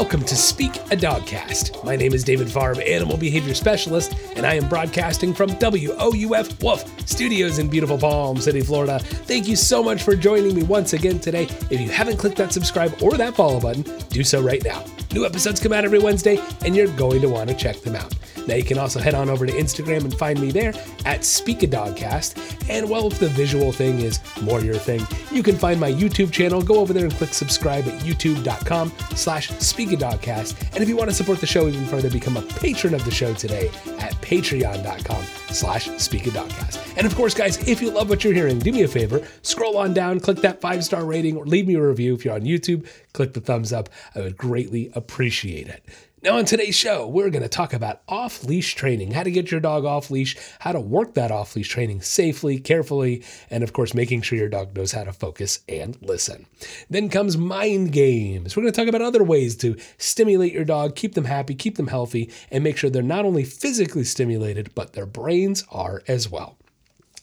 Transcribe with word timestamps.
welcome 0.00 0.24
to 0.24 0.34
Speak 0.34 0.76
a 0.76 0.96
Dogcast. 0.96 1.84
My 1.84 1.94
name 1.94 2.14
is 2.14 2.24
David 2.24 2.46
Farb, 2.46 2.82
Animal 2.88 3.18
Behavior 3.18 3.52
Specialist, 3.52 4.14
and 4.34 4.46
I 4.46 4.54
am 4.54 4.66
broadcasting 4.66 5.34
from 5.34 5.50
WOUF 5.50 6.62
Wolf 6.62 7.06
Studios 7.06 7.58
in 7.58 7.68
beautiful 7.68 7.98
Palm 7.98 8.38
City, 8.38 8.62
Florida. 8.62 8.98
Thank 8.98 9.46
you 9.46 9.56
so 9.56 9.82
much 9.82 10.02
for 10.02 10.16
joining 10.16 10.54
me 10.54 10.62
once 10.62 10.94
again 10.94 11.18
today. 11.18 11.42
If 11.70 11.82
you 11.82 11.90
haven't 11.90 12.16
clicked 12.16 12.38
that 12.38 12.50
subscribe 12.50 13.02
or 13.02 13.12
that 13.18 13.34
follow 13.34 13.60
button, 13.60 13.82
do 14.08 14.24
so 14.24 14.40
right 14.40 14.64
now. 14.64 14.82
New 15.12 15.26
episodes 15.26 15.60
come 15.60 15.74
out 15.74 15.84
every 15.84 15.98
Wednesday, 15.98 16.42
and 16.64 16.74
you're 16.74 16.88
going 16.96 17.20
to 17.20 17.28
want 17.28 17.50
to 17.50 17.54
check 17.54 17.76
them 17.82 17.94
out. 17.94 18.14
Now 18.50 18.56
you 18.56 18.64
can 18.64 18.78
also 18.78 18.98
head 18.98 19.14
on 19.14 19.30
over 19.30 19.46
to 19.46 19.52
Instagram 19.52 20.02
and 20.02 20.12
find 20.12 20.40
me 20.40 20.50
there 20.50 20.74
at 21.04 21.24
Speak 21.24 21.62
a 21.62 21.68
Dogcast. 21.68 22.68
And 22.68 22.90
well, 22.90 23.06
if 23.06 23.20
the 23.20 23.28
visual 23.28 23.70
thing 23.70 24.00
is 24.00 24.18
more 24.42 24.60
your 24.60 24.74
thing, 24.74 25.06
you 25.30 25.44
can 25.44 25.54
find 25.54 25.78
my 25.78 25.92
YouTube 25.92 26.32
channel. 26.32 26.60
Go 26.60 26.80
over 26.80 26.92
there 26.92 27.04
and 27.04 27.14
click 27.14 27.32
subscribe 27.32 27.86
at 27.86 28.00
youtube.com 28.00 28.92
slash 29.14 29.50
Speak. 29.60 29.92
And 29.92 30.82
if 30.82 30.88
you 30.88 30.96
want 30.96 31.10
to 31.10 31.14
support 31.14 31.40
the 31.40 31.46
show 31.46 31.68
even 31.68 31.86
further, 31.86 32.10
become 32.10 32.36
a 32.36 32.42
patron 32.42 32.92
of 32.92 33.04
the 33.04 33.12
show 33.12 33.32
today 33.34 33.68
at 34.00 34.14
patreon.com 34.16 35.24
slash 35.50 35.88
Speak. 35.98 36.26
And 36.26 37.06
of 37.06 37.14
course, 37.14 37.34
guys, 37.34 37.56
if 37.68 37.80
you 37.80 37.92
love 37.92 38.08
what 38.08 38.24
you're 38.24 38.34
hearing, 38.34 38.58
do 38.58 38.72
me 38.72 38.82
a 38.82 38.88
favor, 38.88 39.26
scroll 39.42 39.78
on 39.78 39.94
down, 39.94 40.18
click 40.18 40.38
that 40.38 40.60
five 40.60 40.84
star 40.84 41.04
rating, 41.04 41.36
or 41.36 41.46
leave 41.46 41.68
me 41.68 41.76
a 41.76 41.82
review. 41.82 42.14
If 42.14 42.24
you're 42.24 42.34
on 42.34 42.42
YouTube, 42.42 42.88
click 43.12 43.32
the 43.32 43.40
thumbs 43.40 43.72
up. 43.72 43.88
I 44.16 44.20
would 44.20 44.36
greatly 44.36 44.90
appreciate 44.94 45.68
it. 45.68 45.84
Now, 46.22 46.36
on 46.36 46.44
today's 46.44 46.74
show, 46.74 47.06
we're 47.06 47.30
going 47.30 47.44
to 47.44 47.48
talk 47.48 47.72
about 47.72 48.02
off 48.06 48.44
leash 48.44 48.74
training, 48.74 49.12
how 49.12 49.22
to 49.22 49.30
get 49.30 49.50
your 49.50 49.58
dog 49.58 49.86
off 49.86 50.10
leash, 50.10 50.36
how 50.58 50.72
to 50.72 50.80
work 50.80 51.14
that 51.14 51.30
off 51.30 51.56
leash 51.56 51.70
training 51.70 52.02
safely, 52.02 52.58
carefully, 52.58 53.24
and 53.48 53.64
of 53.64 53.72
course, 53.72 53.94
making 53.94 54.20
sure 54.20 54.36
your 54.36 54.50
dog 54.50 54.76
knows 54.76 54.92
how 54.92 55.02
to 55.02 55.14
focus 55.14 55.60
and 55.66 55.96
listen. 56.02 56.44
Then 56.90 57.08
comes 57.08 57.38
mind 57.38 57.92
games. 57.92 58.54
We're 58.54 58.64
going 58.64 58.72
to 58.74 58.78
talk 58.78 58.88
about 58.88 59.00
other 59.00 59.24
ways 59.24 59.56
to 59.58 59.78
stimulate 59.96 60.52
your 60.52 60.66
dog, 60.66 60.94
keep 60.94 61.14
them 61.14 61.24
happy, 61.24 61.54
keep 61.54 61.76
them 61.76 61.86
healthy, 61.86 62.30
and 62.50 62.62
make 62.62 62.76
sure 62.76 62.90
they're 62.90 63.02
not 63.02 63.24
only 63.24 63.44
physically 63.44 64.04
stimulated, 64.04 64.74
but 64.74 64.92
their 64.92 65.06
brains 65.06 65.64
are 65.70 66.02
as 66.06 66.28
well. 66.28 66.58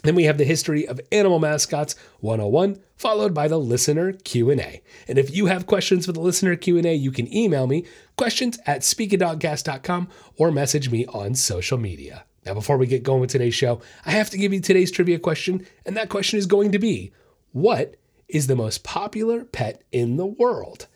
Then 0.07 0.15
we 0.15 0.23
have 0.23 0.37
the 0.37 0.45
history 0.45 0.87
of 0.87 1.01
animal 1.11 1.37
mascots 1.37 1.93
101 2.21 2.79
followed 2.95 3.33
by 3.33 3.49
the 3.49 3.59
listener 3.59 4.13
Q&A. 4.13 4.81
And 5.05 5.17
if 5.17 5.35
you 5.35 5.47
have 5.47 5.67
questions 5.67 6.05
for 6.05 6.13
the 6.13 6.21
listener 6.21 6.55
Q&A, 6.55 6.95
you 6.95 7.11
can 7.11 7.31
email 7.35 7.67
me 7.67 7.85
questions 8.15 8.57
at 8.65 8.83
speakadogcast.com 8.83 10.07
or 10.37 10.49
message 10.49 10.89
me 10.89 11.05
on 11.07 11.35
social 11.35 11.77
media. 11.77 12.23
Now 12.45 12.53
before 12.53 12.77
we 12.77 12.87
get 12.87 13.03
going 13.03 13.19
with 13.19 13.31
today's 13.31 13.53
show, 13.53 13.81
I 14.05 14.11
have 14.11 14.29
to 14.29 14.37
give 14.37 14.53
you 14.53 14.61
today's 14.61 14.91
trivia 14.91 15.19
question, 15.19 15.67
and 15.85 15.97
that 15.97 16.07
question 16.07 16.39
is 16.39 16.45
going 16.45 16.71
to 16.71 16.79
be 16.79 17.11
what 17.51 17.97
is 18.29 18.47
the 18.47 18.55
most 18.55 18.85
popular 18.85 19.43
pet 19.43 19.83
in 19.91 20.15
the 20.15 20.25
world? 20.25 20.87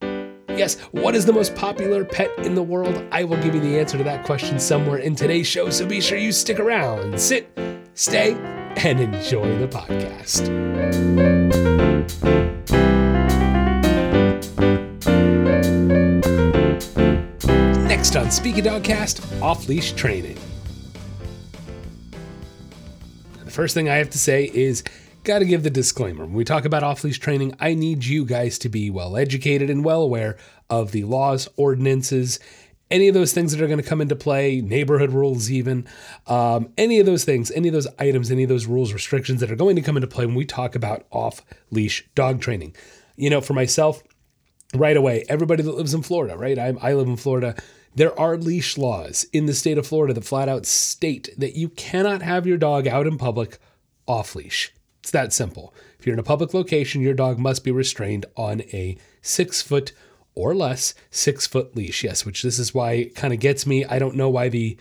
Yes, 0.00 0.80
what 0.92 1.14
is 1.14 1.26
the 1.26 1.34
most 1.34 1.54
popular 1.54 2.02
pet 2.02 2.30
in 2.38 2.54
the 2.54 2.62
world? 2.62 3.04
I 3.12 3.24
will 3.24 3.42
give 3.42 3.54
you 3.54 3.60
the 3.60 3.78
answer 3.78 3.98
to 3.98 4.04
that 4.04 4.24
question 4.24 4.58
somewhere 4.58 5.00
in 5.00 5.14
today's 5.14 5.46
show, 5.46 5.68
so 5.68 5.86
be 5.86 6.00
sure 6.00 6.16
you 6.16 6.32
stick 6.32 6.58
around. 6.58 7.20
Sit 7.20 7.50
stay, 7.94 8.32
and 8.76 9.00
enjoy 9.00 9.58
the 9.58 9.68
podcast. 9.68 10.48
Next 17.86 18.16
on 18.16 18.30
Speak 18.30 18.58
a 18.58 18.62
Dogcast, 18.62 19.40
off 19.42 19.68
leash 19.68 19.92
training. 19.92 20.38
The 23.44 23.50
first 23.50 23.74
thing 23.74 23.88
I 23.88 23.96
have 23.96 24.10
to 24.10 24.18
say 24.18 24.50
is 24.52 24.82
got 25.24 25.40
to 25.40 25.44
give 25.44 25.62
the 25.62 25.70
disclaimer. 25.70 26.24
When 26.24 26.34
we 26.34 26.44
talk 26.44 26.64
about 26.64 26.82
off 26.82 27.04
leash 27.04 27.18
training, 27.18 27.54
I 27.60 27.74
need 27.74 28.04
you 28.04 28.24
guys 28.24 28.58
to 28.60 28.68
be 28.68 28.90
well 28.90 29.16
educated 29.16 29.70
and 29.70 29.84
well 29.84 30.02
aware 30.02 30.36
of 30.70 30.92
the 30.92 31.04
laws, 31.04 31.48
ordinances, 31.56 32.40
any 32.92 33.08
of 33.08 33.14
those 33.14 33.32
things 33.32 33.50
that 33.52 33.60
are 33.60 33.66
going 33.66 33.82
to 33.82 33.88
come 33.88 34.00
into 34.00 34.14
play, 34.14 34.60
neighborhood 34.60 35.10
rules, 35.10 35.50
even 35.50 35.86
um, 36.26 36.72
any 36.76 37.00
of 37.00 37.06
those 37.06 37.24
things, 37.24 37.50
any 37.50 37.68
of 37.68 37.74
those 37.74 37.88
items, 37.98 38.30
any 38.30 38.44
of 38.44 38.48
those 38.48 38.66
rules, 38.66 38.92
restrictions 38.92 39.40
that 39.40 39.50
are 39.50 39.56
going 39.56 39.74
to 39.76 39.82
come 39.82 39.96
into 39.96 40.06
play 40.06 40.26
when 40.26 40.36
we 40.36 40.44
talk 40.44 40.76
about 40.76 41.06
off 41.10 41.42
leash 41.70 42.06
dog 42.14 42.40
training. 42.40 42.76
You 43.16 43.30
know, 43.30 43.40
for 43.40 43.54
myself, 43.54 44.02
right 44.74 44.96
away, 44.96 45.24
everybody 45.28 45.62
that 45.62 45.74
lives 45.74 45.94
in 45.94 46.02
Florida, 46.02 46.36
right? 46.36 46.58
I, 46.58 46.74
I 46.80 46.92
live 46.92 47.08
in 47.08 47.16
Florida. 47.16 47.56
There 47.94 48.18
are 48.18 48.36
leash 48.36 48.78
laws 48.78 49.24
in 49.32 49.46
the 49.46 49.54
state 49.54 49.78
of 49.78 49.86
Florida 49.86 50.14
that 50.14 50.24
flat 50.24 50.48
out 50.48 50.66
state 50.66 51.30
that 51.36 51.56
you 51.56 51.70
cannot 51.70 52.22
have 52.22 52.46
your 52.46 52.58
dog 52.58 52.86
out 52.86 53.06
in 53.06 53.18
public 53.18 53.58
off 54.06 54.34
leash. 54.34 54.72
It's 55.00 55.10
that 55.10 55.32
simple. 55.32 55.74
If 55.98 56.06
you're 56.06 56.14
in 56.14 56.20
a 56.20 56.24
public 56.24 56.54
location, 56.54 57.02
your 57.02 57.14
dog 57.14 57.38
must 57.38 57.64
be 57.64 57.70
restrained 57.70 58.26
on 58.36 58.60
a 58.72 58.96
six 59.20 59.60
foot 59.60 59.92
or 60.34 60.54
less 60.54 60.94
six 61.10 61.46
foot 61.46 61.76
leash. 61.76 62.04
Yes, 62.04 62.24
which 62.24 62.42
this 62.42 62.58
is 62.58 62.74
why 62.74 63.10
kind 63.14 63.32
of 63.32 63.40
gets 63.40 63.66
me. 63.66 63.84
I 63.84 63.98
don't 63.98 64.16
know 64.16 64.28
why 64.28 64.48
the 64.48 64.76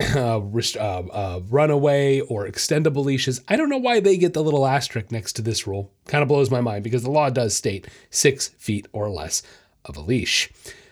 uh, 0.14 0.38
uh, 0.38 0.80
uh, 0.80 1.40
runaway 1.48 2.20
or 2.20 2.46
extendable 2.46 3.04
leashes, 3.04 3.40
I 3.48 3.56
don't 3.56 3.68
know 3.68 3.78
why 3.78 3.98
they 3.98 4.16
get 4.16 4.32
the 4.32 4.44
little 4.44 4.66
asterisk 4.66 5.10
next 5.10 5.32
to 5.34 5.42
this 5.42 5.66
rule. 5.66 5.92
Kind 6.06 6.22
of 6.22 6.28
blows 6.28 6.50
my 6.50 6.60
mind 6.60 6.84
because 6.84 7.02
the 7.02 7.10
law 7.10 7.30
does 7.30 7.56
state 7.56 7.88
six 8.10 8.48
feet 8.48 8.86
or 8.92 9.10
less 9.10 9.42
of 9.84 9.96
a 9.96 10.00
leash. 10.00 10.50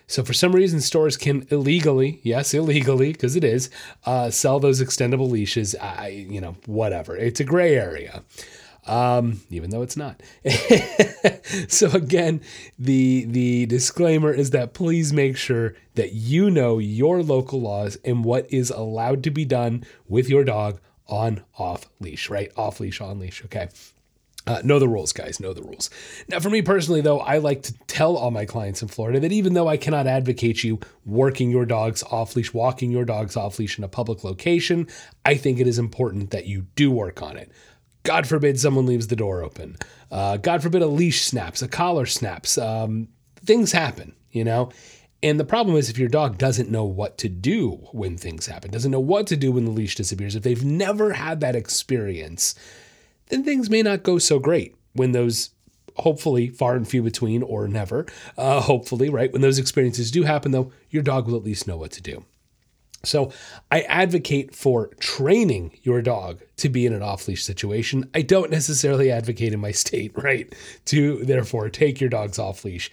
So 0.09 0.25
for 0.25 0.33
some 0.33 0.53
reason, 0.53 0.81
stores 0.81 1.17
can 1.17 1.47
illegally, 1.51 2.21
yes, 2.23 2.55
illegally, 2.55 3.13
because 3.13 3.35
it 3.37 3.45
is, 3.45 3.71
uh, 4.05 4.31
sell 4.31 4.61
those 4.61 4.81
extendable 4.81 5.31
leashes. 5.31 5.75
I, 5.77 6.27
you 6.29 6.41
know, 6.41 6.57
whatever. 6.67 7.17
It's 7.17 7.41
a 7.41 7.45
gray 7.45 7.77
area 7.77 8.23
um, 8.87 9.41
even 9.51 9.71
though 9.71 9.83
it's 9.83 9.97
not. 9.97 10.23
so 11.69 11.91
again, 11.91 12.41
the 12.79 13.25
the 13.27 13.67
disclaimer 13.67 14.33
is 14.33 14.51
that 14.51 14.75
please 14.75 15.13
make 15.13 15.37
sure 15.37 15.75
that 15.95 16.13
you 16.13 16.51
know 16.51 16.79
your 16.79 17.23
local 17.23 17.61
laws 17.61 17.97
and 18.05 18.25
what 18.25 18.51
is 18.53 18.71
allowed 18.71 19.23
to 19.25 19.31
be 19.31 19.45
done 19.45 19.85
with 20.09 20.29
your 20.29 20.45
dog 20.45 20.81
on 21.09 21.43
off 21.59 21.89
leash, 22.01 22.31
right? 22.31 22.51
Off 22.57 22.81
leash, 22.81 23.01
on 23.01 23.19
leash. 23.19 23.45
Okay. 23.45 23.69
Uh, 24.49 24.61
know 24.63 24.79
the 24.79 24.89
rules, 24.89 25.13
guys. 25.13 25.41
Know 25.41 25.53
the 25.53 25.63
rules. 25.63 25.91
Now, 26.29 26.39
for 26.39 26.51
me 26.51 26.63
personally, 26.63 27.01
though, 27.01 27.19
I 27.19 27.39
like 27.39 27.63
to 27.63 27.75
tell 27.89 28.17
all 28.17 28.31
my 28.31 28.45
clients 28.45 28.81
in 28.81 28.87
Florida 28.87 29.19
that 29.19 29.33
even 29.33 29.55
though 29.55 29.67
I 29.67 29.77
cannot 29.77 30.07
advocate 30.07 30.63
you 30.63 30.79
working 31.05 31.51
your 31.51 31.67
dogs 31.67 32.05
off 32.05 32.37
leash, 32.37 32.55
walking 32.55 32.93
your 32.93 33.05
dogs 33.05 33.37
off 33.37 33.59
leash 33.59 33.77
in 33.77 33.83
a 33.83 33.89
public 33.89 34.23
location, 34.23 34.87
I 35.25 35.35
think 35.35 35.59
it 35.59 35.67
is 35.67 35.81
important 35.81 36.31
that 36.31 36.47
you 36.47 36.67
do 36.77 36.93
work 36.93 37.23
on 37.23 37.37
it. 37.37 37.51
God 38.07 38.27
forbid 38.27 38.59
someone 38.59 38.87
leaves 38.87 39.09
the 39.09 39.17
door 39.17 39.43
open. 39.43 39.77
Uh, 40.11 40.37
God 40.37 40.63
forbid 40.63 40.81
a 40.81 40.87
leash 40.87 41.23
snaps, 41.23 41.61
a 41.61 41.69
collar 41.69 42.07
snaps. 42.07 42.57
Um, 42.57 43.09
things 43.45 43.73
happen, 43.73 44.15
you 44.31 44.45
know? 44.45 44.71
And 45.23 45.41
the 45.41 45.45
problem 45.45 45.77
is 45.77 45.91
if 45.91 45.99
your 45.99 46.09
dog 46.09 46.39
doesn't 46.39 46.71
know 46.71 46.85
what 46.85 47.19
to 47.19 47.29
do 47.29 47.89
when 47.91 48.17
things 48.17 48.47
happen, 48.47 48.71
doesn't 48.71 48.93
know 48.93 49.01
what 49.01 49.27
to 49.27 49.37
do 49.37 49.51
when 49.51 49.65
the 49.65 49.71
leash 49.73 49.97
disappears, 49.97 50.37
if 50.37 50.45
they've 50.45 50.65
never 50.65 51.15
had 51.15 51.41
that 51.41 51.57
experience, 51.57 52.55
then 53.29 53.43
things 53.43 53.69
may 53.69 53.83
not 53.83 54.05
go 54.05 54.19
so 54.19 54.39
great 54.39 54.77
when 54.93 55.13
those 55.13 55.51
hopefully 55.97 56.49
far 56.49 56.77
and 56.77 56.87
few 56.87 57.03
between 57.03 57.43
or 57.43 57.67
never, 57.67 58.07
uh, 58.37 58.61
hopefully, 58.61 59.09
right? 59.09 59.33
When 59.33 59.43
those 59.43 59.59
experiences 59.59 60.11
do 60.11 60.23
happen, 60.23 60.53
though, 60.53 60.71
your 60.91 61.03
dog 61.03 61.27
will 61.27 61.37
at 61.37 61.45
least 61.45 61.67
know 61.67 61.77
what 61.77 61.91
to 61.93 62.03
do. 62.03 62.25
So 63.07 63.33
I 63.71 63.83
advocate 63.83 64.55
for 64.55 64.89
training 65.01 65.79
your 65.83 66.03
dog 66.03 66.41
to 66.59 66.69
be 66.69 66.87
in 66.87 66.93
an 66.93 67.03
off 67.03 67.29
leash 67.29 67.45
situation. 67.45 68.09
I 68.15 68.23
don't 68.23 68.51
necessarily 68.51 69.11
advocate 69.11 69.53
in 69.53 69.61
my 69.61 69.73
state, 69.73 70.13
right? 70.23 70.53
To 70.87 71.25
therefore 71.25 71.69
take 71.71 72.01
your 72.01 72.11
dogs 72.11 72.39
off 72.39 72.65
leash 72.65 72.91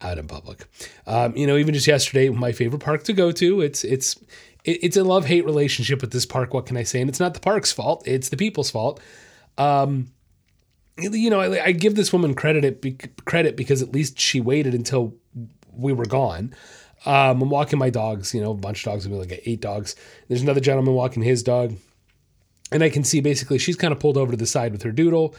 out 0.00 0.18
in 0.18 0.26
public. 0.26 0.66
Um, 1.06 1.36
you 1.36 1.46
know, 1.46 1.56
even 1.56 1.74
just 1.74 1.86
yesterday, 1.86 2.28
my 2.28 2.52
favorite 2.52 2.80
park 2.80 3.04
to 3.04 3.12
go 3.12 3.32
to. 3.32 3.60
It's 3.60 3.84
it's 3.84 4.18
it's 4.64 4.96
a 4.96 5.04
love 5.04 5.24
hate 5.24 5.44
relationship 5.44 6.00
with 6.00 6.10
this 6.10 6.26
park. 6.26 6.52
What 6.52 6.66
can 6.66 6.76
I 6.76 6.82
say? 6.82 7.00
And 7.00 7.08
it's 7.08 7.20
not 7.20 7.34
the 7.34 7.40
park's 7.40 7.72
fault; 7.72 8.02
it's 8.06 8.28
the 8.28 8.36
people's 8.36 8.70
fault. 8.70 9.00
Um, 9.58 10.12
you 10.98 11.30
know, 11.30 11.40
I, 11.40 11.66
I 11.66 11.72
give 11.72 11.94
this 11.94 12.12
woman 12.12 12.34
credit 12.34 13.24
credit 13.24 13.56
because 13.56 13.82
at 13.82 13.92
least 13.92 14.18
she 14.18 14.40
waited 14.40 14.74
until 14.74 15.14
we 15.72 15.92
were 15.92 16.06
gone. 16.06 16.54
Um, 17.04 17.42
I'm 17.42 17.50
walking 17.50 17.78
my 17.78 17.90
dogs, 17.90 18.34
you 18.34 18.40
know, 18.40 18.52
a 18.52 18.54
bunch 18.54 18.84
of 18.84 18.92
dogs, 18.92 19.08
maybe 19.08 19.20
like 19.20 19.42
eight 19.44 19.60
dogs. 19.60 19.94
There's 20.28 20.42
another 20.42 20.60
gentleman 20.60 20.94
walking 20.94 21.22
his 21.22 21.42
dog. 21.42 21.76
And 22.72 22.82
I 22.82 22.90
can 22.90 23.04
see 23.04 23.20
basically 23.20 23.58
she's 23.58 23.76
kind 23.76 23.92
of 23.92 24.00
pulled 24.00 24.16
over 24.16 24.32
to 24.32 24.36
the 24.36 24.46
side 24.46 24.72
with 24.72 24.82
her 24.82 24.90
doodle. 24.90 25.34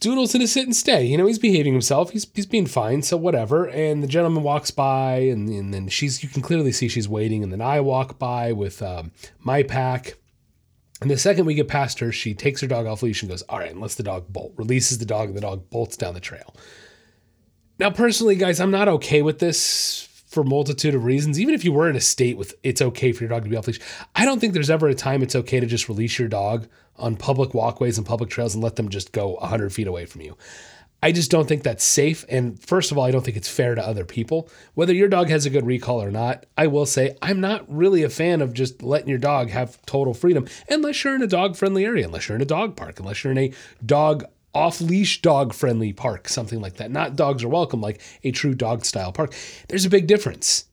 Doodle's 0.00 0.34
in 0.34 0.42
a 0.42 0.48
sit 0.48 0.64
and 0.64 0.74
stay. 0.74 1.04
You 1.04 1.16
know, 1.16 1.26
he's 1.26 1.38
behaving 1.38 1.72
himself. 1.72 2.10
He's, 2.10 2.26
he's 2.34 2.46
being 2.46 2.66
fine, 2.66 3.02
so 3.02 3.16
whatever. 3.16 3.68
And 3.68 4.02
the 4.02 4.08
gentleman 4.08 4.42
walks 4.42 4.72
by, 4.72 5.18
and, 5.18 5.48
and 5.48 5.72
then 5.72 5.88
she's, 5.88 6.22
you 6.22 6.28
can 6.28 6.42
clearly 6.42 6.72
see 6.72 6.88
she's 6.88 7.08
waiting. 7.08 7.44
And 7.44 7.52
then 7.52 7.60
I 7.60 7.80
walk 7.80 8.18
by 8.18 8.52
with 8.52 8.82
um, 8.82 9.12
my 9.38 9.62
pack. 9.62 10.16
And 11.00 11.10
the 11.10 11.16
second 11.16 11.46
we 11.46 11.54
get 11.54 11.68
past 11.68 12.00
her, 12.00 12.10
she 12.10 12.34
takes 12.34 12.60
her 12.60 12.66
dog 12.66 12.86
off 12.86 13.02
leash 13.02 13.22
and 13.22 13.30
goes, 13.30 13.42
All 13.42 13.58
right, 13.58 13.70
and 13.70 13.80
lets 13.80 13.94
the 13.94 14.02
dog 14.02 14.32
bolt, 14.32 14.52
releases 14.56 14.98
the 14.98 15.06
dog, 15.06 15.28
and 15.28 15.36
the 15.36 15.40
dog 15.40 15.70
bolts 15.70 15.96
down 15.96 16.14
the 16.14 16.20
trail. 16.20 16.56
Now, 17.78 17.90
personally, 17.90 18.36
guys, 18.36 18.60
I'm 18.60 18.70
not 18.70 18.88
okay 18.88 19.22
with 19.22 19.38
this 19.38 20.08
for 20.34 20.44
multitude 20.44 20.94
of 20.94 21.04
reasons. 21.04 21.40
Even 21.40 21.54
if 21.54 21.64
you 21.64 21.72
were 21.72 21.88
in 21.88 21.96
a 21.96 22.00
state 22.00 22.36
with 22.36 22.54
it's 22.62 22.82
okay 22.82 23.12
for 23.12 23.24
your 23.24 23.30
dog 23.30 23.44
to 23.44 23.48
be 23.48 23.56
off 23.56 23.66
leash, 23.66 23.80
I 24.14 24.24
don't 24.24 24.40
think 24.40 24.52
there's 24.52 24.70
ever 24.70 24.88
a 24.88 24.94
time 24.94 25.22
it's 25.22 25.36
okay 25.36 25.60
to 25.60 25.66
just 25.66 25.88
release 25.88 26.18
your 26.18 26.28
dog 26.28 26.66
on 26.96 27.16
public 27.16 27.54
walkways 27.54 27.96
and 27.96 28.06
public 28.06 28.30
trails 28.30 28.54
and 28.54 28.62
let 28.62 28.76
them 28.76 28.88
just 28.88 29.12
go 29.12 29.34
100 29.36 29.72
feet 29.72 29.86
away 29.86 30.04
from 30.04 30.20
you. 30.20 30.36
I 31.04 31.12
just 31.12 31.30
don't 31.30 31.46
think 31.46 31.62
that's 31.62 31.84
safe. 31.84 32.24
And 32.30 32.58
first 32.62 32.90
of 32.90 32.96
all, 32.96 33.04
I 33.04 33.10
don't 33.10 33.22
think 33.22 33.36
it's 33.36 33.48
fair 33.48 33.74
to 33.74 33.86
other 33.86 34.06
people. 34.06 34.48
Whether 34.72 34.94
your 34.94 35.08
dog 35.08 35.28
has 35.28 35.44
a 35.44 35.50
good 35.50 35.66
recall 35.66 36.02
or 36.02 36.10
not, 36.10 36.46
I 36.56 36.66
will 36.66 36.86
say 36.86 37.14
I'm 37.20 37.42
not 37.42 37.64
really 37.68 38.02
a 38.04 38.08
fan 38.08 38.40
of 38.40 38.54
just 38.54 38.82
letting 38.82 39.10
your 39.10 39.18
dog 39.18 39.50
have 39.50 39.84
total 39.84 40.14
freedom 40.14 40.48
unless 40.70 41.04
you're 41.04 41.14
in 41.14 41.22
a 41.22 41.26
dog 41.26 41.56
friendly 41.56 41.84
area, 41.84 42.06
unless 42.06 42.26
you're 42.26 42.36
in 42.36 42.42
a 42.42 42.46
dog 42.46 42.74
park, 42.74 43.00
unless 43.00 43.22
you're 43.22 43.32
in 43.32 43.38
a 43.38 43.52
dog 43.84 44.24
off 44.54 44.80
leash 44.80 45.22
dog 45.22 45.52
friendly 45.52 45.92
park, 45.92 46.28
something 46.28 46.60
like 46.60 46.74
that. 46.74 46.90
Not 46.90 47.16
dogs 47.16 47.42
are 47.42 47.48
welcome, 47.48 47.80
like 47.80 48.00
a 48.22 48.30
true 48.30 48.54
dog 48.54 48.84
style 48.84 49.12
park. 49.12 49.34
There's 49.68 49.84
a 49.84 49.90
big 49.90 50.06
difference. 50.06 50.66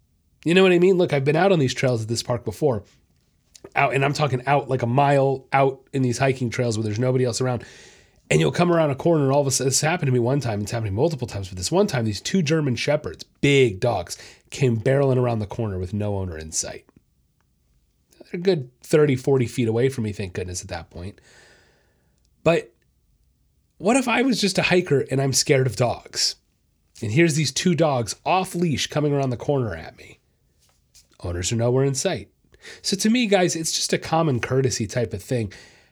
You 0.45 0.53
know 0.53 0.63
what 0.63 0.71
I 0.71 0.79
mean? 0.79 0.97
Look, 0.97 1.13
I've 1.13 1.25
been 1.25 1.35
out 1.35 1.51
on 1.51 1.59
these 1.59 1.73
trails 1.73 2.01
at 2.01 2.07
this 2.07 2.23
park 2.23 2.45
before. 2.45 2.83
Out, 3.75 3.93
and 3.93 4.03
I'm 4.03 4.13
talking 4.13 4.41
out 4.47 4.69
like 4.69 4.81
a 4.81 4.87
mile 4.87 5.45
out 5.53 5.81
in 5.93 6.01
these 6.01 6.17
hiking 6.17 6.49
trails 6.49 6.77
where 6.77 6.83
there's 6.83 6.99
nobody 6.99 7.25
else 7.25 7.41
around 7.41 7.63
and 8.31 8.39
you'll 8.39 8.51
come 8.51 8.71
around 8.71 8.89
a 8.89 8.95
corner 8.95 9.25
and 9.25 9.33
all 9.33 9.41
of 9.41 9.47
a 9.47 9.51
sudden 9.51 9.67
this 9.67 9.81
happened 9.81 10.07
to 10.07 10.11
me 10.13 10.19
one 10.19 10.39
time 10.39 10.61
it's 10.61 10.71
happening 10.71 10.95
multiple 10.95 11.27
times 11.27 11.49
but 11.49 11.57
this 11.57 11.71
one 11.71 11.85
time 11.85 12.05
these 12.05 12.21
two 12.21 12.41
german 12.41 12.75
shepherds 12.75 13.23
big 13.41 13.79
dogs 13.79 14.17
came 14.49 14.79
barreling 14.79 15.17
around 15.17 15.39
the 15.39 15.45
corner 15.45 15.77
with 15.77 15.93
no 15.93 16.15
owner 16.15 16.37
in 16.37 16.51
sight 16.51 16.85
they're 18.19 18.39
a 18.39 18.43
good 18.43 18.71
30 18.81 19.17
40 19.17 19.45
feet 19.45 19.67
away 19.67 19.89
from 19.89 20.05
me 20.05 20.13
thank 20.13 20.33
goodness 20.33 20.61
at 20.61 20.69
that 20.69 20.89
point 20.89 21.19
but 22.43 22.70
what 23.81 23.97
if 23.97 24.07
i 24.07 24.21
was 24.21 24.39
just 24.39 24.57
a 24.57 24.63
hiker 24.63 25.05
and 25.11 25.21
i'm 25.21 25.33
scared 25.33 25.67
of 25.67 25.75
dogs 25.75 26.35
and 27.01 27.11
here's 27.11 27.35
these 27.35 27.51
two 27.51 27.75
dogs 27.75 28.15
off 28.25 28.53
leash 28.55 28.87
coming 28.87 29.13
around 29.13 29.29
the 29.29 29.37
corner 29.37 29.75
at 29.75 29.97
me 29.97 30.19
owners 31.21 31.51
are 31.51 31.57
nowhere 31.57 31.85
in 31.85 31.95
sight 31.95 32.29
so 32.81 32.95
to 32.95 33.09
me 33.09 33.27
guys 33.27 33.55
it's 33.55 33.71
just 33.71 33.93
a 33.93 33.97
common 33.97 34.39
courtesy 34.39 34.87
type 34.87 35.13
of 35.13 35.23
thing 35.23 35.51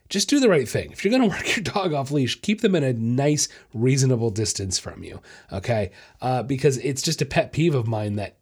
just 0.10 0.28
do 0.28 0.40
the 0.40 0.50
right 0.50 0.68
thing. 0.68 0.92
If 0.92 1.06
you're 1.06 1.12
going 1.12 1.22
to 1.30 1.36
work 1.36 1.56
your 1.56 1.64
dog 1.64 1.94
off 1.94 2.12
leash, 2.12 2.42
keep 2.42 2.62
them 2.62 2.76
in 2.76 2.84
a 2.84 2.94
nice, 2.94 3.48
reasonable 3.74 4.32
distance 4.32 4.78
from 4.78 5.04
you. 5.04 5.22
Okay. 5.54 5.92
Uh, 6.20 6.44
because 6.44 6.78
it's 6.80 7.02
just 7.02 7.22
a 7.22 7.26
pet 7.26 7.54
peeve 7.54 7.76
of 7.76 7.88
mine 7.88 8.16
that 8.16 8.39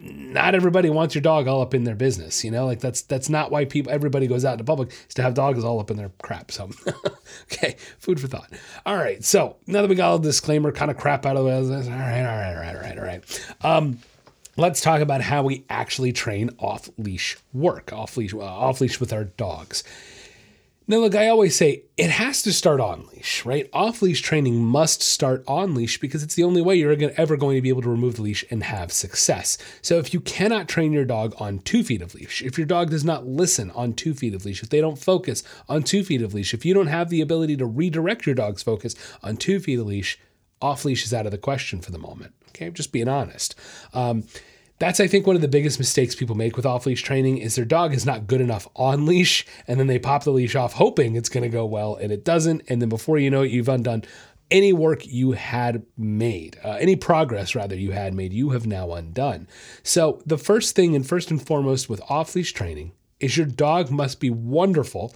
not 0.00 0.54
everybody 0.54 0.90
wants 0.90 1.14
your 1.14 1.22
dog 1.22 1.46
all 1.46 1.62
up 1.62 1.74
in 1.74 1.84
their 1.84 1.94
business. 1.94 2.44
You 2.44 2.50
know, 2.50 2.66
like 2.66 2.80
that's 2.80 3.02
that's 3.02 3.28
not 3.28 3.50
why 3.50 3.64
people 3.64 3.92
everybody 3.92 4.26
goes 4.26 4.44
out 4.44 4.52
into 4.52 4.64
public 4.64 4.90
is 5.08 5.14
to 5.14 5.22
have 5.22 5.34
dogs 5.34 5.64
all 5.64 5.80
up 5.80 5.90
in 5.90 5.96
their 5.96 6.10
crap. 6.22 6.50
So, 6.50 6.70
okay, 7.52 7.76
food 7.98 8.20
for 8.20 8.26
thought. 8.26 8.50
All 8.84 8.96
right, 8.96 9.22
so 9.24 9.56
now 9.66 9.82
that 9.82 9.88
we 9.88 9.94
got 9.94 10.16
a 10.16 10.22
disclaimer, 10.22 10.72
kind 10.72 10.90
of 10.90 10.96
crap 10.96 11.24
out 11.26 11.36
of 11.36 11.44
the 11.44 11.48
way, 11.48 11.54
all 11.54 11.62
right, 11.62 11.80
all 11.80 12.36
right, 12.36 12.54
all 12.54 12.60
right, 12.60 12.76
all 12.76 12.82
right, 12.82 12.98
all 12.98 13.04
right. 13.04 13.54
Um, 13.62 13.98
let's 14.56 14.80
talk 14.80 15.00
about 15.00 15.20
how 15.20 15.42
we 15.42 15.64
actually 15.70 16.12
train 16.12 16.50
off 16.58 16.88
leash 16.98 17.36
work, 17.52 17.92
off 17.92 18.16
leash, 18.16 18.34
uh, 18.34 18.40
off 18.40 18.80
leash 18.80 19.00
with 19.00 19.12
our 19.12 19.24
dogs. 19.24 19.84
Now, 20.86 20.98
look, 20.98 21.14
I 21.14 21.28
always 21.28 21.56
say 21.56 21.84
it 21.96 22.10
has 22.10 22.42
to 22.42 22.52
start 22.52 22.78
on 22.78 23.06
leash, 23.06 23.46
right? 23.46 23.70
Off 23.72 24.02
leash 24.02 24.20
training 24.20 24.62
must 24.62 25.00
start 25.00 25.42
on 25.48 25.74
leash 25.74 25.98
because 25.98 26.22
it's 26.22 26.34
the 26.34 26.44
only 26.44 26.60
way 26.60 26.76
you're 26.76 26.92
ever 27.16 27.38
going 27.38 27.56
to 27.56 27.62
be 27.62 27.70
able 27.70 27.80
to 27.82 27.88
remove 27.88 28.16
the 28.16 28.22
leash 28.22 28.44
and 28.50 28.62
have 28.62 28.92
success. 28.92 29.56
So, 29.80 29.98
if 29.98 30.12
you 30.12 30.20
cannot 30.20 30.68
train 30.68 30.92
your 30.92 31.06
dog 31.06 31.34
on 31.38 31.60
two 31.60 31.82
feet 31.82 32.02
of 32.02 32.14
leash, 32.14 32.42
if 32.42 32.58
your 32.58 32.66
dog 32.66 32.90
does 32.90 33.04
not 33.04 33.26
listen 33.26 33.70
on 33.70 33.94
two 33.94 34.12
feet 34.12 34.34
of 34.34 34.44
leash, 34.44 34.62
if 34.62 34.68
they 34.68 34.82
don't 34.82 34.98
focus 34.98 35.42
on 35.70 35.84
two 35.84 36.04
feet 36.04 36.20
of 36.20 36.34
leash, 36.34 36.52
if 36.52 36.66
you 36.66 36.74
don't 36.74 36.88
have 36.88 37.08
the 37.08 37.22
ability 37.22 37.56
to 37.56 37.66
redirect 37.66 38.26
your 38.26 38.34
dog's 38.34 38.62
focus 38.62 38.94
on 39.22 39.38
two 39.38 39.60
feet 39.60 39.78
of 39.78 39.86
leash, 39.86 40.18
off 40.60 40.84
leash 40.84 41.04
is 41.06 41.14
out 41.14 41.24
of 41.24 41.32
the 41.32 41.38
question 41.38 41.80
for 41.80 41.92
the 41.92 41.98
moment. 41.98 42.34
Okay, 42.50 42.70
just 42.70 42.92
being 42.92 43.08
honest. 43.08 43.54
Um, 43.94 44.24
that's, 44.78 44.98
I 45.00 45.06
think, 45.06 45.26
one 45.26 45.36
of 45.36 45.42
the 45.42 45.48
biggest 45.48 45.78
mistakes 45.78 46.14
people 46.14 46.34
make 46.34 46.56
with 46.56 46.66
off 46.66 46.86
leash 46.86 47.02
training 47.02 47.38
is 47.38 47.54
their 47.54 47.64
dog 47.64 47.94
is 47.94 48.04
not 48.04 48.26
good 48.26 48.40
enough 48.40 48.66
on 48.74 49.06
leash, 49.06 49.46
and 49.68 49.78
then 49.78 49.86
they 49.86 49.98
pop 49.98 50.24
the 50.24 50.30
leash 50.30 50.54
off 50.54 50.74
hoping 50.74 51.16
it's 51.16 51.28
going 51.28 51.44
to 51.44 51.48
go 51.48 51.64
well, 51.64 51.94
and 51.96 52.10
it 52.12 52.24
doesn't. 52.24 52.62
And 52.68 52.82
then 52.82 52.88
before 52.88 53.18
you 53.18 53.30
know 53.30 53.42
it, 53.42 53.50
you've 53.50 53.68
undone 53.68 54.04
any 54.50 54.72
work 54.72 55.06
you 55.06 55.32
had 55.32 55.84
made, 55.96 56.58
uh, 56.64 56.76
any 56.80 56.96
progress 56.96 57.54
rather 57.54 57.74
you 57.74 57.92
had 57.92 58.14
made, 58.14 58.32
you 58.32 58.50
have 58.50 58.66
now 58.66 58.92
undone. 58.92 59.48
So, 59.82 60.22
the 60.26 60.38
first 60.38 60.74
thing 60.74 60.94
and 60.94 61.06
first 61.06 61.30
and 61.30 61.44
foremost 61.44 61.88
with 61.88 62.02
off 62.08 62.34
leash 62.34 62.52
training 62.52 62.92
is 63.20 63.36
your 63.36 63.46
dog 63.46 63.90
must 63.90 64.20
be 64.20 64.30
wonderful 64.30 65.14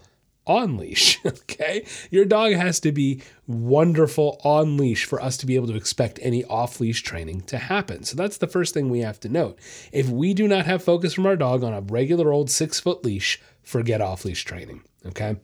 on 0.48 0.76
leash. 0.76 1.20
Okay. 1.28 1.84
Your 2.10 2.24
dog 2.24 2.52
has 2.52 2.78
to 2.80 2.92
be 2.92 3.20
wonderful 3.46 4.40
on 4.44 4.76
leash 4.76 5.04
for 5.04 5.20
us 5.20 5.36
to 5.38 5.46
be 5.46 5.56
able 5.56 5.66
to 5.68 5.74
expect 5.74 6.18
any 6.22 6.44
off 6.44 6.80
leash 6.80 7.02
training 7.02 7.42
to 7.42 7.58
happen. 7.58 8.04
So 8.04 8.16
that's 8.16 8.38
the 8.38 8.46
first 8.46 8.74
thing 8.74 8.88
we 8.88 9.00
have 9.00 9.18
to 9.20 9.28
note. 9.28 9.58
If 9.92 10.08
we 10.08 10.34
do 10.34 10.46
not 10.46 10.66
have 10.66 10.82
focus 10.82 11.14
from 11.14 11.26
our 11.26 11.36
dog 11.36 11.64
on 11.64 11.74
a 11.74 11.80
regular 11.80 12.32
old 12.32 12.50
six 12.50 12.78
foot 12.80 13.04
leash, 13.04 13.40
forget 13.62 14.00
off 14.00 14.24
leash 14.24 14.44
training. 14.44 14.82
Okay. 15.06 15.36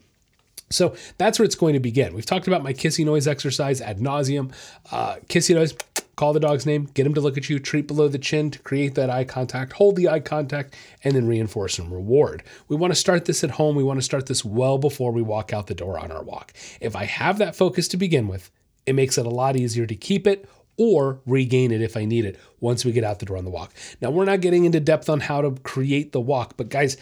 So 0.70 0.94
that's 1.18 1.38
where 1.38 1.44
it's 1.44 1.54
going 1.54 1.74
to 1.74 1.80
begin. 1.80 2.14
We've 2.14 2.26
talked 2.26 2.46
about 2.46 2.62
my 2.62 2.72
kissy 2.72 3.04
noise 3.04 3.26
exercise 3.26 3.80
ad 3.80 3.98
nauseum. 3.98 4.52
Uh, 4.90 5.16
kissy 5.26 5.54
noise 5.54 5.74
call 6.16 6.32
the 6.32 6.40
dog's 6.40 6.66
name, 6.66 6.88
get 6.94 7.06
him 7.06 7.14
to 7.14 7.20
look 7.20 7.36
at 7.36 7.48
you, 7.48 7.58
treat 7.58 7.86
below 7.86 8.08
the 8.08 8.18
chin 8.18 8.50
to 8.50 8.58
create 8.60 8.94
that 8.94 9.10
eye 9.10 9.24
contact, 9.24 9.72
hold 9.72 9.96
the 9.96 10.08
eye 10.08 10.20
contact, 10.20 10.74
and 11.02 11.14
then 11.14 11.26
reinforce 11.26 11.78
and 11.78 11.92
reward. 11.92 12.42
We 12.68 12.76
want 12.76 12.92
to 12.92 12.98
start 12.98 13.24
this 13.24 13.44
at 13.44 13.52
home. 13.52 13.76
We 13.76 13.84
want 13.84 13.98
to 13.98 14.04
start 14.04 14.26
this 14.26 14.44
well 14.44 14.78
before 14.78 15.12
we 15.12 15.22
walk 15.22 15.52
out 15.52 15.66
the 15.66 15.74
door 15.74 15.98
on 15.98 16.10
our 16.10 16.22
walk. 16.22 16.52
If 16.80 16.96
I 16.96 17.04
have 17.04 17.38
that 17.38 17.56
focus 17.56 17.88
to 17.88 17.96
begin 17.96 18.28
with, 18.28 18.50
it 18.86 18.94
makes 18.94 19.18
it 19.18 19.26
a 19.26 19.30
lot 19.30 19.56
easier 19.56 19.86
to 19.86 19.96
keep 19.96 20.26
it 20.26 20.48
or 20.76 21.20
regain 21.26 21.70
it 21.70 21.80
if 21.80 21.96
I 21.96 22.04
need 22.04 22.24
it 22.24 22.38
once 22.60 22.84
we 22.84 22.92
get 22.92 23.04
out 23.04 23.18
the 23.18 23.26
door 23.26 23.36
on 23.36 23.44
the 23.44 23.50
walk. 23.50 23.72
Now, 24.00 24.10
we're 24.10 24.24
not 24.24 24.40
getting 24.40 24.64
into 24.64 24.80
depth 24.80 25.08
on 25.08 25.20
how 25.20 25.40
to 25.40 25.52
create 25.62 26.12
the 26.12 26.20
walk, 26.20 26.56
but 26.56 26.68
guys, 26.68 26.96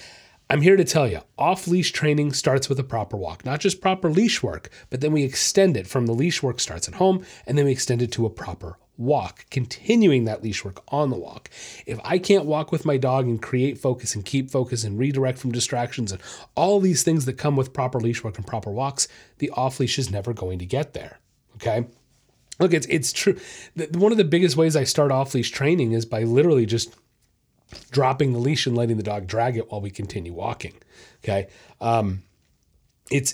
I'm 0.50 0.60
here 0.60 0.76
to 0.76 0.84
tell 0.84 1.08
you 1.08 1.20
off 1.38 1.66
leash 1.66 1.92
training 1.92 2.34
starts 2.34 2.68
with 2.68 2.78
a 2.78 2.84
proper 2.84 3.16
walk, 3.16 3.44
not 3.46 3.60
just 3.60 3.80
proper 3.80 4.10
leash 4.10 4.42
work, 4.42 4.68
but 4.90 5.00
then 5.00 5.12
we 5.12 5.24
extend 5.24 5.78
it 5.78 5.86
from 5.86 6.04
the 6.04 6.12
leash 6.12 6.42
work 6.42 6.60
starts 6.60 6.88
at 6.88 6.96
home 6.96 7.24
and 7.46 7.56
then 7.56 7.64
we 7.64 7.72
extend 7.72 8.02
it 8.02 8.12
to 8.12 8.26
a 8.26 8.30
proper 8.30 8.76
walk, 9.02 9.46
continuing 9.50 10.24
that 10.24 10.42
leash 10.42 10.64
work 10.64 10.82
on 10.88 11.10
the 11.10 11.16
walk. 11.16 11.50
If 11.86 11.98
I 12.04 12.18
can't 12.18 12.44
walk 12.44 12.72
with 12.72 12.84
my 12.84 12.96
dog 12.96 13.26
and 13.26 13.42
create 13.42 13.78
focus 13.78 14.14
and 14.14 14.24
keep 14.24 14.50
focus 14.50 14.84
and 14.84 14.98
redirect 14.98 15.38
from 15.38 15.52
distractions 15.52 16.12
and 16.12 16.20
all 16.54 16.80
these 16.80 17.02
things 17.02 17.24
that 17.26 17.34
come 17.34 17.56
with 17.56 17.72
proper 17.72 18.00
leash 18.00 18.22
work 18.24 18.38
and 18.38 18.46
proper 18.46 18.70
walks, 18.70 19.08
the 19.38 19.50
off 19.50 19.80
leash 19.80 19.98
is 19.98 20.10
never 20.10 20.32
going 20.32 20.58
to 20.58 20.66
get 20.66 20.92
there. 20.94 21.18
Okay. 21.56 21.86
Look, 22.58 22.72
it's 22.72 22.86
it's 22.86 23.12
true. 23.12 23.38
One 23.94 24.12
of 24.12 24.18
the 24.18 24.24
biggest 24.24 24.56
ways 24.56 24.76
I 24.76 24.84
start 24.84 25.10
off 25.10 25.34
leash 25.34 25.50
training 25.50 25.92
is 25.92 26.06
by 26.06 26.22
literally 26.22 26.66
just 26.66 26.94
dropping 27.90 28.32
the 28.32 28.38
leash 28.38 28.66
and 28.66 28.76
letting 28.76 28.98
the 28.98 29.02
dog 29.02 29.26
drag 29.26 29.56
it 29.56 29.70
while 29.70 29.80
we 29.80 29.90
continue 29.90 30.32
walking. 30.32 30.74
Okay. 31.24 31.48
Um, 31.80 32.22
it's 33.10 33.32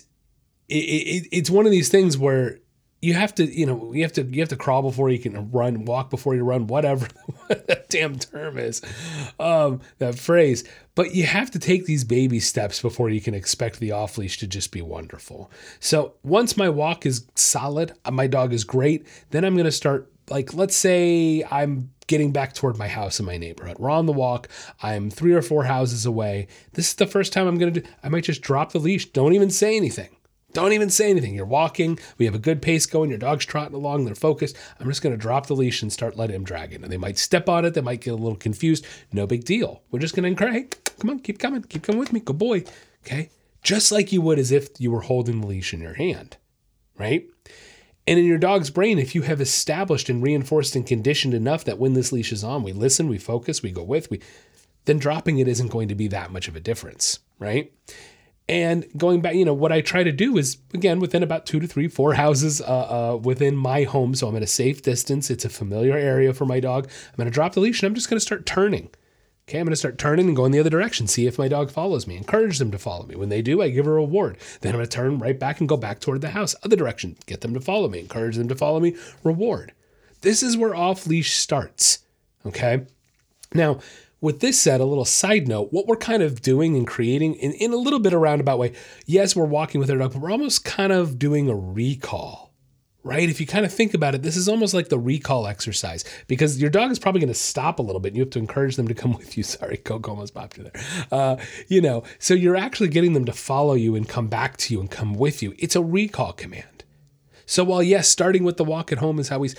it, 0.68 0.74
it, 0.74 1.28
it's 1.32 1.50
one 1.50 1.66
of 1.66 1.72
these 1.72 1.88
things 1.88 2.16
where 2.16 2.58
you 3.00 3.14
have 3.14 3.34
to, 3.36 3.44
you 3.44 3.64
know, 3.64 3.92
you 3.92 4.02
have 4.02 4.12
to 4.14 4.24
you 4.24 4.40
have 4.40 4.48
to 4.48 4.56
crawl 4.56 4.82
before 4.82 5.08
you 5.08 5.18
can 5.18 5.50
run, 5.52 5.84
walk 5.84 6.10
before 6.10 6.34
you 6.34 6.42
run, 6.42 6.66
whatever 6.66 7.06
that 7.48 7.88
damn 7.88 8.18
term 8.18 8.58
is, 8.58 8.82
um, 9.38 9.80
that 9.98 10.18
phrase. 10.18 10.64
But 10.94 11.14
you 11.14 11.24
have 11.24 11.50
to 11.52 11.60
take 11.60 11.86
these 11.86 12.02
baby 12.02 12.40
steps 12.40 12.82
before 12.82 13.08
you 13.08 13.20
can 13.20 13.34
expect 13.34 13.78
the 13.78 13.92
off 13.92 14.18
leash 14.18 14.38
to 14.38 14.48
just 14.48 14.72
be 14.72 14.82
wonderful. 14.82 15.50
So 15.78 16.14
once 16.24 16.56
my 16.56 16.68
walk 16.68 17.06
is 17.06 17.26
solid, 17.36 17.92
uh, 18.04 18.10
my 18.10 18.26
dog 18.26 18.52
is 18.52 18.64
great, 18.64 19.06
then 19.30 19.44
I'm 19.44 19.54
going 19.54 19.64
to 19.66 19.72
start. 19.72 20.10
Like, 20.30 20.52
let's 20.52 20.76
say 20.76 21.42
I'm 21.50 21.90
getting 22.06 22.32
back 22.32 22.52
toward 22.52 22.76
my 22.76 22.88
house 22.88 23.18
in 23.18 23.24
my 23.24 23.38
neighborhood. 23.38 23.78
We're 23.78 23.88
on 23.88 24.04
the 24.04 24.12
walk. 24.12 24.48
I'm 24.82 25.08
three 25.08 25.32
or 25.32 25.40
four 25.40 25.64
houses 25.64 26.04
away. 26.04 26.48
This 26.72 26.88
is 26.88 26.94
the 26.94 27.06
first 27.06 27.32
time 27.32 27.46
I'm 27.46 27.56
going 27.56 27.72
to 27.72 27.80
do. 27.80 27.88
I 28.02 28.10
might 28.10 28.24
just 28.24 28.42
drop 28.42 28.72
the 28.72 28.78
leash. 28.78 29.06
Don't 29.06 29.32
even 29.32 29.48
say 29.48 29.76
anything 29.76 30.17
don't 30.52 30.72
even 30.72 30.90
say 30.90 31.10
anything. 31.10 31.34
You're 31.34 31.44
walking. 31.44 31.98
We 32.16 32.24
have 32.24 32.34
a 32.34 32.38
good 32.38 32.62
pace 32.62 32.86
going. 32.86 33.10
Your 33.10 33.18
dog's 33.18 33.44
trotting 33.44 33.74
along. 33.74 34.04
They're 34.04 34.14
focused. 34.14 34.56
I'm 34.80 34.88
just 34.88 35.02
going 35.02 35.12
to 35.12 35.20
drop 35.20 35.46
the 35.46 35.54
leash 35.54 35.82
and 35.82 35.92
start 35.92 36.16
letting 36.16 36.36
him 36.36 36.44
drag 36.44 36.72
it. 36.72 36.82
And 36.82 36.90
they 36.90 36.96
might 36.96 37.18
step 37.18 37.48
on 37.48 37.64
it. 37.64 37.74
They 37.74 37.80
might 37.80 38.00
get 38.00 38.12
a 38.12 38.16
little 38.16 38.36
confused. 38.36 38.86
No 39.12 39.26
big 39.26 39.44
deal. 39.44 39.82
We're 39.90 39.98
just 39.98 40.14
going 40.14 40.22
to 40.22 40.28
encourage, 40.28 40.54
hey, 40.54 40.68
come 40.98 41.10
on, 41.10 41.20
keep 41.20 41.38
coming. 41.38 41.62
Keep 41.62 41.82
coming 41.82 41.98
with 41.98 42.12
me. 42.12 42.20
Good 42.20 42.38
boy. 42.38 42.64
Okay. 43.04 43.30
Just 43.62 43.92
like 43.92 44.12
you 44.12 44.22
would 44.22 44.38
as 44.38 44.50
if 44.50 44.68
you 44.80 44.90
were 44.90 45.02
holding 45.02 45.40
the 45.40 45.46
leash 45.46 45.74
in 45.74 45.80
your 45.80 45.94
hand. 45.94 46.36
Right. 46.96 47.26
And 48.06 48.18
in 48.18 48.24
your 48.24 48.38
dog's 48.38 48.70
brain, 48.70 48.98
if 48.98 49.14
you 49.14 49.22
have 49.22 49.42
established 49.42 50.08
and 50.08 50.22
reinforced 50.22 50.74
and 50.74 50.86
conditioned 50.86 51.34
enough 51.34 51.64
that 51.64 51.78
when 51.78 51.92
this 51.92 52.10
leash 52.10 52.32
is 52.32 52.42
on, 52.42 52.62
we 52.62 52.72
listen, 52.72 53.06
we 53.08 53.18
focus, 53.18 53.62
we 53.62 53.70
go 53.70 53.82
with, 53.82 54.10
we 54.10 54.22
then 54.86 54.98
dropping 54.98 55.38
it 55.38 55.46
isn't 55.46 55.68
going 55.68 55.88
to 55.88 55.94
be 55.94 56.08
that 56.08 56.32
much 56.32 56.48
of 56.48 56.56
a 56.56 56.60
difference, 56.60 57.18
right? 57.38 57.70
And 58.48 58.86
going 58.96 59.20
back, 59.20 59.34
you 59.34 59.44
know, 59.44 59.52
what 59.52 59.72
I 59.72 59.82
try 59.82 60.02
to 60.02 60.12
do 60.12 60.38
is 60.38 60.56
again 60.72 61.00
within 61.00 61.22
about 61.22 61.44
two 61.44 61.60
to 61.60 61.66
three, 61.66 61.86
four 61.86 62.14
houses 62.14 62.60
uh, 62.62 62.64
uh, 62.64 63.16
within 63.16 63.56
my 63.56 63.82
home. 63.82 64.14
So 64.14 64.28
I'm 64.28 64.36
at 64.36 64.42
a 64.42 64.46
safe 64.46 64.82
distance. 64.82 65.30
It's 65.30 65.44
a 65.44 65.50
familiar 65.50 65.96
area 65.96 66.32
for 66.32 66.46
my 66.46 66.60
dog. 66.60 66.86
I'm 66.86 67.16
going 67.16 67.26
to 67.26 67.30
drop 67.30 67.52
the 67.52 67.60
leash 67.60 67.82
and 67.82 67.88
I'm 67.88 67.94
just 67.94 68.08
going 68.08 68.18
to 68.18 68.24
start 68.24 68.46
turning. 68.46 68.90
Okay, 69.48 69.58
I'm 69.58 69.64
going 69.64 69.72
to 69.72 69.76
start 69.76 69.96
turning 69.96 70.26
and 70.26 70.36
going 70.36 70.52
the 70.52 70.58
other 70.58 70.68
direction, 70.68 71.06
see 71.06 71.26
if 71.26 71.38
my 71.38 71.48
dog 71.48 71.70
follows 71.70 72.06
me, 72.06 72.18
encourage 72.18 72.58
them 72.58 72.70
to 72.70 72.78
follow 72.78 73.06
me. 73.06 73.14
When 73.14 73.30
they 73.30 73.40
do, 73.40 73.62
I 73.62 73.70
give 73.70 73.86
a 73.86 73.90
reward. 73.90 74.36
Then 74.60 74.72
I'm 74.72 74.78
going 74.78 74.86
to 74.86 74.94
turn 74.94 75.18
right 75.18 75.38
back 75.38 75.60
and 75.60 75.66
go 75.66 75.78
back 75.78 76.00
toward 76.00 76.20
the 76.20 76.28
house, 76.28 76.54
other 76.62 76.76
direction, 76.76 77.16
get 77.24 77.40
them 77.40 77.54
to 77.54 77.60
follow 77.60 77.88
me, 77.88 77.98
encourage 78.00 78.36
them 78.36 78.48
to 78.48 78.54
follow 78.54 78.78
me, 78.78 78.94
reward. 79.24 79.72
This 80.20 80.42
is 80.42 80.58
where 80.58 80.74
off 80.74 81.06
leash 81.06 81.34
starts. 81.34 82.00
Okay, 82.44 82.84
now 83.54 83.80
with 84.20 84.40
this 84.40 84.60
said, 84.60 84.80
a 84.80 84.84
little 84.84 85.04
side 85.04 85.46
note, 85.46 85.72
what 85.72 85.86
we're 85.86 85.96
kind 85.96 86.22
of 86.22 86.42
doing 86.42 86.76
and 86.76 86.86
creating 86.86 87.34
in, 87.34 87.52
in 87.52 87.72
a 87.72 87.76
little 87.76 88.00
bit 88.00 88.12
of 88.12 88.20
roundabout 88.20 88.58
way, 88.58 88.72
yes, 89.06 89.36
we're 89.36 89.44
walking 89.44 89.80
with 89.80 89.90
our 89.90 89.96
dog, 89.96 90.12
but 90.12 90.22
we're 90.22 90.32
almost 90.32 90.64
kind 90.64 90.92
of 90.92 91.18
doing 91.18 91.48
a 91.48 91.54
recall 91.54 92.48
right? 93.04 93.30
If 93.30 93.40
you 93.40 93.46
kind 93.46 93.64
of 93.64 93.72
think 93.72 93.94
about 93.94 94.14
it, 94.14 94.22
this 94.22 94.36
is 94.36 94.48
almost 94.48 94.74
like 94.74 94.90
the 94.90 94.98
recall 94.98 95.46
exercise 95.46 96.04
because 96.26 96.60
your 96.60 96.68
dog 96.68 96.90
is 96.90 96.98
probably 96.98 97.20
going 97.20 97.32
to 97.32 97.34
stop 97.34 97.78
a 97.78 97.82
little 97.82 98.00
bit. 98.00 98.08
And 98.08 98.16
you 98.16 98.22
have 98.22 98.30
to 98.30 98.38
encourage 98.38 98.76
them 98.76 98.86
to 98.86 98.94
come 98.94 99.12
with 99.16 99.36
you. 99.36 99.42
Sorry, 99.42 99.78
Coco 99.78 100.10
almost 100.10 100.34
popped 100.34 100.58
you 100.58 100.64
there. 100.64 100.82
Uh, 101.10 101.36
you 101.68 101.80
know, 101.80 102.02
so 102.18 102.34
you're 102.34 102.56
actually 102.56 102.88
getting 102.88 103.14
them 103.14 103.24
to 103.24 103.32
follow 103.32 103.74
you 103.74 103.94
and 103.94 104.06
come 104.06 104.28
back 104.28 104.58
to 104.58 104.74
you 104.74 104.80
and 104.80 104.90
come 104.90 105.14
with 105.14 105.42
you. 105.42 105.54
It's 105.58 105.74
a 105.74 105.82
recall 105.82 106.32
command. 106.32 106.84
So 107.46 107.64
while 107.64 107.82
yes, 107.82 108.08
starting 108.08 108.44
with 108.44 108.58
the 108.58 108.64
walk 108.64 108.92
at 108.92 108.98
home 108.98 109.18
is 109.18 109.28
how 109.28 109.38
we. 109.38 109.50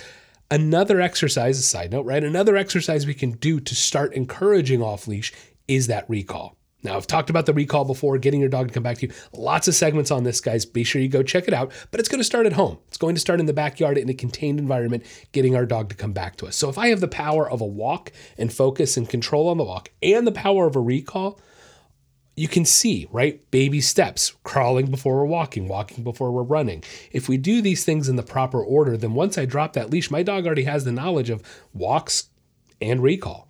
Another 0.52 1.00
exercise, 1.00 1.58
a 1.58 1.62
side 1.62 1.92
note, 1.92 2.06
right? 2.06 2.24
Another 2.24 2.56
exercise 2.56 3.06
we 3.06 3.14
can 3.14 3.32
do 3.32 3.60
to 3.60 3.74
start 3.74 4.14
encouraging 4.14 4.82
off 4.82 5.06
leash 5.06 5.32
is 5.68 5.86
that 5.86 6.08
recall. 6.08 6.56
Now, 6.82 6.96
I've 6.96 7.06
talked 7.06 7.30
about 7.30 7.46
the 7.46 7.52
recall 7.52 7.84
before, 7.84 8.18
getting 8.18 8.40
your 8.40 8.48
dog 8.48 8.68
to 8.68 8.74
come 8.74 8.82
back 8.82 8.98
to 8.98 9.06
you. 9.06 9.12
Lots 9.32 9.68
of 9.68 9.74
segments 9.74 10.10
on 10.10 10.24
this, 10.24 10.40
guys. 10.40 10.64
Be 10.64 10.82
sure 10.82 11.00
you 11.00 11.08
go 11.08 11.22
check 11.22 11.46
it 11.46 11.54
out. 11.54 11.70
But 11.90 12.00
it's 12.00 12.08
going 12.08 12.20
to 12.20 12.24
start 12.24 12.46
at 12.46 12.54
home. 12.54 12.78
It's 12.88 12.96
going 12.96 13.14
to 13.14 13.20
start 13.20 13.38
in 13.38 13.46
the 13.46 13.52
backyard 13.52 13.98
in 13.98 14.08
a 14.08 14.14
contained 14.14 14.58
environment, 14.58 15.04
getting 15.32 15.54
our 15.54 15.66
dog 15.66 15.90
to 15.90 15.94
come 15.94 16.12
back 16.12 16.36
to 16.36 16.46
us. 16.46 16.56
So 16.56 16.68
if 16.68 16.78
I 16.78 16.88
have 16.88 17.00
the 17.00 17.06
power 17.06 17.48
of 17.48 17.60
a 17.60 17.66
walk 17.66 18.10
and 18.38 18.52
focus 18.52 18.96
and 18.96 19.08
control 19.08 19.48
on 19.48 19.58
the 19.58 19.64
walk 19.64 19.90
and 20.02 20.26
the 20.26 20.32
power 20.32 20.66
of 20.66 20.74
a 20.74 20.80
recall, 20.80 21.38
you 22.36 22.48
can 22.48 22.64
see, 22.64 23.06
right? 23.10 23.48
Baby 23.50 23.80
steps, 23.80 24.34
crawling 24.44 24.90
before 24.90 25.16
we're 25.16 25.24
walking, 25.24 25.68
walking 25.68 26.04
before 26.04 26.30
we're 26.30 26.42
running. 26.42 26.82
If 27.12 27.28
we 27.28 27.36
do 27.36 27.60
these 27.60 27.84
things 27.84 28.08
in 28.08 28.16
the 28.16 28.22
proper 28.22 28.62
order, 28.62 28.96
then 28.96 29.14
once 29.14 29.36
I 29.36 29.44
drop 29.44 29.74
that 29.74 29.90
leash, 29.90 30.10
my 30.10 30.22
dog 30.22 30.46
already 30.46 30.64
has 30.64 30.84
the 30.84 30.92
knowledge 30.92 31.30
of 31.30 31.42
walks 31.74 32.30
and 32.80 33.02
recall. 33.02 33.48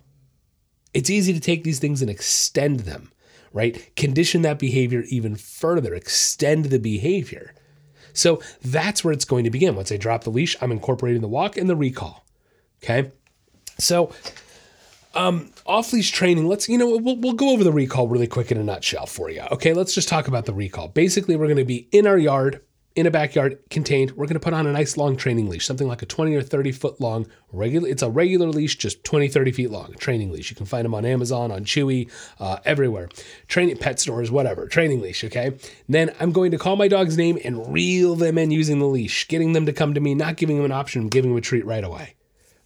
It's 0.93 1.09
easy 1.09 1.31
to 1.33 1.39
take 1.39 1.63
these 1.63 1.79
things 1.79 2.01
and 2.01 2.11
extend 2.11 2.81
them 2.81 3.11
right? 3.53 3.95
Condition 3.95 4.41
that 4.43 4.59
behavior 4.59 5.03
even 5.09 5.35
further, 5.35 5.93
extend 5.93 6.65
the 6.65 6.79
behavior. 6.79 7.53
So 8.13 8.41
that's 8.63 9.03
where 9.03 9.13
it's 9.13 9.25
going 9.25 9.43
to 9.45 9.49
begin. 9.49 9.75
Once 9.75 9.91
I 9.91 9.97
drop 9.97 10.23
the 10.23 10.29
leash, 10.29 10.55
I'm 10.61 10.71
incorporating 10.71 11.21
the 11.21 11.27
walk 11.27 11.57
and 11.57 11.69
the 11.69 11.75
recall. 11.75 12.25
Okay. 12.83 13.11
So, 13.77 14.11
um, 15.13 15.51
off 15.65 15.93
leash 15.93 16.11
training, 16.11 16.47
let's, 16.47 16.69
you 16.69 16.77
know, 16.77 16.97
we'll, 16.97 17.17
we'll 17.17 17.33
go 17.33 17.51
over 17.51 17.63
the 17.63 17.71
recall 17.71 18.07
really 18.07 18.27
quick 18.27 18.51
in 18.51 18.57
a 18.57 18.63
nutshell 18.63 19.05
for 19.05 19.29
you. 19.29 19.41
Okay. 19.51 19.73
Let's 19.73 19.93
just 19.93 20.07
talk 20.07 20.27
about 20.27 20.45
the 20.45 20.53
recall. 20.53 20.87
Basically, 20.87 21.35
we're 21.35 21.47
going 21.47 21.57
to 21.57 21.65
be 21.65 21.87
in 21.91 22.07
our 22.07 22.17
yard 22.17 22.61
in 22.95 23.07
a 23.07 23.11
backyard 23.11 23.57
contained, 23.69 24.11
we're 24.11 24.25
going 24.25 24.35
to 24.35 24.41
put 24.41 24.53
on 24.53 24.67
a 24.67 24.71
nice 24.71 24.97
long 24.97 25.15
training 25.15 25.47
leash, 25.47 25.65
something 25.65 25.87
like 25.87 26.01
a 26.01 26.05
20 26.05 26.35
or 26.35 26.41
30 26.41 26.71
foot 26.73 26.99
long 26.99 27.25
regular. 27.51 27.87
It's 27.87 28.01
a 28.01 28.09
regular 28.09 28.47
leash, 28.47 28.77
just 28.77 29.03
20, 29.05 29.29
30 29.29 29.51
feet 29.53 29.71
long, 29.71 29.93
training 29.93 30.31
leash. 30.31 30.49
You 30.49 30.57
can 30.57 30.65
find 30.65 30.83
them 30.83 30.93
on 30.93 31.05
Amazon, 31.05 31.51
on 31.51 31.63
Chewy, 31.63 32.11
uh, 32.39 32.57
everywhere. 32.65 33.07
Training 33.47 33.77
pet 33.77 33.99
stores, 33.99 34.29
whatever, 34.29 34.67
training 34.67 35.01
leash. 35.01 35.23
Okay. 35.23 35.57
Then 35.87 36.13
I'm 36.19 36.31
going 36.31 36.51
to 36.51 36.57
call 36.57 36.75
my 36.75 36.89
dog's 36.89 37.17
name 37.17 37.37
and 37.45 37.71
reel 37.71 38.15
them 38.15 38.37
in 38.37 38.51
using 38.51 38.79
the 38.79 38.87
leash, 38.87 39.27
getting 39.27 39.53
them 39.53 39.65
to 39.65 39.73
come 39.73 39.93
to 39.93 40.01
me, 40.01 40.13
not 40.13 40.35
giving 40.35 40.57
them 40.57 40.65
an 40.65 40.71
option, 40.71 41.07
giving 41.07 41.31
them 41.31 41.37
a 41.37 41.41
treat 41.41 41.65
right 41.65 41.83
away. 41.83 42.15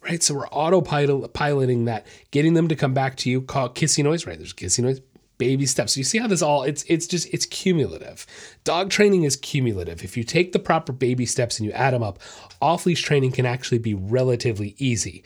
Right. 0.06 0.22
So 0.22 0.36
we're 0.36 0.48
autopiloting 0.50 1.86
that, 1.86 2.06
getting 2.30 2.54
them 2.54 2.68
to 2.68 2.76
come 2.76 2.94
back 2.94 3.18
to 3.18 3.30
you, 3.30 3.42
call 3.42 3.70
kissy 3.70 4.04
noise, 4.04 4.28
right? 4.28 4.38
There's 4.38 4.54
kissy 4.54 4.84
noise, 4.84 5.02
baby 5.40 5.66
steps. 5.66 5.94
So 5.94 5.98
you 5.98 6.04
see 6.04 6.20
how 6.20 6.28
this 6.28 6.44
all 6.44 6.62
it's 6.62 6.84
it's 6.88 7.08
just 7.08 7.28
it's 7.34 7.48
cumulative. 7.48 8.28
Dog 8.64 8.92
training 8.92 9.24
is 9.24 9.36
cumulative. 9.36 10.04
If 10.04 10.16
you 10.16 10.24
take 10.24 10.52
the 10.52 10.60
proper 10.60 10.94
baby 10.94 11.26
steps 11.26 11.60
and 11.60 11.66
you 11.66 11.72
add 11.72 11.96
them 11.96 12.04
up, 12.04 12.20
off 12.62 12.86
leash 12.86 13.02
training 13.02 13.32
can 13.32 13.48
actually 13.48 13.80
be 13.80 13.96
relatively 13.96 14.76
easy. 14.78 15.24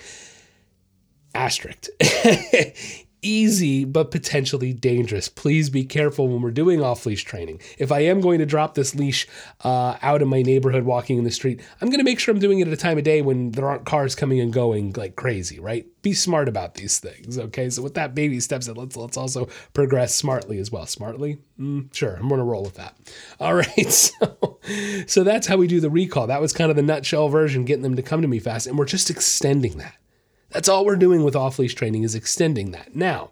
Asterisk. 1.36 1.88
easy 3.22 3.86
but 3.86 4.12
potentially 4.12 4.74
dangerous. 4.74 5.28
Please 5.28 5.70
be 5.70 5.84
careful 5.84 6.28
when 6.28 6.42
we're 6.42 6.52
doing 6.52 6.82
off 6.82 7.06
leash 7.06 7.24
training. 7.24 7.62
If 7.78 7.92
I 7.92 8.02
am 8.02 8.22
going 8.22 8.40
to 8.40 8.46
drop 8.46 8.74
this 8.74 8.96
leash 8.96 9.28
uh, 9.64 9.98
out 10.02 10.22
in 10.22 10.28
my 10.28 10.42
neighborhood 10.42 10.84
walking 10.84 11.18
in 11.18 11.24
the 11.24 11.32
street, 11.32 11.62
I'm 11.82 11.90
going 11.90 12.00
to 12.00 12.04
make 12.04 12.20
sure 12.20 12.34
I'm 12.34 12.40
doing 12.40 12.60
it 12.60 12.68
at 12.68 12.74
a 12.74 12.78
time 12.78 12.98
of 12.98 13.04
day 13.04 13.22
when 13.22 13.52
there 13.52 13.70
aren't 13.70 13.86
cars 13.86 14.16
coming 14.16 14.40
and 14.40 14.54
going 14.54 14.94
like 14.94 15.16
crazy, 15.16 15.60
right? 15.60 15.86
Be 16.02 16.14
smart 16.14 16.48
about 16.48 16.76
these 16.76 17.00
things, 17.00 17.38
okay? 17.38 17.70
So 17.70 17.82
with 17.82 17.96
that 17.96 18.16
baby 18.16 18.40
steps, 18.40 18.70
let's 18.70 18.96
let's 18.96 19.18
also 19.18 19.50
progress 19.74 20.16
smartly 20.16 20.58
as 20.60 20.72
well. 20.72 20.86
Smartly, 20.86 21.40
mm, 21.60 21.94
sure, 21.94 22.16
I'm 22.16 22.30
going 22.30 22.40
to 22.40 22.46
roll 22.46 22.64
with 22.64 22.76
that. 22.76 22.96
All 23.40 23.54
right, 23.56 23.92
so 23.92 24.60
so 25.08 25.24
that's 25.24 25.48
how 25.48 25.58
we 25.58 25.68
do 25.68 25.80
the 25.80 25.90
recall. 25.90 26.28
That 26.28 26.42
was 26.42 26.54
kind 26.54 26.70
of 26.70 26.78
the 26.78 26.84
nutshell 26.84 27.28
version, 27.28 27.66
getting 27.66 27.84
them 27.84 27.96
to 27.98 28.02
come 28.02 28.22
to 28.22 28.28
me 28.28 28.40
fast, 28.40 28.66
and 28.68 28.78
we're 28.78 28.86
just 28.86 29.10
extending 29.10 29.78
that. 29.78 29.99
That's 30.50 30.70
all 30.70 30.86
we're 30.86 30.96
doing 30.96 31.24
with 31.24 31.36
off 31.36 31.60
leash 31.60 31.76
training 31.76 32.04
is 32.04 32.16
extending 32.16 32.72
that. 32.72 32.96
Now, 32.96 33.32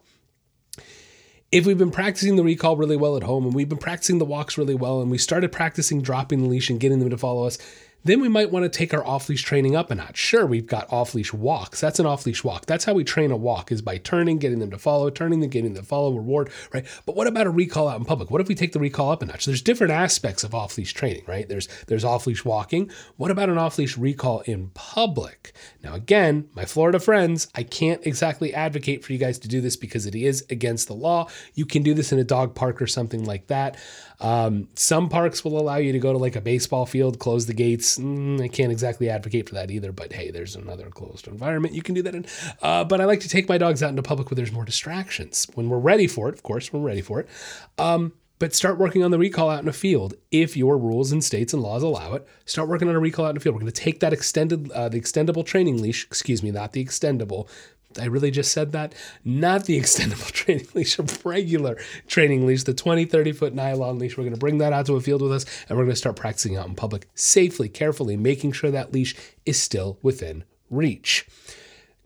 if 1.51 1.65
we've 1.65 1.77
been 1.77 1.91
practicing 1.91 2.35
the 2.35 2.43
recall 2.43 2.77
really 2.77 2.97
well 2.97 3.17
at 3.17 3.23
home 3.23 3.45
and 3.45 3.55
we've 3.55 3.69
been 3.69 3.77
practicing 3.77 4.17
the 4.19 4.25
walks 4.25 4.57
really 4.57 4.75
well 4.75 5.01
and 5.01 5.09
we 5.09 5.17
started 5.17 5.51
practicing 5.51 6.01
dropping 6.01 6.43
the 6.43 6.49
leash 6.49 6.69
and 6.69 6.79
getting 6.79 6.99
them 6.99 7.09
to 7.09 7.17
follow 7.17 7.45
us, 7.45 7.57
then 8.03 8.21
we 8.21 8.29
might 8.29 8.51
want 8.51 8.63
to 8.63 8.69
take 8.69 8.93
our 8.93 9.05
off 9.05 9.27
leash 9.27 9.43
training 9.43 9.75
up 9.75 9.91
a 9.91 9.95
notch. 9.95 10.17
Sure, 10.17 10.45
we've 10.45 10.67
got 10.67 10.91
off 10.91 11.13
leash 11.13 11.33
walks. 11.33 11.81
That's 11.81 11.99
an 11.99 12.05
off 12.05 12.25
leash 12.25 12.43
walk. 12.43 12.65
That's 12.65 12.85
how 12.85 12.93
we 12.93 13.03
train 13.03 13.31
a 13.31 13.37
walk 13.37 13.71
is 13.71 13.81
by 13.81 13.97
turning, 13.97 14.37
getting 14.37 14.59
them 14.59 14.71
to 14.71 14.77
follow, 14.77 15.09
turning 15.09 15.39
them, 15.39 15.49
getting 15.49 15.73
them 15.73 15.83
to 15.83 15.87
follow, 15.87 16.13
reward, 16.13 16.49
right? 16.73 16.85
But 17.05 17.15
what 17.15 17.27
about 17.27 17.47
a 17.47 17.49
recall 17.49 17.87
out 17.87 17.99
in 17.99 18.05
public? 18.05 18.31
What 18.31 18.41
if 18.41 18.47
we 18.47 18.55
take 18.55 18.73
the 18.73 18.79
recall 18.79 19.11
up 19.11 19.21
a 19.21 19.25
notch? 19.25 19.45
There's 19.45 19.61
different 19.61 19.93
aspects 19.93 20.43
of 20.43 20.55
off 20.55 20.77
leash 20.77 20.93
training, 20.93 21.23
right? 21.27 21.47
There's 21.47 21.67
there's 21.87 22.05
off 22.05 22.27
leash 22.27 22.45
walking. 22.45 22.91
What 23.17 23.31
about 23.31 23.49
an 23.49 23.57
off 23.57 23.77
leash 23.77 23.97
recall 23.97 24.41
in 24.41 24.69
public? 24.69 25.53
Now 25.83 25.93
again, 25.93 26.49
my 26.55 26.65
Florida 26.65 26.99
friends, 26.99 27.47
I 27.55 27.63
can't 27.63 28.05
exactly 28.05 28.53
advocate 28.53 29.03
for 29.03 29.13
you 29.13 29.19
guys 29.19 29.39
to 29.39 29.47
do 29.47 29.61
this 29.61 29.75
because 29.75 30.05
it 30.05 30.15
is 30.15 30.45
against 30.49 30.87
the 30.87 30.93
law. 30.93 31.27
You 31.53 31.65
can 31.65 31.83
do 31.83 31.93
this 31.93 32.11
in 32.11 32.19
a 32.19 32.23
dog 32.23 32.55
park 32.55 32.81
or 32.81 32.87
something 32.87 33.25
like 33.25 33.47
that. 33.47 33.77
Um, 34.19 34.67
some 34.73 35.09
parks 35.09 35.45
will 35.45 35.59
allow 35.59 35.75
you 35.75 35.91
to 35.91 35.99
go 35.99 36.11
to 36.11 36.17
like 36.17 36.35
a 36.35 36.41
baseball 36.41 36.85
field, 36.85 37.19
close 37.19 37.45
the 37.45 37.53
gates. 37.53 37.97
Mm, 37.97 38.41
I 38.41 38.47
can't 38.47 38.71
exactly 38.71 39.09
advocate 39.09 39.47
for 39.47 39.55
that 39.55 39.69
either, 39.69 39.91
but 39.91 40.13
hey, 40.13 40.31
there's 40.31 40.55
another 40.55 40.89
closed 40.89 41.27
environment 41.27 41.75
you 41.75 41.83
can 41.83 41.95
do 41.95 42.01
that 42.03 42.15
in. 42.15 42.25
Uh, 42.61 42.83
but 42.83 42.99
I 42.99 43.05
like 43.05 43.19
to 43.21 43.29
take 43.29 43.47
my 43.47 43.57
dogs 43.57 43.83
out 43.83 43.91
into 43.91 44.01
public 44.01 44.31
where 44.31 44.35
there's 44.35 44.51
more 44.51 44.65
distractions. 44.65 45.47
When 45.53 45.69
we're 45.69 45.77
ready 45.77 46.07
for 46.07 46.29
it, 46.29 46.35
of 46.35 46.43
course, 46.43 46.73
we're 46.73 46.79
ready 46.79 47.01
for 47.01 47.19
it. 47.19 47.29
Um, 47.77 48.13
but 48.39 48.53
start 48.53 48.77
working 48.77 49.03
on 49.03 49.09
the 49.09 49.17
recall 49.17 49.49
out 49.49 49.63
in 49.63 49.67
a 49.67 49.73
field 49.73 50.13
if 50.29 50.55
your 50.55 50.77
rules 50.77 51.11
and 51.11 51.23
states 51.23 51.53
and 51.53 51.63
laws 51.63 51.81
allow 51.81 52.13
it. 52.13 52.27
Start 52.45 52.69
working 52.69 52.87
on 52.87 52.95
a 52.95 52.99
recall 52.99 53.25
out 53.25 53.31
in 53.31 53.37
a 53.37 53.39
field. 53.39 53.55
We're 53.55 53.61
going 53.61 53.71
to 53.71 53.81
take 53.81 53.99
that 54.01 54.13
extended, 54.13 54.71
uh, 54.71 54.89
the 54.89 55.01
extendable 55.01 55.43
training 55.43 55.81
leash, 55.81 56.05
excuse 56.05 56.43
me, 56.43 56.51
not 56.51 56.73
the 56.73 56.85
extendable, 56.85 57.49
I 57.99 58.05
really 58.05 58.31
just 58.31 58.51
said 58.51 58.71
that. 58.71 58.93
Not 59.23 59.65
the 59.65 59.77
extendable 59.79 60.31
training 60.31 60.67
leash, 60.73 60.99
a 60.99 61.05
regular 61.23 61.77
training 62.07 62.45
leash, 62.45 62.63
the 62.63 62.73
20, 62.73 63.05
30 63.05 63.31
foot 63.31 63.53
nylon 63.53 63.99
leash. 63.99 64.17
We're 64.17 64.23
going 64.23 64.33
to 64.33 64.39
bring 64.39 64.57
that 64.59 64.73
out 64.73 64.85
to 64.87 64.95
a 64.95 65.01
field 65.01 65.21
with 65.21 65.31
us 65.31 65.45
and 65.67 65.77
we're 65.77 65.85
going 65.85 65.93
to 65.93 65.99
start 65.99 66.15
practicing 66.15 66.55
out 66.55 66.67
in 66.67 66.75
public 66.75 67.07
safely, 67.15 67.69
carefully, 67.69 68.17
making 68.17 68.51
sure 68.51 68.71
that 68.71 68.93
leash 68.93 69.15
is 69.45 69.61
still 69.61 69.99
within 70.01 70.43
reach. 70.69 71.27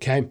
Okay. 0.02 0.30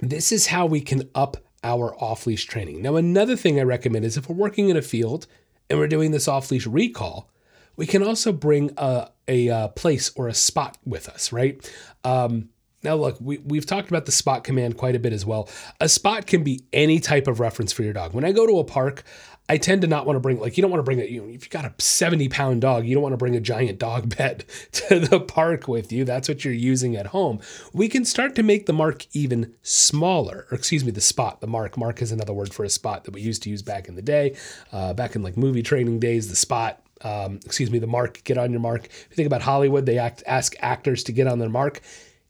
This 0.00 0.32
is 0.32 0.48
how 0.48 0.66
we 0.66 0.80
can 0.80 1.08
up 1.14 1.38
our 1.64 1.94
off 2.02 2.26
leash 2.26 2.44
training. 2.44 2.82
Now, 2.82 2.96
another 2.96 3.36
thing 3.36 3.58
I 3.58 3.64
recommend 3.64 4.04
is 4.04 4.16
if 4.16 4.28
we're 4.28 4.36
working 4.36 4.68
in 4.68 4.76
a 4.76 4.82
field 4.82 5.26
and 5.68 5.78
we're 5.78 5.88
doing 5.88 6.10
this 6.10 6.28
off 6.28 6.50
leash 6.50 6.66
recall, 6.66 7.30
we 7.76 7.86
can 7.86 8.02
also 8.02 8.32
bring 8.32 8.70
a, 8.76 9.08
a, 9.28 9.48
a, 9.48 9.54
uh, 9.54 9.68
place 9.68 10.10
or 10.16 10.28
a 10.28 10.34
spot 10.34 10.78
with 10.84 11.08
us, 11.08 11.32
right? 11.32 11.72
Um, 12.04 12.50
now, 12.86 12.94
look, 12.94 13.16
we, 13.20 13.38
we've 13.38 13.66
talked 13.66 13.88
about 13.88 14.06
the 14.06 14.12
spot 14.12 14.44
command 14.44 14.76
quite 14.76 14.94
a 14.94 15.00
bit 15.00 15.12
as 15.12 15.26
well. 15.26 15.48
A 15.80 15.88
spot 15.88 16.26
can 16.28 16.44
be 16.44 16.62
any 16.72 17.00
type 17.00 17.26
of 17.26 17.40
reference 17.40 17.72
for 17.72 17.82
your 17.82 17.92
dog. 17.92 18.14
When 18.14 18.24
I 18.24 18.30
go 18.30 18.46
to 18.46 18.60
a 18.60 18.64
park, 18.64 19.02
I 19.48 19.58
tend 19.58 19.82
to 19.82 19.88
not 19.88 20.06
want 20.06 20.16
to 20.16 20.20
bring, 20.20 20.38
like, 20.38 20.56
you 20.56 20.62
don't 20.62 20.70
want 20.70 20.78
to 20.78 20.84
bring 20.84 21.00
a, 21.00 21.04
you 21.04 21.20
know, 21.20 21.26
if 21.26 21.42
you've 21.42 21.50
got 21.50 21.64
a 21.64 21.74
70 21.78 22.28
pound 22.28 22.60
dog, 22.60 22.86
you 22.86 22.94
don't 22.94 23.02
want 23.02 23.12
to 23.12 23.18
bring 23.18 23.34
a 23.34 23.40
giant 23.40 23.80
dog 23.80 24.16
bed 24.16 24.44
to 24.72 25.00
the 25.00 25.18
park 25.18 25.66
with 25.66 25.90
you. 25.90 26.04
That's 26.04 26.28
what 26.28 26.44
you're 26.44 26.54
using 26.54 26.94
at 26.94 27.08
home. 27.08 27.40
We 27.72 27.88
can 27.88 28.04
start 28.04 28.36
to 28.36 28.44
make 28.44 28.66
the 28.66 28.72
mark 28.72 29.04
even 29.12 29.52
smaller, 29.62 30.46
or 30.52 30.56
excuse 30.56 30.84
me, 30.84 30.92
the 30.92 31.00
spot, 31.00 31.40
the 31.40 31.48
mark. 31.48 31.76
Mark 31.76 32.00
is 32.00 32.12
another 32.12 32.32
word 32.32 32.54
for 32.54 32.64
a 32.64 32.70
spot 32.70 33.02
that 33.02 33.14
we 33.14 33.20
used 33.20 33.42
to 33.42 33.50
use 33.50 33.62
back 33.62 33.88
in 33.88 33.96
the 33.96 34.02
day, 34.02 34.36
uh, 34.72 34.94
back 34.94 35.16
in 35.16 35.24
like 35.24 35.36
movie 35.36 35.62
training 35.62 35.98
days, 35.98 36.28
the 36.28 36.36
spot. 36.36 36.80
Um, 37.02 37.40
excuse 37.44 37.70
me, 37.70 37.80
the 37.80 37.86
mark, 37.86 38.22
get 38.22 38.38
on 38.38 38.52
your 38.52 38.60
mark. 38.60 38.86
If 38.86 39.08
you 39.10 39.16
think 39.16 39.26
about 39.26 39.42
Hollywood, 39.42 39.86
they 39.86 39.98
act, 39.98 40.22
ask 40.26 40.54
actors 40.60 41.02
to 41.04 41.12
get 41.12 41.26
on 41.26 41.40
their 41.40 41.50
mark. 41.50 41.82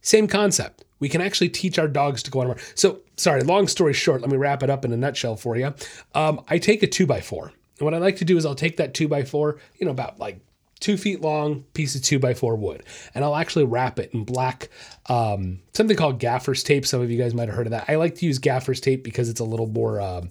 Same 0.07 0.29
concept. 0.29 0.85
We 1.01 1.09
can 1.09 1.21
actually 1.21 1.49
teach 1.49 1.81
our 1.81 1.89
dogs 1.89 2.23
to 2.23 2.31
go 2.31 2.41
on 2.41 2.53
a. 2.53 2.57
So, 2.77 3.01
sorry, 3.17 3.43
long 3.43 3.67
story 3.67 3.93
short, 3.93 4.21
let 4.21 4.31
me 4.31 4.37
wrap 4.37 4.63
it 4.63 4.71
up 4.71 4.85
in 4.85 4.93
a 4.93 4.97
nutshell 4.97 5.35
for 5.35 5.57
you. 5.57 5.75
Um, 6.15 6.45
I 6.49 6.59
take 6.59 6.85
a 6.85 6.87
two 6.87 7.07
by 7.07 7.21
four. 7.21 7.53
And 7.81 7.85
what 7.85 7.93
I 7.93 7.99
like 7.99 8.15
to 8.19 8.25
do 8.25 8.37
is 8.37 8.47
I'll 8.47 8.55
take 8.55 8.77
that 8.77 8.95
two 8.95 9.09
by 9.09 9.25
four, 9.25 9.59
you 9.79 9.85
know, 9.85 9.91
about 9.91 10.21
like 10.21 10.39
two 10.79 10.97
feet 10.97 11.23
long 11.23 11.65
piece 11.75 11.97
of 11.97 12.03
two 12.03 12.21
by 12.21 12.35
four 12.35 12.55
wood, 12.55 12.85
and 13.17 13.25
I'll 13.25 13.35
actually 13.35 13.65
wrap 13.65 13.99
it 13.99 14.15
in 14.15 14.23
black, 14.23 14.69
um, 15.07 15.59
something 15.75 15.97
called 15.97 16.21
gaffer's 16.21 16.63
tape. 16.63 16.87
Some 16.87 17.01
of 17.01 17.11
you 17.11 17.19
guys 17.19 17.35
might 17.35 17.49
have 17.49 17.57
heard 17.57 17.67
of 17.67 17.73
that. 17.73 17.87
I 17.89 17.97
like 17.97 18.15
to 18.17 18.27
use 18.27 18.39
gaffer's 18.39 18.81
tape 18.81 19.03
because 19.03 19.29
it's 19.29 19.41
a 19.41 19.45
little 19.45 19.67
more. 19.67 20.01
Um, 20.01 20.31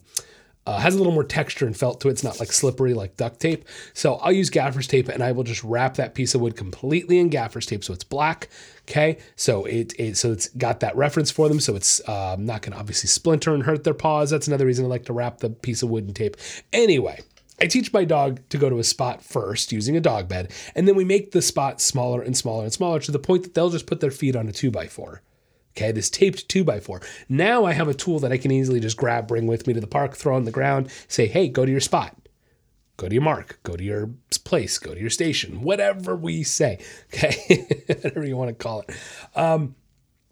uh, 0.67 0.79
has 0.79 0.95
a 0.95 0.97
little 0.97 1.13
more 1.13 1.23
texture 1.23 1.67
and 1.67 1.77
felt 1.77 2.01
to 2.01 2.07
it. 2.07 2.13
It's 2.13 2.23
not 2.23 2.39
like 2.39 2.51
slippery 2.51 2.95
like 2.95 3.17
duct 3.17 3.39
tape. 3.39 3.65
So 3.93 4.15
I'll 4.15 4.31
use 4.31 4.49
gaffer's 4.49 4.87
tape 4.87 5.09
and 5.09 5.21
I 5.21 5.31
will 5.31 5.43
just 5.43 5.63
wrap 5.63 5.95
that 5.95 6.15
piece 6.15 6.33
of 6.33 6.41
wood 6.41 6.55
completely 6.55 7.19
in 7.19 7.29
gaffer's 7.29 7.67
tape 7.67 7.83
so 7.83 7.93
it's 7.93 8.03
black. 8.03 8.49
Okay, 8.87 9.17
so 9.35 9.65
it, 9.65 9.93
it 9.99 10.15
so 10.15 10.31
it's 10.31 10.47
got 10.49 10.79
that 10.81 10.95
reference 10.95 11.31
for 11.31 11.49
them, 11.49 11.59
so 11.59 11.75
it's 11.75 12.07
um, 12.07 12.45
not 12.45 12.61
going 12.61 12.73
to 12.73 12.77
obviously 12.77 13.07
splinter 13.07 13.53
and 13.55 13.63
hurt 13.63 13.83
their 13.83 13.95
paws. 13.95 14.29
That's 14.29 14.47
another 14.47 14.67
reason 14.67 14.85
I 14.85 14.87
like 14.87 15.05
to 15.05 15.13
wrap 15.13 15.39
the 15.39 15.49
piece 15.49 15.81
of 15.81 15.89
wood 15.89 16.07
in 16.07 16.13
tape. 16.13 16.37
Anyway, 16.71 17.21
I 17.59 17.65
teach 17.65 17.91
my 17.91 18.05
dog 18.05 18.47
to 18.49 18.59
go 18.59 18.69
to 18.69 18.77
a 18.77 18.83
spot 18.83 19.23
first 19.23 19.71
using 19.71 19.97
a 19.97 20.01
dog 20.01 20.27
bed, 20.27 20.51
and 20.75 20.87
then 20.87 20.95
we 20.95 21.03
make 21.03 21.31
the 21.31 21.41
spot 21.41 21.81
smaller 21.81 22.21
and 22.21 22.37
smaller 22.37 22.63
and 22.63 22.73
smaller 22.73 22.99
to 22.99 23.11
the 23.11 23.17
point 23.17 23.41
that 23.41 23.55
they'll 23.55 23.71
just 23.71 23.87
put 23.87 24.01
their 24.01 24.11
feet 24.11 24.35
on 24.35 24.47
a 24.47 24.51
two 24.51 24.69
by 24.69 24.85
four. 24.85 25.23
Okay, 25.75 25.91
this 25.91 26.11
taped 26.11 26.47
two 26.47 26.63
by 26.63 26.79
four. 26.79 27.01
Now 27.27 27.65
I 27.65 27.73
have 27.73 27.87
a 27.87 27.93
tool 27.93 28.19
that 28.19 28.31
I 28.31 28.37
can 28.37 28.51
easily 28.51 28.79
just 28.79 28.97
grab, 28.97 29.27
bring 29.27 29.47
with 29.47 29.65
me 29.65 29.73
to 29.73 29.81
the 29.81 29.87
park, 29.87 30.15
throw 30.15 30.35
on 30.35 30.45
the 30.45 30.51
ground, 30.51 30.91
say, 31.07 31.25
hey, 31.25 31.47
go 31.47 31.65
to 31.65 31.71
your 31.71 31.81
spot. 31.81 32.15
Go 32.97 33.09
to 33.09 33.13
your 33.13 33.23
mark, 33.23 33.59
go 33.63 33.75
to 33.75 33.83
your 33.83 34.11
place, 34.45 34.77
go 34.77 34.93
to 34.93 34.99
your 34.99 35.09
station, 35.09 35.61
whatever 35.61 36.15
we 36.15 36.43
say. 36.43 36.79
Okay, 37.13 37.67
whatever 37.87 38.25
you 38.25 38.37
want 38.37 38.49
to 38.49 38.53
call 38.53 38.81
it. 38.81 38.95
Um, 39.35 39.75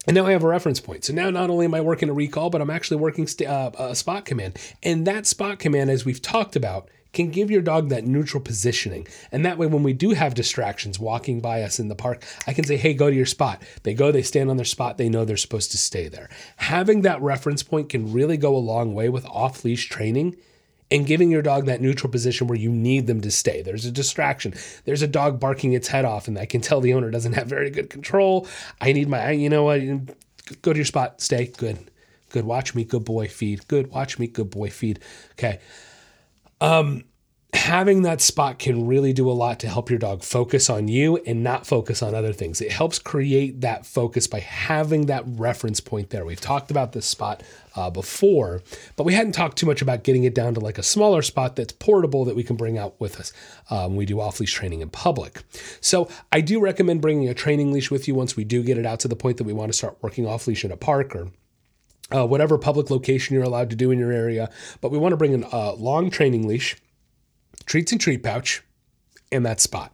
and 0.05 0.15
now 0.15 0.25
I 0.25 0.31
have 0.31 0.43
a 0.43 0.47
reference 0.47 0.79
point. 0.79 1.05
So 1.05 1.13
now 1.13 1.29
not 1.29 1.49
only 1.49 1.65
am 1.65 1.73
I 1.73 1.81
working 1.81 2.09
a 2.09 2.13
recall, 2.13 2.49
but 2.49 2.61
I'm 2.61 2.69
actually 2.69 2.97
working 2.97 3.25
st- 3.25 3.49
uh, 3.49 3.71
a 3.77 3.95
spot 3.95 4.25
command. 4.25 4.57
And 4.81 5.07
that 5.07 5.25
spot 5.25 5.59
command, 5.59 5.89
as 5.89 6.03
we've 6.03 6.21
talked 6.21 6.55
about, 6.55 6.89
can 7.13 7.29
give 7.29 7.49
your 7.49 7.61
dog 7.61 7.89
that 7.89 8.05
neutral 8.05 8.41
positioning. 8.41 9.07
And 9.31 9.45
that 9.45 9.57
way, 9.57 9.67
when 9.67 9.83
we 9.83 9.93
do 9.93 10.11
have 10.11 10.33
distractions 10.33 10.99
walking 10.99 11.39
by 11.39 11.61
us 11.61 11.79
in 11.79 11.87
the 11.87 11.95
park, 11.95 12.25
I 12.47 12.53
can 12.53 12.65
say, 12.65 12.75
hey, 12.75 12.93
go 12.93 13.09
to 13.09 13.15
your 13.15 13.27
spot. 13.27 13.61
They 13.83 13.93
go, 13.93 14.11
they 14.11 14.23
stand 14.23 14.49
on 14.49 14.57
their 14.57 14.65
spot, 14.65 14.97
they 14.97 15.09
know 15.09 15.23
they're 15.23 15.37
supposed 15.37 15.71
to 15.71 15.77
stay 15.77 16.07
there. 16.07 16.29
Having 16.57 17.03
that 17.03 17.21
reference 17.21 17.63
point 17.63 17.89
can 17.89 18.11
really 18.11 18.37
go 18.37 18.55
a 18.55 18.57
long 18.57 18.93
way 18.93 19.09
with 19.09 19.25
off 19.27 19.63
leash 19.63 19.89
training 19.89 20.35
and 20.93 21.07
giving 21.07 21.31
your 21.31 21.41
dog 21.41 21.65
that 21.65 21.81
neutral 21.81 22.11
position 22.11 22.45
where 22.47 22.57
you 22.57 22.69
need 22.69 23.07
them 23.07 23.19
to 23.21 23.31
stay. 23.31 23.63
There's 23.63 23.83
a 23.83 23.91
distraction. 23.91 24.53
There's 24.85 25.01
a 25.01 25.07
dog 25.07 25.39
barking 25.39 25.73
its 25.73 25.87
head 25.87 26.05
off, 26.05 26.27
and 26.27 26.37
I 26.37 26.45
can 26.45 26.61
tell 26.61 26.79
the 26.79 26.93
owner 26.93 27.09
doesn't 27.09 27.33
have 27.33 27.47
very 27.47 27.71
good 27.71 27.89
control. 27.89 28.47
I 28.79 28.93
need 28.93 29.09
my, 29.09 29.31
you 29.31 29.49
know 29.49 29.63
what, 29.63 29.81
go 30.61 30.71
to 30.71 30.77
your 30.77 30.85
spot, 30.85 31.19
stay, 31.19 31.47
good. 31.47 31.89
Good, 32.29 32.45
watch 32.45 32.75
me, 32.75 32.83
good 32.83 33.05
boy, 33.05 33.27
feed. 33.27 33.67
Good, 33.67 33.87
watch 33.87 34.19
me, 34.19 34.27
good 34.27 34.51
boy, 34.51 34.69
feed. 34.69 34.99
Okay. 35.33 35.59
Um, 36.61 37.03
having 37.53 38.01
that 38.01 38.19
spot 38.19 38.59
can 38.59 38.87
really 38.87 39.13
do 39.13 39.29
a 39.29 39.33
lot 39.33 39.59
to 39.59 39.67
help 39.67 39.89
your 39.89 39.99
dog 39.99 40.23
focus 40.23 40.69
on 40.69 40.87
you 40.87 41.17
and 41.17 41.43
not 41.43 41.67
focus 41.67 42.01
on 42.01 42.15
other 42.15 42.33
things. 42.33 42.61
It 42.61 42.71
helps 42.71 42.99
create 42.99 43.61
that 43.61 43.85
focus 43.85 44.27
by 44.27 44.39
having 44.39 45.05
that 45.05 45.23
reference 45.27 45.79
point 45.79 46.09
there. 46.09 46.25
We've 46.25 46.41
talked 46.41 46.71
about 46.71 46.93
this 46.93 47.05
spot 47.05 47.43
uh, 47.75 47.89
before, 47.89 48.63
but 48.95 49.03
we 49.03 49.13
hadn't 49.13 49.33
talked 49.33 49.57
too 49.57 49.65
much 49.65 49.81
about 49.81 50.03
getting 50.03 50.23
it 50.23 50.35
down 50.35 50.53
to 50.55 50.59
like 50.59 50.77
a 50.77 50.83
smaller 50.83 51.21
spot 51.21 51.55
that's 51.55 51.73
portable 51.73 52.25
that 52.25 52.35
we 52.35 52.43
can 52.43 52.55
bring 52.55 52.77
out 52.77 52.99
with 52.99 53.19
us 53.19 53.33
um, 53.69 53.95
we 53.95 54.05
do 54.05 54.19
off 54.19 54.39
leash 54.39 54.53
training 54.53 54.81
in 54.81 54.89
public. 54.89 55.41
So 55.81 56.09
I 56.31 56.41
do 56.41 56.59
recommend 56.59 57.01
bringing 57.01 57.29
a 57.29 57.33
training 57.33 57.71
leash 57.71 57.91
with 57.91 58.07
you 58.07 58.15
once 58.15 58.35
we 58.35 58.43
do 58.43 58.63
get 58.63 58.77
it 58.77 58.85
out 58.85 58.99
to 59.01 59.07
the 59.07 59.15
point 59.15 59.37
that 59.37 59.45
we 59.45 59.53
want 59.53 59.71
to 59.71 59.77
start 59.77 59.97
working 60.01 60.27
off 60.27 60.47
leash 60.47 60.65
in 60.65 60.71
a 60.71 60.77
park 60.77 61.15
or 61.15 61.29
uh, 62.13 62.25
whatever 62.25 62.57
public 62.57 62.89
location 62.89 63.33
you're 63.33 63.43
allowed 63.43 63.69
to 63.69 63.75
do 63.75 63.91
in 63.91 63.99
your 63.99 64.11
area. 64.11 64.49
But 64.81 64.91
we 64.91 64.97
want 64.97 65.13
to 65.13 65.17
bring 65.17 65.43
a 65.43 65.47
uh, 65.47 65.75
long 65.77 66.09
training 66.09 66.47
leash, 66.47 66.75
treats 67.65 67.91
and 67.91 68.01
treat 68.01 68.23
pouch, 68.23 68.63
and 69.31 69.45
that 69.45 69.59
spot. 69.59 69.93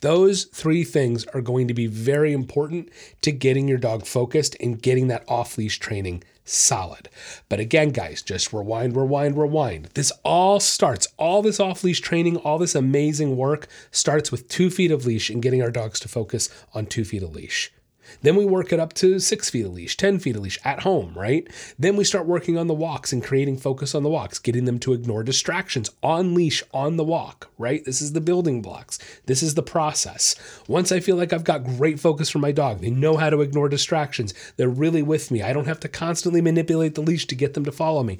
Those 0.00 0.44
three 0.44 0.84
things 0.84 1.26
are 1.26 1.40
going 1.40 1.68
to 1.68 1.74
be 1.74 1.86
very 1.86 2.32
important 2.32 2.88
to 3.22 3.32
getting 3.32 3.68
your 3.68 3.78
dog 3.78 4.06
focused 4.06 4.56
and 4.60 4.80
getting 4.80 5.08
that 5.08 5.24
off 5.28 5.58
leash 5.58 5.78
training 5.78 6.22
solid. 6.44 7.08
But 7.48 7.60
again, 7.60 7.90
guys, 7.90 8.22
just 8.22 8.52
rewind, 8.52 8.96
rewind, 8.96 9.36
rewind. 9.36 9.90
This 9.94 10.12
all 10.24 10.60
starts, 10.60 11.06
all 11.18 11.42
this 11.42 11.60
off 11.60 11.84
leash 11.84 12.00
training, 12.00 12.38
all 12.38 12.58
this 12.58 12.74
amazing 12.74 13.36
work 13.36 13.68
starts 13.90 14.32
with 14.32 14.48
two 14.48 14.70
feet 14.70 14.90
of 14.90 15.04
leash 15.04 15.28
and 15.30 15.42
getting 15.42 15.62
our 15.62 15.70
dogs 15.70 16.00
to 16.00 16.08
focus 16.08 16.48
on 16.72 16.86
two 16.86 17.04
feet 17.04 17.22
of 17.22 17.34
leash. 17.34 17.70
Then 18.22 18.36
we 18.36 18.44
work 18.44 18.72
it 18.72 18.80
up 18.80 18.92
to 18.94 19.18
six 19.18 19.50
feet 19.50 19.66
of 19.66 19.72
leash, 19.72 19.96
10 19.96 20.18
feet 20.18 20.36
of 20.36 20.42
leash 20.42 20.58
at 20.64 20.80
home, 20.80 21.12
right? 21.14 21.46
Then 21.78 21.96
we 21.96 22.04
start 22.04 22.26
working 22.26 22.58
on 22.58 22.66
the 22.66 22.74
walks 22.74 23.12
and 23.12 23.22
creating 23.22 23.58
focus 23.58 23.94
on 23.94 24.02
the 24.02 24.08
walks, 24.08 24.38
getting 24.38 24.64
them 24.64 24.78
to 24.80 24.92
ignore 24.92 25.22
distractions 25.22 25.90
on 26.02 26.34
leash 26.34 26.62
on 26.72 26.96
the 26.96 27.04
walk, 27.04 27.50
right? 27.58 27.84
This 27.84 28.02
is 28.02 28.12
the 28.12 28.20
building 28.20 28.62
blocks. 28.62 28.98
This 29.26 29.42
is 29.42 29.54
the 29.54 29.62
process. 29.62 30.34
Once 30.66 30.92
I 30.92 31.00
feel 31.00 31.16
like 31.16 31.32
I've 31.32 31.44
got 31.44 31.64
great 31.64 32.00
focus 32.00 32.30
for 32.30 32.38
my 32.38 32.52
dog, 32.52 32.80
they 32.80 32.90
know 32.90 33.16
how 33.16 33.30
to 33.30 33.40
ignore 33.40 33.68
distractions, 33.68 34.34
they're 34.56 34.68
really 34.68 35.02
with 35.02 35.30
me. 35.30 35.42
I 35.42 35.52
don't 35.52 35.66
have 35.66 35.80
to 35.80 35.88
constantly 35.88 36.40
manipulate 36.40 36.94
the 36.94 37.02
leash 37.02 37.26
to 37.26 37.34
get 37.34 37.54
them 37.54 37.64
to 37.64 37.72
follow 37.72 38.02
me 38.02 38.18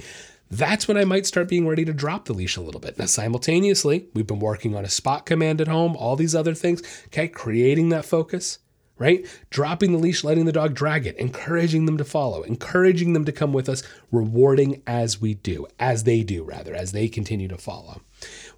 that's 0.50 0.88
when 0.88 0.96
I 0.96 1.04
might 1.04 1.26
start 1.26 1.48
being 1.48 1.66
ready 1.66 1.84
to 1.84 1.92
drop 1.92 2.24
the 2.24 2.32
leash 2.32 2.56
a 2.56 2.62
little 2.62 2.80
bit. 2.80 2.98
Now, 2.98 3.06
simultaneously, 3.06 4.06
we've 4.14 4.26
been 4.26 4.38
working 4.38 4.74
on 4.74 4.84
a 4.84 4.88
spot 4.88 5.26
command 5.26 5.60
at 5.60 5.68
home, 5.68 5.96
all 5.96 6.16
these 6.16 6.34
other 6.34 6.54
things, 6.54 6.82
okay, 7.06 7.28
creating 7.28 7.90
that 7.90 8.04
focus 8.04 8.58
right? 8.98 9.26
Dropping 9.50 9.92
the 9.92 9.98
leash, 9.98 10.24
letting 10.24 10.44
the 10.44 10.52
dog 10.52 10.74
drag 10.74 11.06
it, 11.06 11.16
encouraging 11.16 11.86
them 11.86 11.96
to 11.98 12.04
follow, 12.04 12.42
encouraging 12.42 13.12
them 13.12 13.24
to 13.24 13.32
come 13.32 13.52
with 13.52 13.68
us, 13.68 13.82
rewarding 14.10 14.82
as 14.86 15.20
we 15.20 15.34
do, 15.34 15.66
as 15.78 16.04
they 16.04 16.22
do, 16.22 16.42
rather, 16.42 16.74
as 16.74 16.92
they 16.92 17.08
continue 17.08 17.48
to 17.48 17.56
follow. 17.56 18.02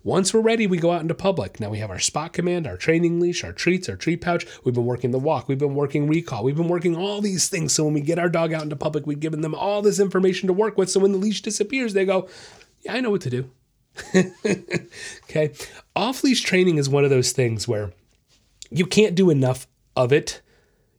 Once 0.02 0.32
we're 0.32 0.40
ready, 0.40 0.66
we 0.66 0.78
go 0.78 0.92
out 0.92 1.02
into 1.02 1.14
public. 1.14 1.60
Now 1.60 1.68
we 1.68 1.78
have 1.78 1.90
our 1.90 1.98
spot 1.98 2.32
command, 2.32 2.66
our 2.66 2.78
training 2.78 3.20
leash, 3.20 3.44
our 3.44 3.52
treats, 3.52 3.88
our 3.88 3.96
treat 3.96 4.22
pouch. 4.22 4.46
We've 4.64 4.74
been 4.74 4.86
working 4.86 5.10
the 5.10 5.18
walk. 5.18 5.48
We've 5.48 5.58
been 5.58 5.74
working 5.74 6.06
recall. 6.06 6.42
We've 6.42 6.56
been 6.56 6.68
working 6.68 6.96
all 6.96 7.20
these 7.20 7.48
things. 7.50 7.74
So 7.74 7.84
when 7.84 7.92
we 7.92 8.00
get 8.00 8.18
our 8.18 8.30
dog 8.30 8.54
out 8.54 8.62
into 8.62 8.76
public, 8.76 9.06
we've 9.06 9.20
given 9.20 9.42
them 9.42 9.54
all 9.54 9.82
this 9.82 10.00
information 10.00 10.46
to 10.46 10.54
work 10.54 10.78
with. 10.78 10.90
So 10.90 11.00
when 11.00 11.12
the 11.12 11.18
leash 11.18 11.42
disappears, 11.42 11.92
they 11.92 12.06
go, 12.06 12.28
Yeah, 12.80 12.94
I 12.94 13.00
know 13.00 13.10
what 13.10 13.20
to 13.22 13.30
do. 13.30 13.50
okay. 15.24 15.52
Off 15.94 16.24
leash 16.24 16.40
training 16.42 16.78
is 16.78 16.88
one 16.88 17.04
of 17.04 17.10
those 17.10 17.32
things 17.32 17.68
where 17.68 17.92
you 18.70 18.86
can't 18.86 19.14
do 19.14 19.30
enough 19.30 19.66
of 19.96 20.12
it. 20.12 20.40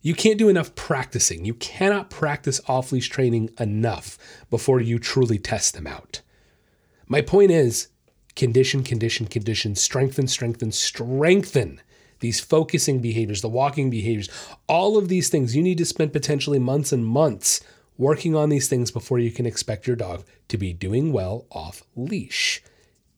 You 0.01 0.15
can't 0.15 0.39
do 0.39 0.49
enough 0.49 0.73
practicing. 0.75 1.45
You 1.45 1.53
cannot 1.53 2.09
practice 2.09 2.59
off 2.67 2.91
leash 2.91 3.09
training 3.09 3.51
enough 3.59 4.17
before 4.49 4.81
you 4.81 4.97
truly 4.97 5.37
test 5.37 5.73
them 5.73 5.85
out. 5.85 6.21
My 7.07 7.21
point 7.21 7.51
is 7.51 7.89
condition, 8.35 8.83
condition, 8.83 9.27
condition, 9.27 9.75
strengthen, 9.75 10.27
strengthen, 10.27 10.71
strengthen 10.71 11.81
these 12.19 12.39
focusing 12.39 12.99
behaviors, 12.99 13.41
the 13.41 13.49
walking 13.49 13.89
behaviors, 13.89 14.29
all 14.67 14.97
of 14.97 15.09
these 15.09 15.29
things. 15.29 15.55
You 15.55 15.61
need 15.61 15.77
to 15.79 15.85
spend 15.85 16.13
potentially 16.13 16.59
months 16.59 16.91
and 16.91 17.05
months 17.05 17.61
working 17.97 18.35
on 18.35 18.49
these 18.49 18.67
things 18.67 18.89
before 18.89 19.19
you 19.19 19.31
can 19.31 19.45
expect 19.45 19.85
your 19.85 19.95
dog 19.95 20.23
to 20.47 20.57
be 20.57 20.73
doing 20.73 21.11
well 21.11 21.45
off 21.51 21.83
leash. 21.95 22.63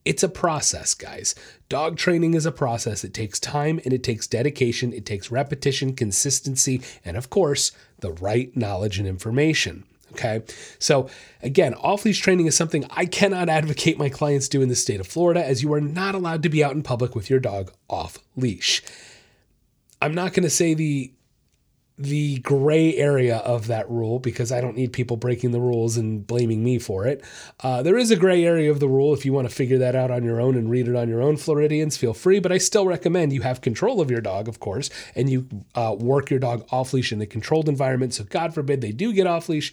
It's 0.04 0.22
a 0.22 0.28
process, 0.28 0.92
guys. 0.94 1.34
Dog 1.68 1.96
training 1.96 2.34
is 2.34 2.44
a 2.44 2.52
process. 2.52 3.04
It 3.04 3.14
takes 3.14 3.40
time 3.40 3.80
and 3.84 3.92
it 3.92 4.02
takes 4.02 4.26
dedication. 4.26 4.92
It 4.92 5.06
takes 5.06 5.30
repetition, 5.30 5.94
consistency, 5.94 6.82
and 7.04 7.16
of 7.16 7.30
course, 7.30 7.72
the 8.00 8.12
right 8.12 8.54
knowledge 8.56 8.98
and 8.98 9.08
information. 9.08 9.84
Okay. 10.12 10.42
So, 10.78 11.08
again, 11.42 11.74
off 11.74 12.04
leash 12.04 12.20
training 12.20 12.46
is 12.46 12.54
something 12.54 12.84
I 12.90 13.06
cannot 13.06 13.48
advocate 13.60 13.98
my 13.98 14.08
clients 14.08 14.48
do 14.48 14.62
in 14.62 14.68
the 14.68 14.76
state 14.76 15.00
of 15.00 15.06
Florida, 15.06 15.44
as 15.44 15.62
you 15.62 15.72
are 15.72 15.80
not 15.80 16.14
allowed 16.14 16.42
to 16.44 16.48
be 16.48 16.62
out 16.62 16.72
in 16.72 16.82
public 16.82 17.14
with 17.14 17.30
your 17.30 17.40
dog 17.40 17.72
off 17.88 18.18
leash. 18.36 18.82
I'm 20.00 20.14
not 20.14 20.34
going 20.34 20.44
to 20.44 20.50
say 20.50 20.74
the 20.74 21.12
the 21.96 22.38
gray 22.38 22.96
area 22.96 23.36
of 23.38 23.68
that 23.68 23.88
rule 23.88 24.18
because 24.18 24.50
I 24.50 24.60
don't 24.60 24.76
need 24.76 24.92
people 24.92 25.16
breaking 25.16 25.52
the 25.52 25.60
rules 25.60 25.96
and 25.96 26.26
blaming 26.26 26.64
me 26.64 26.80
for 26.80 27.06
it. 27.06 27.24
Uh, 27.60 27.82
there 27.82 27.96
is 27.96 28.10
a 28.10 28.16
gray 28.16 28.44
area 28.44 28.70
of 28.70 28.80
the 28.80 28.88
rule. 28.88 29.14
If 29.14 29.24
you 29.24 29.32
want 29.32 29.48
to 29.48 29.54
figure 29.54 29.78
that 29.78 29.94
out 29.94 30.10
on 30.10 30.24
your 30.24 30.40
own 30.40 30.56
and 30.56 30.68
read 30.68 30.88
it 30.88 30.96
on 30.96 31.08
your 31.08 31.22
own, 31.22 31.36
Floridians, 31.36 31.96
feel 31.96 32.12
free. 32.12 32.40
But 32.40 32.50
I 32.50 32.58
still 32.58 32.86
recommend 32.86 33.32
you 33.32 33.42
have 33.42 33.60
control 33.60 34.00
of 34.00 34.10
your 34.10 34.20
dog, 34.20 34.48
of 34.48 34.58
course, 34.58 34.90
and 35.14 35.30
you 35.30 35.46
uh, 35.76 35.94
work 35.96 36.30
your 36.30 36.40
dog 36.40 36.66
off 36.72 36.92
leash 36.92 37.12
in 37.12 37.20
a 37.20 37.26
controlled 37.26 37.68
environment. 37.68 38.14
So, 38.14 38.24
God 38.24 38.54
forbid 38.54 38.80
they 38.80 38.92
do 38.92 39.12
get 39.12 39.28
off 39.28 39.48
leash, 39.48 39.72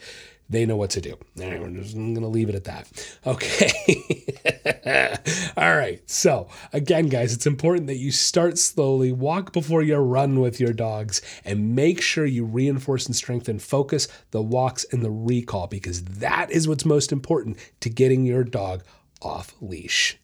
they 0.51 0.65
know 0.65 0.75
what 0.75 0.89
to 0.91 1.01
do. 1.01 1.17
I'm 1.39 2.13
going 2.13 2.21
to 2.21 2.27
leave 2.27 2.49
it 2.49 2.55
at 2.55 2.65
that. 2.65 3.17
Okay. 3.25 3.71
All 5.57 5.75
right. 5.75 6.01
So, 6.09 6.49
again, 6.73 7.07
guys, 7.07 7.33
it's 7.33 7.45
important 7.45 7.87
that 7.87 7.95
you 7.95 8.11
start 8.11 8.57
slowly, 8.57 9.11
walk 9.11 9.53
before 9.53 9.81
you 9.81 9.95
run 9.95 10.39
with 10.41 10.59
your 10.59 10.73
dogs, 10.73 11.21
and 11.45 11.73
make 11.75 12.01
sure 12.01 12.25
you 12.25 12.43
reinforce 12.43 13.05
and 13.05 13.15
strengthen 13.15 13.59
focus, 13.59 14.07
the 14.31 14.41
walks, 14.41 14.85
and 14.91 15.03
the 15.03 15.11
recall, 15.11 15.67
because 15.67 16.03
that 16.03 16.51
is 16.51 16.67
what's 16.67 16.85
most 16.85 17.11
important 17.11 17.57
to 17.79 17.89
getting 17.89 18.25
your 18.25 18.43
dog 18.43 18.83
off 19.21 19.55
leash. 19.61 20.17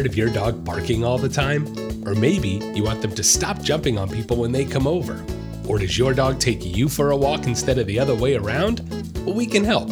Tired 0.00 0.10
of 0.10 0.16
your 0.16 0.30
dog 0.30 0.64
barking 0.64 1.04
all 1.04 1.18
the 1.18 1.28
time? 1.28 1.66
Or 2.08 2.14
maybe 2.14 2.62
you 2.74 2.82
want 2.82 3.02
them 3.02 3.14
to 3.14 3.22
stop 3.22 3.60
jumping 3.60 3.98
on 3.98 4.08
people 4.08 4.38
when 4.38 4.50
they 4.50 4.64
come 4.64 4.86
over. 4.86 5.22
Or 5.68 5.78
does 5.78 5.98
your 5.98 6.14
dog 6.14 6.38
take 6.38 6.64
you 6.64 6.88
for 6.88 7.10
a 7.10 7.16
walk 7.16 7.46
instead 7.46 7.76
of 7.78 7.86
the 7.86 7.98
other 7.98 8.14
way 8.14 8.34
around? 8.34 8.80
Well, 9.26 9.34
we 9.34 9.44
can 9.44 9.62
help. 9.62 9.90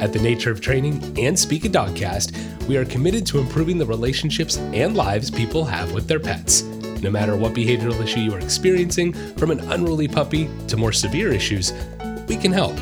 At 0.00 0.12
the 0.12 0.20
Nature 0.20 0.52
of 0.52 0.60
Training 0.60 1.02
and 1.18 1.36
Speak 1.36 1.64
a 1.64 1.68
Dogcast, 1.68 2.68
we 2.68 2.76
are 2.76 2.84
committed 2.84 3.26
to 3.26 3.40
improving 3.40 3.78
the 3.78 3.86
relationships 3.86 4.58
and 4.58 4.96
lives 4.96 5.28
people 5.28 5.64
have 5.64 5.92
with 5.92 6.06
their 6.06 6.20
pets. 6.20 6.62
No 7.02 7.10
matter 7.10 7.36
what 7.36 7.52
behavioral 7.52 8.00
issue 8.00 8.20
you 8.20 8.34
are 8.34 8.40
experiencing, 8.40 9.12
from 9.34 9.50
an 9.50 9.58
unruly 9.72 10.06
puppy 10.06 10.48
to 10.68 10.76
more 10.76 10.92
severe 10.92 11.32
issues, 11.32 11.72
we 12.28 12.36
can 12.36 12.52
help. 12.52 12.78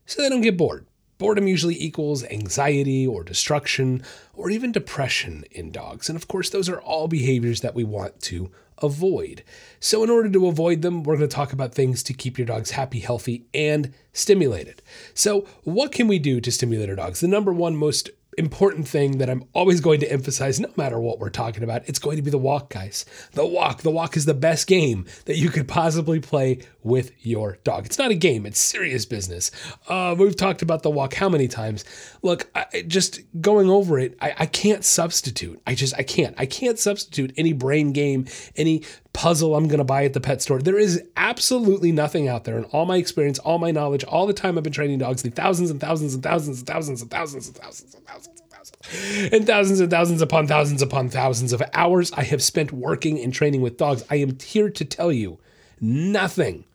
so 0.05 0.21
they 0.21 0.27
don't 0.27 0.41
get 0.41 0.57
bored. 0.57 0.85
Boredom 1.19 1.47
usually 1.47 1.81
equals 1.81 2.25
anxiety 2.25 3.07
or 3.07 3.23
destruction 3.23 4.03
or 4.33 4.49
even 4.49 4.73
depression 4.73 5.45
in 5.51 5.71
dogs. 5.71 6.09
And 6.09 6.17
of 6.17 6.27
course, 6.27 6.49
those 6.49 6.67
are 6.67 6.81
all 6.81 7.07
behaviors 7.07 7.61
that 7.61 7.75
we 7.75 7.85
want 7.85 8.21
to 8.23 8.51
avoid. 8.81 9.43
So, 9.79 10.03
in 10.03 10.09
order 10.09 10.29
to 10.29 10.47
avoid 10.47 10.81
them, 10.81 11.03
we're 11.03 11.17
going 11.17 11.29
to 11.29 11.35
talk 11.35 11.53
about 11.53 11.73
things 11.73 12.03
to 12.03 12.13
keep 12.13 12.37
your 12.37 12.47
dogs 12.47 12.71
happy, 12.71 12.99
healthy, 12.99 13.45
and 13.53 13.93
stimulated. 14.13 14.81
So, 15.13 15.47
what 15.63 15.91
can 15.91 16.07
we 16.07 16.19
do 16.19 16.41
to 16.41 16.51
stimulate 16.51 16.89
our 16.89 16.95
dogs? 16.95 17.19
The 17.19 17.27
number 17.27 17.53
one 17.53 17.75
most 17.75 18.09
important 18.37 18.87
thing 18.87 19.17
that 19.17 19.29
I'm 19.29 19.43
always 19.53 19.81
going 19.81 19.99
to 19.99 20.11
emphasize, 20.11 20.59
no 20.59 20.71
matter 20.77 20.99
what 20.99 21.19
we're 21.19 21.29
talking 21.29 21.63
about, 21.63 21.87
it's 21.87 21.99
going 21.99 22.15
to 22.15 22.21
be 22.23 22.31
the 22.31 22.37
walk, 22.37 22.69
guys. 22.69 23.05
The 23.33 23.45
walk. 23.45 23.81
The 23.81 23.91
walk 23.91 24.15
is 24.15 24.25
the 24.25 24.33
best 24.33 24.65
game 24.65 25.05
that 25.25 25.37
you 25.37 25.49
could 25.49 25.67
possibly 25.67 26.19
play 26.19 26.59
with 26.83 27.11
your 27.25 27.57
dog. 27.63 27.85
It's 27.85 27.97
not 27.97 28.11
a 28.11 28.15
game, 28.15 28.45
it's 28.45 28.59
serious 28.59 29.05
business. 29.05 29.51
Uh, 29.87 30.15
we've 30.17 30.35
talked 30.35 30.61
about 30.61 30.83
the 30.83 30.89
walk 30.89 31.13
how 31.13 31.29
many 31.29 31.47
times? 31.47 31.83
Look, 32.21 32.49
I, 32.55 32.83
just 32.87 33.21
going 33.41 33.69
over 33.69 33.99
it, 33.99 34.17
I, 34.21 34.33
I 34.39 34.45
can't 34.45 34.83
substitute. 34.83 35.61
I 35.67 35.75
just, 35.75 35.93
I 35.97 36.03
can't. 36.03 36.35
I 36.37 36.45
can't 36.45 36.79
substitute 36.79 37.33
any 37.37 37.53
brain 37.53 37.91
game, 37.91 38.25
any 38.55 38.83
puzzle 39.13 39.55
I'm 39.55 39.67
going 39.67 39.79
to 39.79 39.83
buy 39.83 40.05
at 40.05 40.13
the 40.13 40.21
pet 40.21 40.41
store. 40.41 40.59
There 40.61 40.77
is 40.77 41.03
absolutely 41.17 41.91
nothing 41.91 42.27
out 42.27 42.45
there 42.45 42.57
in 42.57 42.63
all 42.65 42.85
my 42.85 42.97
experience, 42.97 43.39
all 43.39 43.57
my 43.57 43.71
knowledge, 43.71 44.03
all 44.05 44.27
the 44.27 44.33
time 44.33 44.57
I've 44.57 44.63
been 44.63 44.73
training 44.73 44.99
dogs, 44.99 45.21
the 45.21 45.29
thousands 45.29 45.69
and 45.71 45.81
thousands 45.81 46.13
and 46.13 46.23
thousands 46.23 46.59
and 46.59 46.67
thousands 46.67 47.01
and 47.01 47.09
thousands 47.09 47.45
and 47.47 47.55
thousands 47.55 47.95
and 47.95 48.05
thousands 48.05 48.41
and 48.41 48.49
thousands 48.49 49.31
and 49.33 49.47
thousands 49.47 49.79
and 49.79 49.91
thousands 49.91 50.21
upon 50.21 50.47
thousands 50.47 50.81
upon 50.81 51.09
thousands 51.09 51.53
of 51.53 51.63
hours 51.73 52.11
I 52.13 52.23
have 52.23 52.41
spent 52.41 52.71
working 52.71 53.19
and 53.19 53.33
training 53.33 53.61
with 53.61 53.77
dogs. 53.77 54.03
I 54.09 54.15
am 54.15 54.37
here 54.39 54.69
to 54.69 54.85
tell 54.85 55.11
you 55.11 55.39
nothing 55.81 56.65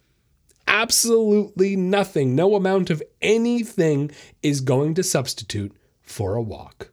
absolutely 0.74 1.76
nothing, 1.76 2.34
no 2.34 2.56
amount 2.56 2.90
of 2.90 3.02
anything 3.22 4.10
is 4.42 4.60
going 4.60 4.92
to 4.94 5.04
substitute 5.04 5.72
for 6.02 6.34
a 6.34 6.42
walk. 6.42 6.90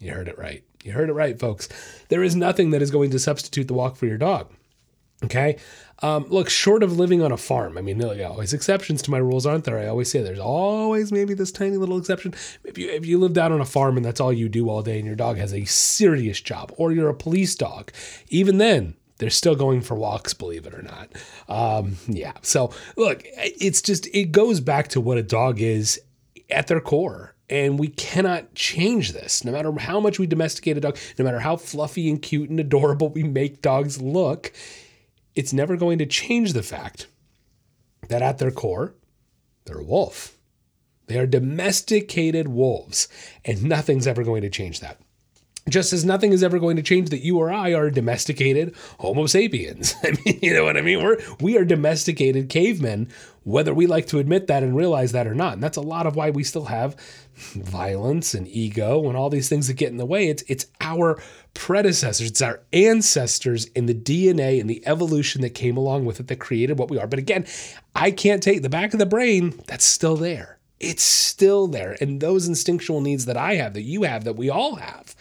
You 0.00 0.12
heard 0.12 0.28
it 0.28 0.38
right. 0.38 0.62
You 0.84 0.92
heard 0.92 1.10
it 1.10 1.14
right, 1.14 1.38
folks. 1.38 1.68
There 2.08 2.22
is 2.22 2.36
nothing 2.36 2.70
that 2.70 2.80
is 2.80 2.92
going 2.92 3.10
to 3.10 3.18
substitute 3.18 3.66
the 3.66 3.74
walk 3.74 3.96
for 3.96 4.06
your 4.06 4.16
dog. 4.16 4.52
Okay. 5.24 5.58
Um, 6.00 6.26
look, 6.28 6.48
short 6.48 6.84
of 6.84 6.96
living 6.96 7.20
on 7.20 7.32
a 7.32 7.36
farm, 7.36 7.76
I 7.76 7.80
mean, 7.80 7.98
there 7.98 8.22
are 8.22 8.30
always 8.30 8.52
exceptions 8.52 9.02
to 9.02 9.10
my 9.10 9.18
rules, 9.18 9.44
aren't 9.44 9.64
there? 9.64 9.80
I 9.80 9.88
always 9.88 10.08
say 10.08 10.22
there's 10.22 10.38
always 10.38 11.10
maybe 11.10 11.34
this 11.34 11.50
tiny 11.50 11.76
little 11.76 11.98
exception. 11.98 12.34
If 12.62 12.78
you 12.78 12.88
if 12.88 13.04
you 13.04 13.18
live 13.18 13.32
down 13.32 13.50
on 13.50 13.60
a 13.60 13.64
farm 13.64 13.96
and 13.96 14.06
that's 14.06 14.20
all 14.20 14.32
you 14.32 14.48
do 14.48 14.70
all 14.70 14.82
day, 14.82 14.98
and 14.98 15.06
your 15.06 15.16
dog 15.16 15.38
has 15.38 15.52
a 15.52 15.64
serious 15.64 16.40
job, 16.40 16.72
or 16.76 16.92
you're 16.92 17.08
a 17.08 17.14
police 17.14 17.56
dog, 17.56 17.90
even 18.28 18.58
then, 18.58 18.94
they're 19.18 19.30
still 19.30 19.56
going 19.56 19.80
for 19.80 19.94
walks, 19.94 20.32
believe 20.32 20.66
it 20.66 20.74
or 20.74 20.82
not. 20.82 21.08
Um, 21.48 21.96
yeah. 22.06 22.32
So 22.42 22.72
look, 22.96 23.22
it's 23.24 23.82
just 23.82 24.06
it 24.14 24.32
goes 24.32 24.60
back 24.60 24.88
to 24.88 25.00
what 25.00 25.18
a 25.18 25.22
dog 25.22 25.60
is 25.60 26.00
at 26.50 26.66
their 26.66 26.80
core. 26.80 27.34
And 27.50 27.78
we 27.78 27.88
cannot 27.88 28.54
change 28.54 29.12
this. 29.12 29.42
No 29.42 29.52
matter 29.52 29.72
how 29.78 30.00
much 30.00 30.18
we 30.18 30.26
domesticate 30.26 30.76
a 30.76 30.80
dog, 30.80 30.98
no 31.18 31.24
matter 31.24 31.40
how 31.40 31.56
fluffy 31.56 32.10
and 32.10 32.20
cute 32.20 32.50
and 32.50 32.60
adorable 32.60 33.08
we 33.08 33.22
make 33.22 33.62
dogs 33.62 34.02
look, 34.02 34.52
it's 35.34 35.54
never 35.54 35.76
going 35.76 35.98
to 35.98 36.06
change 36.06 36.52
the 36.52 36.62
fact 36.62 37.06
that 38.08 38.20
at 38.20 38.36
their 38.36 38.50
core, 38.50 38.94
they're 39.64 39.78
a 39.78 39.84
wolf. 39.84 40.36
They 41.06 41.18
are 41.18 41.26
domesticated 41.26 42.48
wolves, 42.48 43.08
and 43.46 43.64
nothing's 43.64 44.06
ever 44.06 44.24
going 44.24 44.42
to 44.42 44.50
change 44.50 44.80
that. 44.80 45.00
Just 45.68 45.92
as 45.92 46.04
nothing 46.04 46.32
is 46.32 46.42
ever 46.42 46.58
going 46.58 46.76
to 46.76 46.82
change 46.82 47.10
that 47.10 47.20
you 47.20 47.38
or 47.38 47.52
I 47.52 47.74
are 47.74 47.90
domesticated 47.90 48.74
Homo 48.98 49.26
sapiens. 49.26 49.94
I 50.02 50.16
mean, 50.24 50.38
you 50.42 50.54
know 50.54 50.64
what 50.64 50.76
I 50.76 50.80
mean? 50.80 51.02
We're 51.02 51.18
we 51.40 51.56
are 51.58 51.64
domesticated 51.64 52.48
cavemen, 52.48 53.08
whether 53.44 53.74
we 53.74 53.86
like 53.86 54.06
to 54.08 54.18
admit 54.18 54.46
that 54.46 54.62
and 54.62 54.76
realize 54.76 55.12
that 55.12 55.26
or 55.26 55.34
not. 55.34 55.54
And 55.54 55.62
that's 55.62 55.76
a 55.76 55.82
lot 55.82 56.06
of 56.06 56.16
why 56.16 56.30
we 56.30 56.44
still 56.44 56.66
have 56.66 56.96
violence 57.36 58.34
and 58.34 58.48
ego 58.48 59.06
and 59.08 59.16
all 59.16 59.30
these 59.30 59.48
things 59.48 59.68
that 59.68 59.74
get 59.74 59.90
in 59.90 59.96
the 59.96 60.06
way. 60.06 60.28
It's 60.28 60.42
it's 60.48 60.66
our 60.80 61.20
predecessors, 61.54 62.30
it's 62.30 62.42
our 62.42 62.60
ancestors 62.72 63.66
in 63.66 63.86
the 63.86 63.94
DNA 63.94 64.60
and 64.60 64.68
the 64.68 64.86
evolution 64.86 65.42
that 65.42 65.50
came 65.50 65.76
along 65.76 66.04
with 66.04 66.20
it 66.20 66.28
that 66.28 66.40
created 66.40 66.78
what 66.78 66.90
we 66.90 66.98
are. 66.98 67.06
But 67.06 67.18
again, 67.18 67.46
I 67.94 68.10
can't 68.10 68.42
take 68.42 68.62
the 68.62 68.68
back 68.68 68.92
of 68.92 68.98
the 68.98 69.06
brain, 69.06 69.60
that's 69.66 69.84
still 69.84 70.16
there. 70.16 70.58
It's 70.80 71.02
still 71.02 71.66
there. 71.66 71.96
And 72.00 72.20
those 72.20 72.46
instinctual 72.46 73.00
needs 73.00 73.24
that 73.24 73.36
I 73.36 73.56
have, 73.56 73.74
that 73.74 73.82
you 73.82 74.04
have, 74.04 74.24
that 74.24 74.36
we 74.36 74.48
all 74.48 74.76
have 74.76 75.16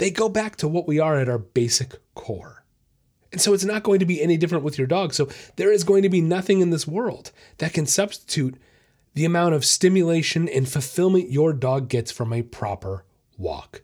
they 0.00 0.10
go 0.10 0.30
back 0.30 0.56
to 0.56 0.66
what 0.66 0.88
we 0.88 0.98
are 0.98 1.20
at 1.20 1.28
our 1.28 1.38
basic 1.38 1.94
core. 2.14 2.64
And 3.32 3.40
so 3.40 3.52
it's 3.52 3.66
not 3.66 3.82
going 3.82 3.98
to 3.98 4.06
be 4.06 4.22
any 4.22 4.38
different 4.38 4.64
with 4.64 4.78
your 4.78 4.86
dog. 4.86 5.12
So 5.12 5.28
there 5.56 5.70
is 5.70 5.84
going 5.84 6.02
to 6.02 6.08
be 6.08 6.22
nothing 6.22 6.62
in 6.62 6.70
this 6.70 6.86
world 6.86 7.32
that 7.58 7.74
can 7.74 7.84
substitute 7.84 8.56
the 9.12 9.26
amount 9.26 9.54
of 9.54 9.64
stimulation 9.64 10.48
and 10.48 10.66
fulfillment 10.66 11.30
your 11.30 11.52
dog 11.52 11.90
gets 11.90 12.10
from 12.10 12.32
a 12.32 12.40
proper 12.40 13.04
walk. 13.36 13.82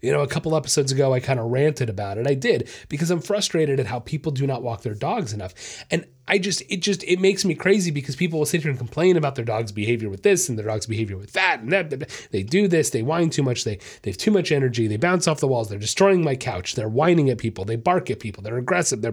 You 0.00 0.12
know, 0.12 0.22
a 0.22 0.28
couple 0.28 0.54
episodes 0.54 0.92
ago, 0.92 1.12
I 1.12 1.18
kind 1.18 1.40
of 1.40 1.50
ranted 1.50 1.90
about 1.90 2.16
it. 2.16 2.28
I 2.28 2.34
did 2.34 2.68
because 2.88 3.10
I'm 3.10 3.20
frustrated 3.20 3.80
at 3.80 3.86
how 3.86 3.98
people 3.98 4.30
do 4.30 4.46
not 4.46 4.62
walk 4.62 4.82
their 4.82 4.94
dogs 4.94 5.32
enough. 5.32 5.84
And 5.90 6.06
I 6.30 6.38
just, 6.38 6.62
it 6.68 6.76
just, 6.76 7.02
it 7.02 7.18
makes 7.18 7.44
me 7.44 7.56
crazy 7.56 7.90
because 7.90 8.14
people 8.14 8.38
will 8.38 8.46
sit 8.46 8.62
here 8.62 8.70
and 8.70 8.78
complain 8.78 9.16
about 9.16 9.34
their 9.34 9.44
dog's 9.44 9.72
behavior 9.72 10.08
with 10.08 10.22
this 10.22 10.48
and 10.48 10.56
their 10.56 10.66
dog's 10.66 10.86
behavior 10.86 11.16
with 11.16 11.32
that. 11.32 11.60
And 11.60 11.72
that, 11.72 12.08
they 12.30 12.44
do 12.44 12.68
this, 12.68 12.90
they 12.90 13.02
whine 13.02 13.30
too 13.30 13.42
much, 13.42 13.64
they, 13.64 13.80
they 14.02 14.12
have 14.12 14.16
too 14.16 14.30
much 14.30 14.52
energy, 14.52 14.86
they 14.86 14.96
bounce 14.96 15.26
off 15.26 15.40
the 15.40 15.48
walls, 15.48 15.68
they're 15.68 15.78
destroying 15.78 16.22
my 16.22 16.36
couch, 16.36 16.76
they're 16.76 16.88
whining 16.88 17.30
at 17.30 17.38
people, 17.38 17.64
they 17.64 17.74
bark 17.74 18.10
at 18.12 18.20
people, 18.20 18.44
they're 18.44 18.58
aggressive, 18.58 19.02
they're 19.02 19.10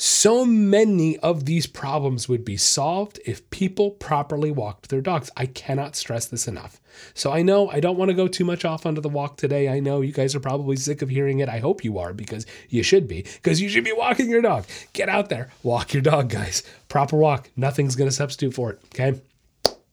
so 0.00 0.44
many 0.44 1.18
of 1.18 1.44
these 1.44 1.66
problems 1.66 2.28
would 2.28 2.44
be 2.44 2.56
solved 2.56 3.18
if 3.26 3.50
people 3.50 3.90
properly 3.90 4.52
walked 4.52 4.90
their 4.90 5.00
dogs. 5.00 5.28
I 5.36 5.46
cannot 5.46 5.96
stress 5.96 6.26
this 6.26 6.46
enough. 6.46 6.80
So 7.14 7.32
I 7.32 7.42
know 7.42 7.68
I 7.68 7.80
don't 7.80 7.98
want 7.98 8.10
to 8.10 8.14
go 8.14 8.28
too 8.28 8.44
much 8.44 8.64
off 8.64 8.86
onto 8.86 9.00
the 9.00 9.08
walk 9.08 9.36
today. 9.36 9.68
I 9.68 9.80
know 9.80 10.00
you 10.00 10.12
guys 10.12 10.36
are 10.36 10.40
probably 10.40 10.76
sick 10.76 11.02
of 11.02 11.08
hearing 11.08 11.40
it. 11.40 11.48
I 11.48 11.58
hope 11.58 11.82
you 11.82 11.98
are 11.98 12.12
because 12.12 12.46
you 12.68 12.84
should 12.84 13.08
be, 13.08 13.22
because 13.22 13.60
you 13.60 13.68
should 13.68 13.82
be 13.82 13.92
walking 13.92 14.30
your 14.30 14.40
dog. 14.40 14.66
Get 14.92 15.08
out 15.08 15.30
there, 15.30 15.50
walk 15.64 15.92
your 15.92 16.02
dog, 16.02 16.28
guys. 16.28 16.62
Proper 16.88 17.16
walk. 17.16 17.50
Nothing's 17.56 17.96
going 17.96 18.08
to 18.08 18.14
substitute 18.14 18.54
for 18.54 18.70
it. 18.70 18.80
Okay. 18.94 19.20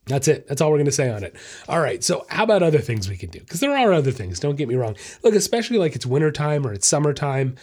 That's 0.06 0.28
it. 0.28 0.48
That's 0.48 0.62
all 0.62 0.70
we're 0.70 0.78
going 0.78 0.86
to 0.86 0.92
say 0.92 1.10
on 1.10 1.24
it. 1.24 1.36
All 1.68 1.80
right. 1.80 2.04
So, 2.04 2.28
how 2.30 2.44
about 2.44 2.62
other 2.62 2.78
things 2.78 3.10
we 3.10 3.18
can 3.18 3.32
do? 3.32 3.40
Because 3.40 3.60
there 3.60 3.76
are 3.76 3.92
other 3.92 4.12
things. 4.12 4.40
Don't 4.40 4.56
get 4.56 4.68
me 4.68 4.76
wrong. 4.76 4.96
Look, 5.24 5.34
especially 5.34 5.80
like 5.80 5.96
it's 5.96 6.06
wintertime 6.06 6.68
or 6.68 6.74
it's 6.74 6.86
summertime 6.86 7.56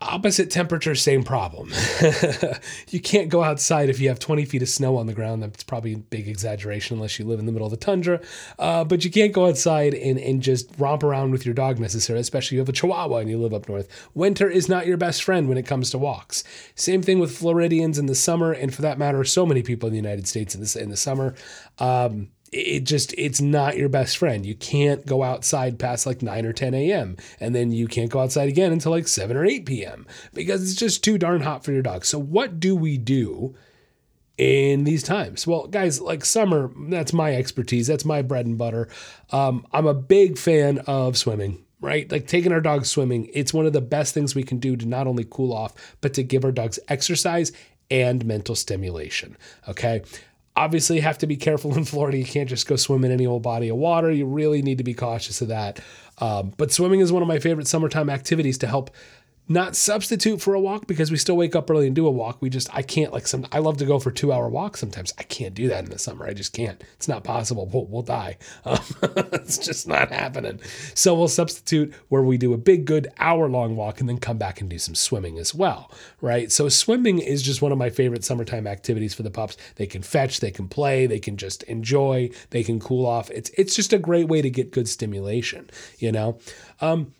opposite 0.00 0.50
temperature, 0.50 0.94
same 0.94 1.22
problem. 1.22 1.70
you 2.88 3.00
can't 3.00 3.28
go 3.28 3.44
outside 3.44 3.90
if 3.90 4.00
you 4.00 4.08
have 4.08 4.18
20 4.18 4.44
feet 4.46 4.62
of 4.62 4.68
snow 4.68 4.96
on 4.96 5.06
the 5.06 5.12
ground. 5.12 5.42
That's 5.42 5.62
probably 5.62 5.92
a 5.92 5.98
big 5.98 6.26
exaggeration 6.26 6.96
unless 6.96 7.18
you 7.18 7.26
live 7.26 7.38
in 7.38 7.46
the 7.46 7.52
middle 7.52 7.66
of 7.66 7.70
the 7.70 7.76
tundra. 7.76 8.20
Uh, 8.58 8.84
but 8.84 9.04
you 9.04 9.10
can't 9.10 9.32
go 9.32 9.46
outside 9.46 9.94
and, 9.94 10.18
and 10.18 10.42
just 10.42 10.70
romp 10.78 11.02
around 11.02 11.32
with 11.32 11.44
your 11.44 11.54
dog 11.54 11.78
necessarily, 11.78 12.20
especially 12.20 12.56
if 12.56 12.58
you 12.58 12.60
have 12.60 12.68
a 12.68 12.72
chihuahua 12.72 13.18
and 13.18 13.30
you 13.30 13.38
live 13.38 13.52
up 13.52 13.68
north. 13.68 13.88
Winter 14.14 14.48
is 14.48 14.68
not 14.68 14.86
your 14.86 14.96
best 14.96 15.22
friend 15.22 15.48
when 15.48 15.58
it 15.58 15.66
comes 15.66 15.90
to 15.90 15.98
walks. 15.98 16.44
Same 16.74 17.02
thing 17.02 17.18
with 17.18 17.36
Floridians 17.36 17.98
in 17.98 18.06
the 18.06 18.14
summer, 18.14 18.52
and 18.52 18.74
for 18.74 18.82
that 18.82 18.98
matter, 18.98 19.22
so 19.24 19.44
many 19.44 19.62
people 19.62 19.86
in 19.86 19.92
the 19.92 19.98
United 19.98 20.26
States 20.26 20.54
in 20.54 20.62
the, 20.62 20.82
in 20.82 20.90
the 20.90 20.96
summer. 20.96 21.34
Um, 21.78 22.28
it 22.52 22.80
just 22.80 23.14
it's 23.16 23.40
not 23.40 23.76
your 23.76 23.88
best 23.88 24.18
friend. 24.18 24.44
You 24.44 24.54
can't 24.54 25.06
go 25.06 25.22
outside 25.22 25.78
past 25.78 26.06
like 26.06 26.22
9 26.22 26.46
or 26.46 26.52
10 26.52 26.74
a.m. 26.74 27.16
and 27.38 27.54
then 27.54 27.72
you 27.72 27.86
can't 27.86 28.10
go 28.10 28.20
outside 28.20 28.48
again 28.48 28.72
until 28.72 28.92
like 28.92 29.08
7 29.08 29.36
or 29.36 29.44
8 29.44 29.66
p.m. 29.66 30.06
because 30.34 30.62
it's 30.62 30.78
just 30.78 31.04
too 31.04 31.18
darn 31.18 31.42
hot 31.42 31.64
for 31.64 31.72
your 31.72 31.82
dog. 31.82 32.04
So 32.04 32.18
what 32.18 32.58
do 32.58 32.74
we 32.74 32.98
do 32.98 33.54
in 34.36 34.84
these 34.84 35.02
times? 35.02 35.46
Well, 35.46 35.68
guys, 35.68 36.00
like 36.00 36.24
summer, 36.24 36.70
that's 36.88 37.12
my 37.12 37.34
expertise. 37.34 37.86
That's 37.86 38.04
my 38.04 38.22
bread 38.22 38.46
and 38.46 38.58
butter. 38.58 38.88
Um, 39.30 39.64
I'm 39.72 39.86
a 39.86 39.94
big 39.94 40.38
fan 40.38 40.78
of 40.86 41.16
swimming 41.16 41.64
right? 41.82 42.12
Like 42.12 42.26
taking 42.26 42.52
our 42.52 42.60
dogs 42.60 42.90
swimming, 42.90 43.30
it's 43.32 43.54
one 43.54 43.64
of 43.64 43.72
the 43.72 43.80
best 43.80 44.12
things 44.12 44.34
we 44.34 44.42
can 44.42 44.58
do 44.58 44.76
to 44.76 44.84
not 44.84 45.06
only 45.06 45.26
cool 45.28 45.50
off, 45.50 45.96
but 46.02 46.12
to 46.12 46.22
give 46.22 46.44
our 46.44 46.52
dogs 46.52 46.78
exercise 46.88 47.52
and 47.90 48.24
mental 48.24 48.54
stimulation. 48.54 49.36
Okay. 49.68 50.02
Obviously, 50.60 51.00
have 51.00 51.16
to 51.18 51.26
be 51.26 51.36
careful 51.36 51.74
in 51.78 51.84
Florida. 51.84 52.18
You 52.18 52.24
can't 52.24 52.48
just 52.48 52.66
go 52.66 52.76
swim 52.76 53.04
in 53.04 53.10
any 53.10 53.26
old 53.26 53.42
body 53.42 53.68
of 53.70 53.76
water. 53.76 54.10
You 54.10 54.26
really 54.26 54.60
need 54.60 54.78
to 54.78 54.84
be 54.84 54.94
cautious 54.94 55.40
of 55.40 55.48
that. 55.48 55.80
Um, 56.18 56.52
but 56.58 56.70
swimming 56.70 57.00
is 57.00 57.10
one 57.10 57.22
of 57.22 57.28
my 57.28 57.38
favorite 57.38 57.66
summertime 57.66 58.10
activities 58.10 58.58
to 58.58 58.66
help 58.66 58.90
not 59.50 59.74
substitute 59.74 60.40
for 60.40 60.54
a 60.54 60.60
walk 60.60 60.86
because 60.86 61.10
we 61.10 61.16
still 61.16 61.36
wake 61.36 61.56
up 61.56 61.68
early 61.68 61.88
and 61.88 61.96
do 61.96 62.06
a 62.06 62.10
walk. 62.10 62.40
We 62.40 62.48
just 62.48 62.72
I 62.72 62.82
can't 62.82 63.12
like 63.12 63.26
some 63.26 63.44
I 63.50 63.58
love 63.58 63.78
to 63.78 63.84
go 63.84 63.98
for 63.98 64.12
two 64.12 64.32
hour 64.32 64.48
walks 64.48 64.78
sometimes. 64.78 65.12
I 65.18 65.24
can't 65.24 65.54
do 65.54 65.66
that 65.68 65.82
in 65.84 65.90
the 65.90 65.98
summer. 65.98 66.24
I 66.24 66.34
just 66.34 66.52
can't. 66.52 66.80
It's 66.94 67.08
not 67.08 67.24
possible. 67.24 67.66
We'll, 67.66 67.86
we'll 67.86 68.02
die. 68.02 68.38
Um, 68.64 68.78
it's 69.02 69.58
just 69.58 69.88
not 69.88 70.12
happening. 70.12 70.60
So 70.94 71.16
we'll 71.16 71.26
substitute 71.26 71.92
where 72.08 72.22
we 72.22 72.38
do 72.38 72.54
a 72.54 72.58
big 72.58 72.84
good 72.84 73.08
hour 73.18 73.48
long 73.48 73.74
walk 73.74 73.98
and 73.98 74.08
then 74.08 74.18
come 74.18 74.38
back 74.38 74.60
and 74.60 74.70
do 74.70 74.78
some 74.78 74.94
swimming 74.94 75.36
as 75.36 75.52
well. 75.52 75.90
Right. 76.20 76.52
So 76.52 76.68
swimming 76.68 77.18
is 77.18 77.42
just 77.42 77.60
one 77.60 77.72
of 77.72 77.78
my 77.78 77.90
favorite 77.90 78.24
summertime 78.24 78.68
activities 78.68 79.14
for 79.14 79.24
the 79.24 79.32
pups. 79.32 79.56
They 79.74 79.86
can 79.86 80.02
fetch, 80.02 80.38
they 80.38 80.52
can 80.52 80.68
play, 80.68 81.06
they 81.06 81.18
can 81.18 81.36
just 81.36 81.64
enjoy, 81.64 82.30
they 82.50 82.62
can 82.62 82.78
cool 82.78 83.04
off. 83.04 83.28
It's 83.32 83.50
it's 83.58 83.74
just 83.74 83.92
a 83.92 83.98
great 83.98 84.28
way 84.28 84.42
to 84.42 84.50
get 84.50 84.70
good 84.70 84.88
stimulation. 84.88 85.70
You 85.98 86.12
know. 86.12 86.38
Um, 86.80 87.14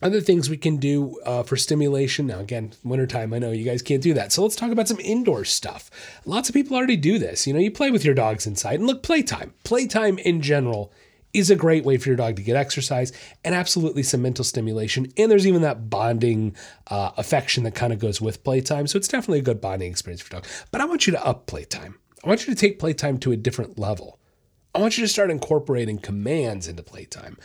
other 0.00 0.20
things 0.20 0.48
we 0.48 0.56
can 0.56 0.76
do 0.76 1.18
uh, 1.24 1.42
for 1.42 1.56
stimulation. 1.56 2.26
Now, 2.26 2.38
again, 2.38 2.72
wintertime, 2.84 3.32
I 3.32 3.38
know 3.38 3.50
you 3.50 3.64
guys 3.64 3.82
can't 3.82 4.02
do 4.02 4.14
that. 4.14 4.32
So 4.32 4.42
let's 4.42 4.56
talk 4.56 4.70
about 4.70 4.88
some 4.88 5.00
indoor 5.00 5.44
stuff. 5.44 5.90
Lots 6.24 6.48
of 6.48 6.54
people 6.54 6.76
already 6.76 6.96
do 6.96 7.18
this. 7.18 7.46
You 7.46 7.52
know, 7.52 7.58
you 7.60 7.70
play 7.70 7.90
with 7.90 8.04
your 8.04 8.14
dogs 8.14 8.46
inside. 8.46 8.78
And 8.78 8.86
look, 8.86 9.02
playtime. 9.02 9.54
Playtime 9.64 10.18
in 10.18 10.40
general 10.40 10.92
is 11.34 11.50
a 11.50 11.56
great 11.56 11.84
way 11.84 11.98
for 11.98 12.08
your 12.08 12.16
dog 12.16 12.36
to 12.36 12.42
get 12.42 12.56
exercise 12.56 13.12
and 13.44 13.54
absolutely 13.54 14.02
some 14.02 14.22
mental 14.22 14.44
stimulation. 14.44 15.12
And 15.16 15.30
there's 15.30 15.46
even 15.46 15.62
that 15.62 15.90
bonding 15.90 16.56
uh, 16.86 17.10
affection 17.16 17.64
that 17.64 17.74
kind 17.74 17.92
of 17.92 17.98
goes 17.98 18.20
with 18.20 18.44
playtime. 18.44 18.86
So 18.86 18.96
it's 18.96 19.08
definitely 19.08 19.40
a 19.40 19.42
good 19.42 19.60
bonding 19.60 19.90
experience 19.90 20.22
for 20.22 20.30
dog. 20.30 20.46
But 20.70 20.80
I 20.80 20.84
want 20.86 21.06
you 21.06 21.12
to 21.12 21.26
up 21.26 21.46
playtime. 21.46 21.96
I 22.24 22.28
want 22.28 22.46
you 22.46 22.54
to 22.54 22.60
take 22.60 22.78
playtime 22.78 23.18
to 23.18 23.32
a 23.32 23.36
different 23.36 23.78
level. 23.78 24.18
I 24.74 24.80
want 24.80 24.98
you 24.98 25.04
to 25.04 25.08
start 25.08 25.30
incorporating 25.30 25.98
commands 25.98 26.68
into 26.68 26.82
playtime 26.82 27.36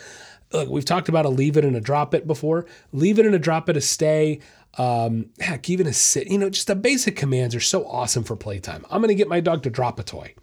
look, 0.53 0.69
we've 0.69 0.85
talked 0.85 1.09
about 1.09 1.25
a 1.25 1.29
leave 1.29 1.57
it 1.57 1.65
and 1.65 1.75
a 1.75 1.81
drop 1.81 2.13
it 2.13 2.27
before. 2.27 2.65
Leave 2.91 3.19
it 3.19 3.25
and 3.25 3.35
a 3.35 3.39
drop 3.39 3.69
it, 3.69 3.77
a 3.77 3.81
stay. 3.81 4.39
Um, 4.77 5.29
heck, 5.39 5.69
even 5.69 5.87
a 5.87 5.93
sit. 5.93 6.27
You 6.27 6.37
know, 6.37 6.49
just 6.49 6.67
the 6.67 6.75
basic 6.75 7.15
commands 7.15 7.55
are 7.55 7.59
so 7.59 7.85
awesome 7.85 8.23
for 8.23 8.35
playtime. 8.35 8.85
I'm 8.89 9.01
going 9.01 9.09
to 9.09 9.15
get 9.15 9.27
my 9.27 9.39
dog 9.39 9.63
to 9.63 9.69
drop 9.69 9.99
a 9.99 10.03
toy, 10.03 10.33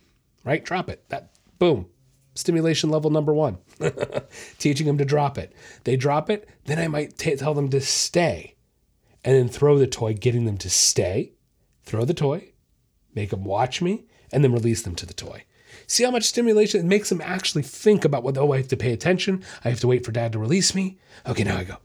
right? 0.44 0.64
Drop 0.64 0.88
it. 0.88 1.08
That 1.08 1.30
boom. 1.58 1.86
Stimulation 2.34 2.90
level 2.90 3.10
number 3.10 3.34
one. 3.34 3.58
Teaching 4.58 4.86
them 4.86 4.98
to 4.98 5.04
drop 5.04 5.36
it. 5.36 5.52
They 5.84 5.96
drop 5.96 6.30
it, 6.30 6.48
then 6.64 6.78
I 6.78 6.88
might 6.88 7.18
t- 7.18 7.34
tell 7.34 7.54
them 7.54 7.68
to 7.70 7.80
stay, 7.80 8.54
and 9.24 9.34
then 9.34 9.48
throw 9.48 9.78
the 9.78 9.88
toy, 9.88 10.14
getting 10.14 10.44
them 10.44 10.56
to 10.58 10.70
stay. 10.70 11.32
Throw 11.82 12.04
the 12.04 12.14
toy, 12.14 12.52
make 13.14 13.30
them 13.30 13.42
watch 13.42 13.82
me, 13.82 14.04
and 14.30 14.44
then 14.44 14.52
release 14.52 14.82
them 14.82 14.94
to 14.94 15.06
the 15.06 15.14
toy. 15.14 15.44
See 15.86 16.04
how 16.04 16.10
much 16.10 16.24
stimulation 16.24 16.80
it 16.80 16.86
makes 16.86 17.08
them 17.08 17.20
actually 17.20 17.62
think 17.62 18.04
about 18.04 18.22
what, 18.22 18.36
oh, 18.38 18.52
I 18.52 18.58
have 18.58 18.68
to 18.68 18.76
pay 18.76 18.92
attention. 18.92 19.44
I 19.64 19.70
have 19.70 19.80
to 19.80 19.86
wait 19.86 20.04
for 20.04 20.12
dad 20.12 20.32
to 20.32 20.38
release 20.38 20.74
me. 20.74 20.98
Okay, 21.26 21.44
now 21.44 21.58
I 21.58 21.64
go. 21.64 21.76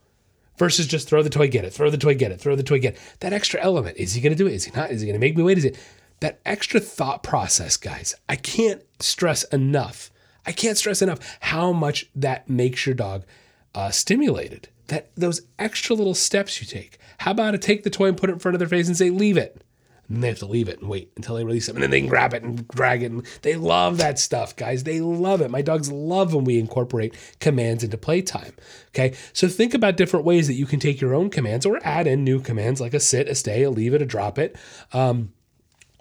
Versus 0.57 0.87
just 0.87 1.09
throw 1.09 1.21
the 1.21 1.29
toy, 1.29 1.49
get 1.49 1.65
it, 1.65 1.73
throw 1.73 1.89
the 1.89 1.97
toy, 1.97 2.15
get 2.15 2.31
it, 2.31 2.39
throw 2.39 2.55
the 2.55 2.63
toy, 2.63 2.79
get 2.79 2.93
it. 2.93 2.99
That 3.19 3.33
extra 3.33 3.61
element. 3.61 3.97
Is 3.97 4.13
he 4.13 4.21
going 4.21 4.31
to 4.31 4.37
do 4.37 4.47
it? 4.47 4.53
Is 4.53 4.63
he 4.63 4.71
not? 4.71 4.91
Is 4.91 5.01
he 5.01 5.07
going 5.07 5.19
to 5.19 5.25
make 5.25 5.35
me 5.35 5.43
wait? 5.43 5.57
Is 5.57 5.65
it 5.65 5.77
that 6.21 6.39
extra 6.45 6.79
thought 6.79 7.23
process, 7.23 7.75
guys? 7.75 8.15
I 8.29 8.37
can't 8.37 8.81
stress 8.99 9.43
enough. 9.45 10.11
I 10.45 10.51
can't 10.51 10.77
stress 10.77 11.01
enough 11.01 11.37
how 11.41 11.73
much 11.73 12.09
that 12.15 12.49
makes 12.49 12.85
your 12.85 12.95
dog 12.95 13.25
uh, 13.73 13.89
stimulated. 13.91 14.69
That 14.87 15.09
those 15.15 15.41
extra 15.57 15.95
little 15.95 16.13
steps 16.13 16.61
you 16.61 16.67
take. 16.67 16.99
How 17.19 17.31
about 17.31 17.51
to 17.51 17.57
take 17.57 17.83
the 17.83 17.89
toy 17.89 18.07
and 18.07 18.17
put 18.17 18.29
it 18.29 18.33
in 18.33 18.39
front 18.39 18.55
of 18.55 18.59
their 18.59 18.67
face 18.67 18.87
and 18.87 18.95
say, 18.95 19.09
leave 19.09 19.37
it? 19.37 19.61
And 20.07 20.23
they 20.23 20.27
have 20.27 20.39
to 20.39 20.45
leave 20.45 20.69
it 20.69 20.79
and 20.79 20.89
wait 20.89 21.11
until 21.15 21.35
they 21.35 21.43
release 21.43 21.67
it, 21.67 21.75
and 21.75 21.83
then 21.83 21.89
they 21.89 21.99
can 21.99 22.09
grab 22.09 22.33
it 22.33 22.43
and 22.43 22.67
drag 22.67 23.03
it. 23.03 23.11
And 23.11 23.25
they 23.41 23.55
love 23.55 23.97
that 23.97 24.19
stuff, 24.19 24.55
guys. 24.55 24.83
They 24.83 25.01
love 25.01 25.41
it. 25.41 25.51
My 25.51 25.61
dogs 25.61 25.91
love 25.91 26.33
when 26.33 26.43
we 26.43 26.59
incorporate 26.59 27.15
commands 27.39 27.83
into 27.83 27.97
playtime. 27.97 28.53
Okay, 28.89 29.15
so 29.33 29.47
think 29.47 29.73
about 29.73 29.97
different 29.97 30.25
ways 30.25 30.47
that 30.47 30.53
you 30.53 30.65
can 30.65 30.79
take 30.79 31.01
your 31.01 31.13
own 31.13 31.29
commands 31.29 31.65
or 31.65 31.79
add 31.83 32.07
in 32.07 32.23
new 32.23 32.39
commands 32.39 32.79
like 32.79 32.93
a 32.93 32.99
sit, 32.99 33.27
a 33.27 33.35
stay, 33.35 33.63
a 33.63 33.69
leave 33.69 33.93
it, 33.93 34.01
a 34.01 34.05
drop 34.05 34.37
it. 34.37 34.55
Um, 34.93 35.33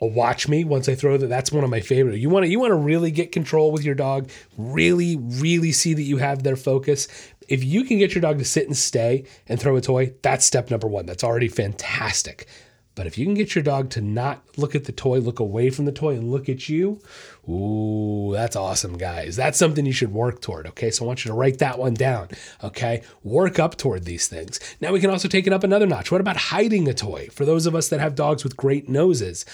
a 0.00 0.06
watch 0.06 0.48
me 0.48 0.64
once 0.64 0.88
I 0.88 0.94
throw 0.94 1.16
that. 1.16 1.28
That's 1.28 1.52
one 1.52 1.64
of 1.64 1.70
my 1.70 1.80
favorite. 1.80 2.18
You 2.18 2.28
want 2.28 2.44
to 2.44 2.50
you 2.50 2.58
want 2.60 2.72
to 2.72 2.76
really 2.76 3.10
get 3.10 3.32
control 3.32 3.72
with 3.72 3.84
your 3.84 3.94
dog. 3.94 4.30
Really, 4.56 5.16
really 5.16 5.72
see 5.72 5.94
that 5.94 6.02
you 6.02 6.18
have 6.18 6.42
their 6.42 6.56
focus. 6.56 7.08
If 7.48 7.62
you 7.62 7.84
can 7.84 7.98
get 7.98 8.14
your 8.14 8.22
dog 8.22 8.38
to 8.38 8.44
sit 8.44 8.66
and 8.66 8.76
stay 8.76 9.24
and 9.48 9.60
throw 9.60 9.76
a 9.76 9.80
toy, 9.80 10.14
that's 10.22 10.44
step 10.44 10.70
number 10.70 10.88
one. 10.88 11.06
That's 11.06 11.24
already 11.24 11.48
fantastic. 11.48 12.46
But 12.94 13.06
if 13.06 13.18
you 13.18 13.26
can 13.26 13.34
get 13.34 13.54
your 13.54 13.64
dog 13.64 13.90
to 13.90 14.00
not 14.00 14.42
look 14.56 14.74
at 14.74 14.84
the 14.84 14.92
toy, 14.92 15.18
look 15.18 15.40
away 15.40 15.70
from 15.70 15.84
the 15.84 15.92
toy 15.92 16.14
and 16.14 16.30
look 16.30 16.48
at 16.48 16.68
you, 16.68 17.00
ooh, 17.48 18.30
that's 18.32 18.54
awesome, 18.54 18.96
guys. 18.96 19.34
That's 19.34 19.58
something 19.58 19.84
you 19.84 19.92
should 19.92 20.12
work 20.12 20.40
toward. 20.40 20.66
Okay. 20.68 20.90
So 20.90 21.04
I 21.04 21.08
want 21.08 21.24
you 21.24 21.30
to 21.30 21.34
write 21.34 21.58
that 21.58 21.78
one 21.78 21.94
down. 21.94 22.28
Okay. 22.62 23.02
Work 23.24 23.58
up 23.58 23.76
toward 23.76 24.04
these 24.04 24.28
things. 24.28 24.60
Now 24.80 24.92
we 24.92 25.00
can 25.00 25.10
also 25.10 25.28
take 25.28 25.46
it 25.46 25.52
up 25.52 25.64
another 25.64 25.86
notch. 25.86 26.12
What 26.12 26.20
about 26.20 26.36
hiding 26.36 26.86
a 26.86 26.94
toy? 26.94 27.28
For 27.32 27.44
those 27.44 27.66
of 27.66 27.74
us 27.74 27.88
that 27.88 28.00
have 28.00 28.14
dogs 28.14 28.44
with 28.44 28.56
great 28.56 28.88
noses, 28.88 29.44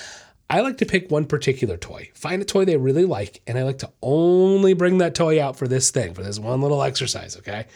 I 0.50 0.60
like 0.60 0.78
to 0.78 0.86
pick 0.86 1.10
one 1.10 1.26
particular 1.26 1.76
toy, 1.76 2.10
find 2.12 2.42
a 2.42 2.44
toy 2.44 2.64
they 2.64 2.76
really 2.76 3.04
like, 3.04 3.40
and 3.46 3.56
I 3.56 3.62
like 3.62 3.78
to 3.78 3.90
only 4.02 4.74
bring 4.74 4.98
that 4.98 5.14
toy 5.14 5.40
out 5.40 5.54
for 5.54 5.68
this 5.68 5.92
thing, 5.92 6.12
for 6.12 6.24
this 6.24 6.40
one 6.40 6.60
little 6.60 6.82
exercise. 6.82 7.36
Okay 7.36 7.66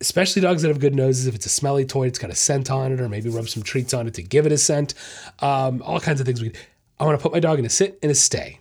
especially 0.00 0.42
dogs 0.42 0.62
that 0.62 0.68
have 0.68 0.80
good 0.80 0.94
noses. 0.94 1.26
If 1.26 1.34
it's 1.34 1.46
a 1.46 1.50
smelly 1.50 1.84
toy, 1.84 2.06
it's 2.06 2.18
got 2.18 2.30
a 2.30 2.34
scent 2.34 2.70
on 2.70 2.92
it, 2.92 3.00
or 3.00 3.08
maybe 3.08 3.28
rub 3.28 3.48
some 3.48 3.62
treats 3.62 3.92
on 3.92 4.06
it 4.06 4.14
to 4.14 4.22
give 4.22 4.46
it 4.46 4.52
a 4.52 4.58
scent. 4.58 4.94
Um, 5.40 5.82
all 5.82 6.00
kinds 6.00 6.20
of 6.20 6.26
things. 6.26 6.40
We, 6.40 6.52
I 6.98 7.04
want 7.04 7.18
to 7.18 7.22
put 7.22 7.32
my 7.32 7.40
dog 7.40 7.58
in 7.58 7.64
a 7.64 7.70
sit 7.70 7.98
and 8.02 8.10
a 8.10 8.14
stay, 8.14 8.60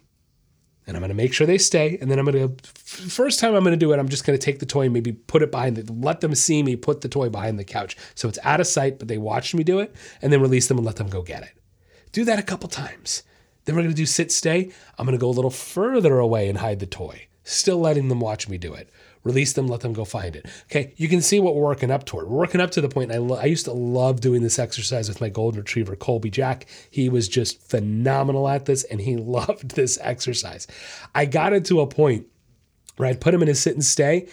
and 0.86 0.96
I'm 0.96 1.02
going 1.02 1.10
to 1.10 1.16
make 1.16 1.34
sure 1.34 1.48
they 1.48 1.58
stay. 1.58 1.98
And 2.00 2.10
then 2.10 2.20
I'm 2.20 2.26
going 2.26 2.58
to, 2.58 2.70
first 2.74 3.40
time 3.40 3.56
I'm 3.56 3.64
going 3.64 3.72
to 3.72 3.78
do 3.78 3.94
it, 3.94 4.00
I'm 4.00 4.10
just 4.10 4.26
going 4.26 4.38
to 4.38 4.44
take 4.44 4.60
the 4.60 4.66
toy 4.66 4.84
and 4.84 4.94
maybe 4.94 5.14
put 5.14 5.42
it 5.42 5.52
behind, 5.52 5.78
the, 5.78 5.92
let 5.94 6.22
them 6.22 6.36
see 6.36 6.64
me 6.64 6.76
put 6.76 7.02
the 7.02 7.10
toy 7.10 7.30
behind 7.30 7.58
the 7.60 7.64
couch, 7.64 7.96
so 8.16 8.28
it's 8.28 8.40
out 8.44 8.60
of 8.60 8.68
sight, 8.68 9.00
but 9.00 9.08
they 9.08 9.18
watched 9.18 9.56
me 9.56 9.64
do 9.64 9.80
it, 9.80 9.96
and 10.22 10.32
then 10.32 10.42
release 10.42 10.68
them 10.68 10.78
and 10.78 10.86
let 10.86 10.98
them 10.98 11.10
go 11.10 11.22
get 11.22 11.44
it. 11.44 11.52
Do 12.12 12.26
that 12.26 12.40
a 12.40 12.44
couple 12.44 12.70
times. 12.70 13.24
Then 13.66 13.76
we're 13.76 13.84
going 13.84 13.94
to 13.94 14.02
do 14.02 14.06
sit 14.06 14.32
stay. 14.32 14.72
I'm 14.98 15.06
going 15.06 15.18
to 15.18 15.22
go 15.22 15.30
a 15.30 15.32
little 15.32 15.52
further 15.52 16.18
away 16.18 16.50
and 16.50 16.58
hide 16.58 16.80
the 16.80 16.86
toy, 16.86 17.28
still 17.44 17.80
letting 17.80 18.08
them 18.08 18.20
watch 18.20 18.50
me 18.50 18.58
do 18.58 18.74
it 18.74 18.90
release 19.24 19.54
them, 19.54 19.68
let 19.68 19.82
them 19.82 19.94
go 19.94 20.06
find 20.06 20.36
it. 20.36 20.46
Okay, 20.64 20.94
you 20.98 21.08
can 21.08 21.22
see 21.22 21.40
what 21.40 21.56
we're 21.56 21.64
working 21.64 21.92
up 21.92 22.06
toward. 22.06 22.28
We're 22.28 22.38
working 22.38 22.62
up 22.62 22.72
to 22.72 22.82
the 22.82 22.90
point. 22.90 23.12
I, 23.12 23.18
lo- 23.18 23.38
I 23.38 23.46
used 23.46 23.66
to 23.66 23.74
love 23.74 24.22
doing 24.22 24.42
this 24.42 24.60
exercise 24.60 25.10
with 25.10 25.22
my 25.22 25.30
golden 25.30 25.60
retriever, 25.60 25.96
Colby 25.96 26.30
Jack. 26.30 26.68
He 26.90 27.10
was 27.10 27.28
just 27.28 27.62
phenomenal 27.62 28.48
at 28.48 28.66
this 28.66 28.84
and 28.86 29.02
he 29.02 29.18
loved 29.18 29.76
this 29.76 29.98
exercise. 30.02 30.68
I 31.14 31.26
got 31.26 31.54
it 31.54 31.66
to 31.66 31.82
a 31.82 31.88
point 31.88 32.28
where 32.98 33.08
I'd 33.10 33.22
put 33.22 33.34
him 33.34 33.42
in 33.42 33.50
a 33.50 33.56
sit 33.56 33.74
and 33.74 33.84
stay 33.84 34.28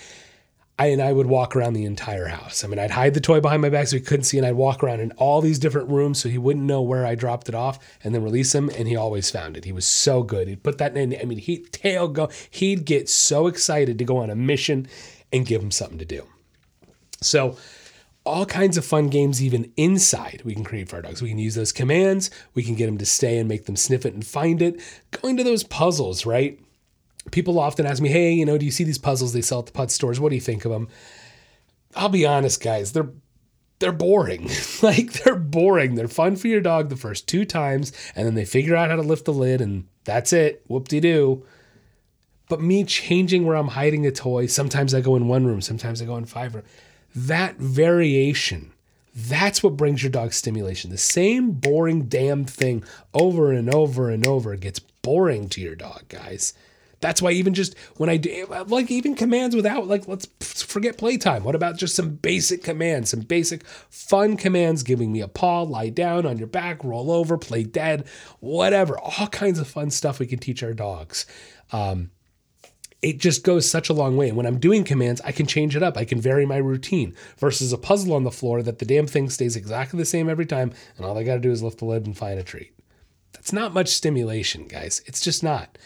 I, 0.79 0.89
and 0.89 1.01
I 1.01 1.13
would 1.13 1.27
walk 1.27 1.57
around 1.57 1.73
the 1.73 1.87
entire 1.87 2.27
house. 2.27 2.63
I 2.63 2.69
mean, 2.69 2.79
I'd 2.79 2.91
hide 2.91 3.15
the 3.15 3.21
toy 3.21 3.41
behind 3.41 3.63
my 3.63 3.71
back 3.71 3.87
so 3.87 3.97
he 3.97 4.03
couldn't 4.03 4.25
see, 4.25 4.37
and 4.37 4.47
I'd 4.47 4.57
walk 4.57 4.83
around 4.83 5.01
in 5.01 5.11
all 5.13 5.41
these 5.41 5.59
different 5.59 5.89
rooms 5.89 6.21
so 6.21 6.29
he 6.29 6.37
wouldn't 6.37 6.67
know 6.67 6.83
where 6.83 7.07
I 7.07 7.15
dropped 7.15 7.49
it 7.49 7.55
off, 7.55 7.79
and 8.05 8.15
then 8.15 8.23
release 8.23 8.55
him, 8.55 8.69
and 8.77 8.87
he 8.87 8.95
always 8.95 9.31
found 9.31 9.57
it. 9.57 9.65
He 9.65 9.73
was 9.73 9.87
so 9.87 10.23
good. 10.23 10.49
He'd 10.49 10.63
put 10.63 10.77
that 10.79 10.95
in. 10.95 11.17
I 11.19 11.25
mean, 11.25 11.39
he'd 11.39 11.73
tail 11.73 12.09
go. 12.09 12.29
He'd 12.51 12.85
get 12.85 13.09
so 13.09 13.47
excited 13.47 13.97
to 13.99 14.05
go 14.05 14.19
on 14.19 14.29
a 14.29 14.37
mission 14.37 14.87
and 15.33 15.47
give 15.47 15.63
him 15.63 15.71
something 15.71 15.99
to 15.99 16.05
do. 16.05 16.27
So, 17.23 17.57
all 18.27 18.45
kinds 18.45 18.77
of 18.77 18.85
fun 18.85 19.09
games, 19.09 19.43
even 19.43 19.73
inside, 19.77 20.43
we 20.45 20.53
can 20.53 20.65
create 20.65 20.91
for 20.91 20.97
our 20.97 21.03
dogs. 21.03 21.23
We 21.23 21.31
can 21.31 21.39
use 21.39 21.55
those 21.55 21.73
commands. 21.73 22.31
We 22.55 22.65
can 22.65 22.75
get 22.75 22.87
them 22.87 22.99
to 22.99 23.07
stay 23.07 23.39
and 23.39 23.49
make 23.49 23.65
them 23.65 23.77
sniff 23.77 24.05
it 24.05 24.13
and 24.13 24.27
find 24.27 24.61
it. 24.61 24.81
Going 25.23 25.39
to 25.39 25.45
those 25.45 25.63
puzzles, 25.63 26.27
right? 26.27 26.61
People 27.31 27.59
often 27.59 27.87
ask 27.87 28.03
me, 28.03 28.09
hey, 28.09 28.33
you 28.33 28.45
know, 28.45 28.59
do 28.59 28.65
you 28.65 28.71
see 28.71 28.85
these 28.85 28.99
puzzles 28.99 29.33
they 29.33 29.43
sell 29.43 29.61
at 29.61 29.67
the 29.67 29.73
put 29.73 29.91
stores? 29.91 30.21
What 30.21 30.31
do 30.31 30.35
you 30.35 30.41
think 30.41 30.65
of 30.65 30.73
them? 30.73 30.89
I'll 31.95 32.09
be 32.09 32.27
honest, 32.27 32.63
guys, 32.63 32.93
they're 32.93 33.11
they're 33.79 33.93
boring. 33.93 34.49
like 34.83 35.13
they're 35.13 35.37
boring. 35.37 35.95
They're 35.95 36.09
fun 36.09 36.37
for 36.37 36.49
your 36.49 36.61
dog 36.61 36.89
the 36.89 36.97
first 36.97 37.29
two 37.29 37.45
times, 37.45 37.93
and 38.15 38.27
then 38.27 38.35
they 38.35 38.45
figure 38.45 38.77
out 38.77 38.91
how 38.91 38.97
to 38.97 39.03
lift 39.03 39.25
the 39.25 39.33
lid, 39.33 39.61
and 39.61 39.87
that's 40.05 40.33
it. 40.33 40.65
Whoop 40.67 40.89
de 40.89 41.01
doo. 41.01 41.45
But 42.49 42.63
me 42.63 42.85
changing 42.85 43.45
where 43.45 43.57
I'm 43.57 43.69
hiding 43.69 44.07
a 44.07 44.13
toy, 44.13 44.47
sometimes 44.47 44.95
I 44.95 45.01
go 45.01 45.17
in 45.17 45.27
one 45.27 45.47
room, 45.47 45.61
sometimes 45.61 46.01
I 46.01 46.05
go 46.05 46.17
in 46.17 46.27
five 46.27 46.55
room. 46.55 46.65
That 47.15 47.57
variation, 47.57 48.73
that's 49.15 49.63
what 49.63 49.77
brings 49.77 50.03
your 50.03 50.11
dog 50.11 50.33
stimulation. 50.33 50.91
The 50.91 50.99
same 50.99 51.53
boring 51.53 52.05
damn 52.05 52.45
thing 52.45 52.85
over 53.15 53.51
and 53.51 53.75
over 53.75 54.11
and 54.11 54.27
over 54.27 54.55
gets 54.55 54.79
boring 54.79 55.49
to 55.51 55.61
your 55.61 55.75
dog, 55.75 56.05
guys. 56.09 56.53
That's 57.01 57.21
why 57.21 57.33
even 57.33 57.53
just 57.53 57.77
when 57.97 58.09
I 58.09 58.17
do, 58.17 58.47
like 58.69 58.91
even 58.91 59.15
commands 59.15 59.55
without, 59.55 59.87
like, 59.87 60.09
let's 60.09 60.27
forget 60.63 60.97
playtime. 60.97 61.45
What 61.45 61.55
about 61.55 61.77
just 61.77 61.95
some 61.95 62.11
basic 62.17 62.63
commands, 62.63 63.11
some 63.11 63.21
basic 63.21 63.67
fun 63.67 64.37
commands, 64.37 64.83
giving 64.83 65.13
me 65.13 65.21
a 65.21 65.29
paw, 65.29 65.63
lie 65.63 65.91
down 65.91 66.25
on 66.25 66.39
your 66.39 66.47
back, 66.47 66.83
roll 66.83 67.11
over, 67.11 67.37
play 67.37 67.65
dead, 67.65 68.07
whatever. 68.41 68.99
All 68.99 69.27
kinds 69.29 69.59
of 69.59 69.69
fun 69.69 69.91
stuff 69.91 70.19
we 70.19 70.27
can 70.27 70.39
teach 70.39 70.63
our 70.63 70.73
dogs. 70.73 71.27
Um, 71.73 72.11
it 73.03 73.19
just 73.19 73.45
goes 73.45 73.69
such 73.71 73.89
a 73.89 73.93
long 73.93 74.17
way. 74.17 74.29
And 74.29 74.37
when 74.37 74.47
I'm 74.47 74.59
doing 74.59 74.83
commands, 74.83 75.21
I 75.21 75.33
can 75.33 75.47
change 75.47 75.77
it 75.77 75.83
up. 75.83 75.97
I 75.97 76.05
can 76.05 76.21
vary 76.21 76.47
my 76.47 76.57
routine 76.57 77.15
versus 77.39 77.73
a 77.73 77.79
puzzle 77.79 78.15
on 78.15 78.25
the 78.25 78.31
floor 78.31 78.63
that 78.63 78.79
the 78.79 78.87
damn 78.87 79.07
thing 79.07 79.29
stays 79.29 79.55
exactly 79.55 79.99
the 79.99 80.07
same 80.07 80.31
every 80.31 80.47
time. 80.47 80.73
And 80.97 81.05
all 81.05 81.19
I 81.19 81.23
got 81.23 81.35
to 81.35 81.41
do 81.41 81.51
is 81.51 81.63
lift 81.63 81.79
the 81.79 81.85
lid 81.85 82.07
and 82.07 82.17
find 82.17 82.41
a 82.41 82.43
treat. 82.43 82.73
That's 83.33 83.53
not 83.53 83.75
much 83.75 83.89
stimulation, 83.89 84.67
guys. 84.67 85.03
It's 85.05 85.21
just 85.21 85.43
not. 85.43 85.77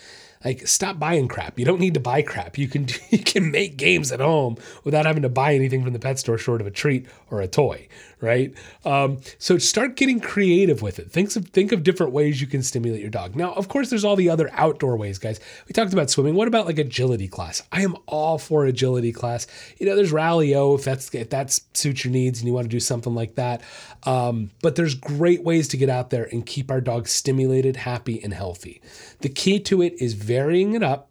Like, 0.44 0.66
stop 0.66 0.98
buying 0.98 1.28
crap. 1.28 1.58
You 1.58 1.66
don't 1.66 1.80
need 1.80 1.94
to 1.94 2.00
buy 2.00 2.22
crap. 2.22 2.56
You 2.56 2.66
can 2.66 2.88
you 3.10 3.18
can 3.18 3.50
make 3.50 3.76
games 3.76 4.10
at 4.10 4.20
home 4.20 4.56
without 4.84 5.06
having 5.06 5.22
to 5.22 5.28
buy 5.28 5.54
anything 5.54 5.84
from 5.84 5.92
the 5.92 5.98
pet 5.98 6.18
store 6.18 6.38
short 6.38 6.60
of 6.60 6.66
a 6.66 6.70
treat 6.70 7.06
or 7.30 7.40
a 7.40 7.48
toy, 7.48 7.88
right? 8.20 8.54
Um, 8.84 9.20
so 9.38 9.58
start 9.58 9.96
getting 9.96 10.20
creative 10.20 10.82
with 10.82 10.98
it. 10.98 11.10
Think 11.10 11.34
of 11.36 11.48
think 11.48 11.72
of 11.72 11.82
different 11.82 12.12
ways 12.12 12.40
you 12.40 12.46
can 12.46 12.62
stimulate 12.62 13.00
your 13.00 13.10
dog. 13.10 13.36
Now, 13.36 13.52
of 13.52 13.68
course, 13.68 13.90
there's 13.90 14.04
all 14.04 14.16
the 14.16 14.30
other 14.30 14.50
outdoor 14.52 14.96
ways, 14.96 15.18
guys. 15.18 15.40
We 15.66 15.72
talked 15.72 15.92
about 15.92 16.10
swimming. 16.10 16.34
What 16.34 16.48
about 16.48 16.66
like 16.66 16.78
agility 16.78 17.28
class? 17.28 17.62
I 17.72 17.82
am 17.82 17.96
all 18.06 18.38
for 18.38 18.66
agility 18.66 19.12
class. 19.12 19.46
You 19.78 19.86
know, 19.86 19.96
there's 19.96 20.12
Rally-O 20.12 20.74
if 20.74 20.84
that's 20.84 21.14
if 21.14 21.30
that 21.30 21.58
suits 21.74 22.04
your 22.04 22.12
needs 22.12 22.40
and 22.40 22.46
you 22.46 22.54
want 22.54 22.64
to 22.64 22.70
do 22.70 22.80
something 22.80 23.14
like 23.14 23.34
that. 23.36 23.62
Um, 24.04 24.50
but 24.62 24.76
there's 24.76 24.94
great 24.94 25.42
ways 25.42 25.68
to 25.68 25.76
get 25.76 25.88
out 25.88 26.10
there 26.10 26.28
and 26.32 26.44
keep 26.44 26.70
our 26.70 26.80
dogs 26.80 27.12
stimulated, 27.12 27.76
happy, 27.76 28.22
and 28.22 28.32
healthy. 28.32 28.80
The 29.20 29.28
key 29.28 29.60
to 29.60 29.82
it 29.82 29.94
is 30.00 30.14
varying 30.14 30.74
it 30.74 30.82
up 30.82 31.09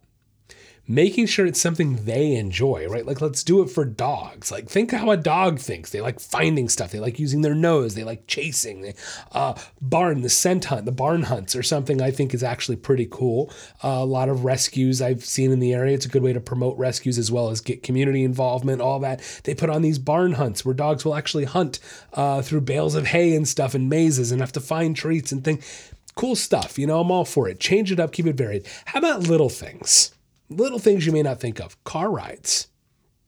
making 0.90 1.24
sure 1.24 1.46
it's 1.46 1.60
something 1.60 2.04
they 2.04 2.34
enjoy, 2.34 2.84
right? 2.88 3.06
Like, 3.06 3.20
let's 3.20 3.44
do 3.44 3.62
it 3.62 3.70
for 3.70 3.84
dogs. 3.84 4.50
Like, 4.50 4.68
think 4.68 4.90
how 4.90 5.12
a 5.12 5.16
dog 5.16 5.60
thinks. 5.60 5.90
They 5.90 6.00
like 6.00 6.18
finding 6.18 6.68
stuff. 6.68 6.90
They 6.90 6.98
like 6.98 7.20
using 7.20 7.42
their 7.42 7.54
nose. 7.54 7.94
They 7.94 8.02
like 8.02 8.26
chasing. 8.26 8.80
They, 8.80 8.94
uh, 9.30 9.54
barn, 9.80 10.22
the 10.22 10.28
scent 10.28 10.64
hunt, 10.64 10.86
the 10.86 10.92
barn 10.92 11.22
hunts, 11.22 11.54
or 11.54 11.62
something 11.62 12.02
I 12.02 12.10
think 12.10 12.34
is 12.34 12.42
actually 12.42 12.74
pretty 12.74 13.06
cool. 13.08 13.52
Uh, 13.84 14.00
a 14.00 14.04
lot 14.04 14.28
of 14.28 14.44
rescues 14.44 15.00
I've 15.00 15.24
seen 15.24 15.52
in 15.52 15.60
the 15.60 15.72
area. 15.72 15.94
It's 15.94 16.06
a 16.06 16.10
good 16.10 16.24
way 16.24 16.32
to 16.32 16.40
promote 16.40 16.76
rescues 16.76 17.18
as 17.18 17.30
well 17.30 17.50
as 17.50 17.60
get 17.60 17.84
community 17.84 18.24
involvement, 18.24 18.82
all 18.82 18.98
that. 18.98 19.20
They 19.44 19.54
put 19.54 19.70
on 19.70 19.82
these 19.82 20.00
barn 20.00 20.32
hunts 20.32 20.64
where 20.64 20.74
dogs 20.74 21.04
will 21.04 21.14
actually 21.14 21.44
hunt 21.44 21.78
uh, 22.14 22.42
through 22.42 22.62
bales 22.62 22.96
of 22.96 23.06
hay 23.06 23.36
and 23.36 23.46
stuff 23.46 23.76
and 23.76 23.88
mazes 23.88 24.32
and 24.32 24.40
have 24.40 24.52
to 24.52 24.60
find 24.60 24.96
treats 24.96 25.30
and 25.30 25.44
things. 25.44 25.92
Cool 26.16 26.34
stuff. 26.34 26.80
You 26.80 26.88
know, 26.88 27.00
I'm 27.00 27.12
all 27.12 27.24
for 27.24 27.48
it. 27.48 27.60
Change 27.60 27.92
it 27.92 28.00
up, 28.00 28.10
keep 28.10 28.26
it 28.26 28.34
varied. 28.34 28.66
How 28.86 28.98
about 28.98 29.22
little 29.22 29.48
things? 29.48 30.10
Little 30.50 30.78
things 30.78 31.06
you 31.06 31.12
may 31.12 31.22
not 31.22 31.40
think 31.40 31.60
of. 31.60 31.82
Car 31.84 32.10
rides. 32.10 32.66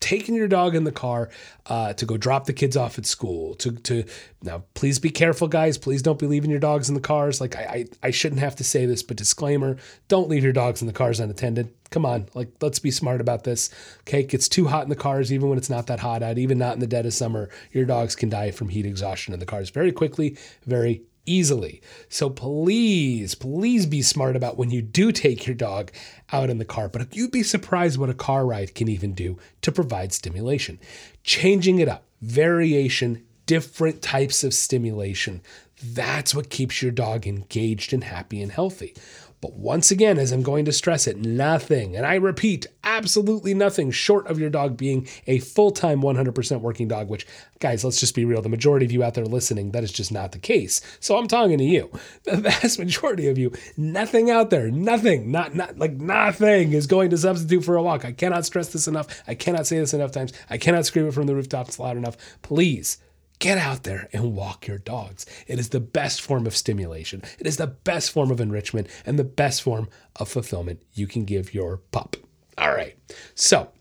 Taking 0.00 0.34
your 0.34 0.48
dog 0.48 0.74
in 0.74 0.82
the 0.82 0.90
car 0.90 1.30
uh, 1.66 1.92
to 1.92 2.04
go 2.04 2.16
drop 2.16 2.46
the 2.46 2.52
kids 2.52 2.76
off 2.76 2.98
at 2.98 3.06
school 3.06 3.54
to 3.54 3.70
to 3.70 4.04
now 4.42 4.64
please 4.74 4.98
be 4.98 5.10
careful 5.10 5.46
guys. 5.46 5.78
Please 5.78 6.02
don't 6.02 6.18
be 6.18 6.26
leaving 6.26 6.50
your 6.50 6.58
dogs 6.58 6.88
in 6.88 6.96
the 6.96 7.00
cars. 7.00 7.40
Like 7.40 7.54
I, 7.54 7.60
I 7.62 8.08
i 8.08 8.10
shouldn't 8.10 8.40
have 8.40 8.56
to 8.56 8.64
say 8.64 8.84
this 8.84 9.04
but 9.04 9.16
disclaimer 9.16 9.76
don't 10.08 10.28
leave 10.28 10.42
your 10.42 10.52
dogs 10.52 10.82
in 10.82 10.88
the 10.88 10.92
cars 10.92 11.20
unattended. 11.20 11.72
Come 11.90 12.04
on. 12.04 12.26
Like 12.34 12.48
let's 12.60 12.80
be 12.80 12.90
smart 12.90 13.20
about 13.20 13.44
this. 13.44 13.70
Okay? 14.00 14.22
It 14.22 14.28
gets 14.28 14.48
too 14.48 14.66
hot 14.66 14.82
in 14.82 14.90
the 14.90 14.96
cars 14.96 15.32
even 15.32 15.48
when 15.48 15.56
it's 15.56 15.70
not 15.70 15.86
that 15.86 16.00
hot 16.00 16.24
out 16.24 16.36
even 16.36 16.58
not 16.58 16.74
in 16.74 16.80
the 16.80 16.88
dead 16.88 17.06
of 17.06 17.14
summer 17.14 17.48
your 17.70 17.84
dogs 17.84 18.16
can 18.16 18.28
die 18.28 18.50
from 18.50 18.70
heat 18.70 18.86
exhaustion 18.86 19.32
in 19.32 19.38
the 19.38 19.46
cars 19.46 19.70
very 19.70 19.92
quickly 19.92 20.36
very 20.66 21.02
easily. 21.26 21.80
So 22.08 22.30
please, 22.30 23.34
please 23.34 23.86
be 23.86 24.02
smart 24.02 24.36
about 24.36 24.56
when 24.56 24.70
you 24.70 24.82
do 24.82 25.12
take 25.12 25.46
your 25.46 25.54
dog 25.54 25.92
out 26.32 26.50
in 26.50 26.58
the 26.58 26.64
car. 26.64 26.88
But 26.88 27.14
you'd 27.14 27.30
be 27.30 27.42
surprised 27.42 27.98
what 27.98 28.10
a 28.10 28.14
car 28.14 28.46
ride 28.46 28.74
can 28.74 28.88
even 28.88 29.12
do 29.14 29.38
to 29.62 29.72
provide 29.72 30.12
stimulation. 30.12 30.78
Changing 31.24 31.78
it 31.78 31.88
up, 31.88 32.04
variation, 32.20 33.24
different 33.46 34.02
types 34.02 34.44
of 34.44 34.54
stimulation. 34.54 35.42
That's 35.82 36.34
what 36.34 36.50
keeps 36.50 36.80
your 36.80 36.92
dog 36.92 37.26
engaged 37.26 37.92
and 37.92 38.04
happy 38.04 38.40
and 38.40 38.52
healthy. 38.52 38.94
But 39.42 39.54
once 39.54 39.90
again, 39.90 40.20
as 40.20 40.30
I'm 40.30 40.44
going 40.44 40.64
to 40.66 40.72
stress 40.72 41.08
it, 41.08 41.18
nothing, 41.18 41.96
and 41.96 42.06
I 42.06 42.14
repeat, 42.14 42.68
absolutely 42.84 43.54
nothing 43.54 43.90
short 43.90 44.28
of 44.28 44.38
your 44.38 44.50
dog 44.50 44.76
being 44.76 45.08
a 45.26 45.40
full 45.40 45.72
time 45.72 46.00
100% 46.00 46.60
working 46.60 46.86
dog, 46.86 47.08
which, 47.08 47.26
guys, 47.58 47.84
let's 47.84 47.98
just 47.98 48.14
be 48.14 48.24
real. 48.24 48.40
The 48.40 48.48
majority 48.48 48.86
of 48.86 48.92
you 48.92 49.02
out 49.02 49.14
there 49.14 49.26
listening, 49.26 49.72
that 49.72 49.82
is 49.82 49.90
just 49.90 50.12
not 50.12 50.30
the 50.30 50.38
case. 50.38 50.80
So 51.00 51.18
I'm 51.18 51.26
talking 51.26 51.58
to 51.58 51.64
you. 51.64 51.90
The 52.22 52.36
vast 52.36 52.78
majority 52.78 53.26
of 53.28 53.36
you, 53.36 53.52
nothing 53.76 54.30
out 54.30 54.50
there, 54.50 54.70
nothing, 54.70 55.32
not, 55.32 55.56
not 55.56 55.76
like 55.76 55.94
nothing 55.94 56.72
is 56.72 56.86
going 56.86 57.10
to 57.10 57.18
substitute 57.18 57.64
for 57.64 57.76
a 57.76 57.82
walk. 57.82 58.04
I 58.04 58.12
cannot 58.12 58.46
stress 58.46 58.68
this 58.68 58.86
enough. 58.86 59.22
I 59.26 59.34
cannot 59.34 59.66
say 59.66 59.78
this 59.80 59.92
enough 59.92 60.12
times. 60.12 60.32
I 60.48 60.56
cannot 60.56 60.86
scream 60.86 61.08
it 61.08 61.14
from 61.14 61.26
the 61.26 61.34
rooftops 61.34 61.80
loud 61.80 61.96
enough. 61.96 62.16
Please 62.42 62.98
Get 63.42 63.58
out 63.58 63.82
there 63.82 64.08
and 64.12 64.36
walk 64.36 64.68
your 64.68 64.78
dogs. 64.78 65.26
It 65.48 65.58
is 65.58 65.70
the 65.70 65.80
best 65.80 66.20
form 66.20 66.46
of 66.46 66.56
stimulation. 66.56 67.22
It 67.40 67.46
is 67.48 67.56
the 67.56 67.66
best 67.66 68.12
form 68.12 68.30
of 68.30 68.40
enrichment 68.40 68.86
and 69.04 69.18
the 69.18 69.24
best 69.24 69.62
form 69.62 69.88
of 70.14 70.28
fulfillment 70.28 70.80
you 70.92 71.08
can 71.08 71.24
give 71.24 71.52
your 71.52 71.78
pup. 71.90 72.16
All 72.56 72.72
right. 72.72 72.96
So, 73.34 73.72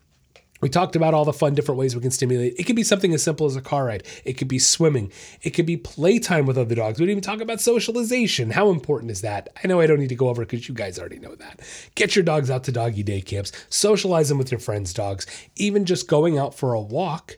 we 0.62 0.70
talked 0.70 0.96
about 0.96 1.14
all 1.14 1.26
the 1.26 1.32
fun 1.32 1.54
different 1.54 1.78
ways 1.78 1.96
we 1.96 2.02
can 2.02 2.10
stimulate. 2.10 2.56
It 2.58 2.64
could 2.64 2.76
be 2.76 2.82
something 2.82 3.14
as 3.14 3.22
simple 3.22 3.46
as 3.46 3.56
a 3.56 3.62
car 3.62 3.86
ride. 3.86 4.08
It 4.26 4.34
could 4.34 4.48
be 4.48 4.58
swimming. 4.58 5.12
It 5.44 5.52
could 5.52 5.68
be 5.68 5.78
playtime 5.78 6.48
with 6.48 6.58
other 6.58 6.74
dogs. 6.74 7.00
We 7.00 7.06
didn't 7.06 7.20
even 7.20 7.32
talk 7.32 7.42
about 7.42 7.62
socialization. 7.62 8.50
How 8.50 8.72
important 8.72 9.12
is 9.12 9.22
that? 9.22 9.50
I 9.64 9.68
know 9.68 9.80
I 9.80 9.86
don't 9.86 10.00
need 10.00 10.10
to 10.10 10.16
go 10.16 10.30
over 10.30 10.44
because 10.44 10.68
you 10.68 10.74
guys 10.74 10.98
already 10.98 11.20
know 11.20 11.36
that. 11.36 11.60
Get 11.94 12.16
your 12.16 12.26
dogs 12.26 12.50
out 12.50 12.64
to 12.64 12.72
doggy 12.72 13.04
day 13.04 13.22
camps. 13.22 13.52
Socialize 13.70 14.30
them 14.30 14.40
with 14.40 14.50
your 14.50 14.60
friends' 14.60 14.92
dogs. 14.92 15.28
Even 15.56 15.86
just 15.86 16.08
going 16.08 16.40
out 16.40 16.56
for 16.56 16.74
a 16.74 16.82
walk 16.82 17.38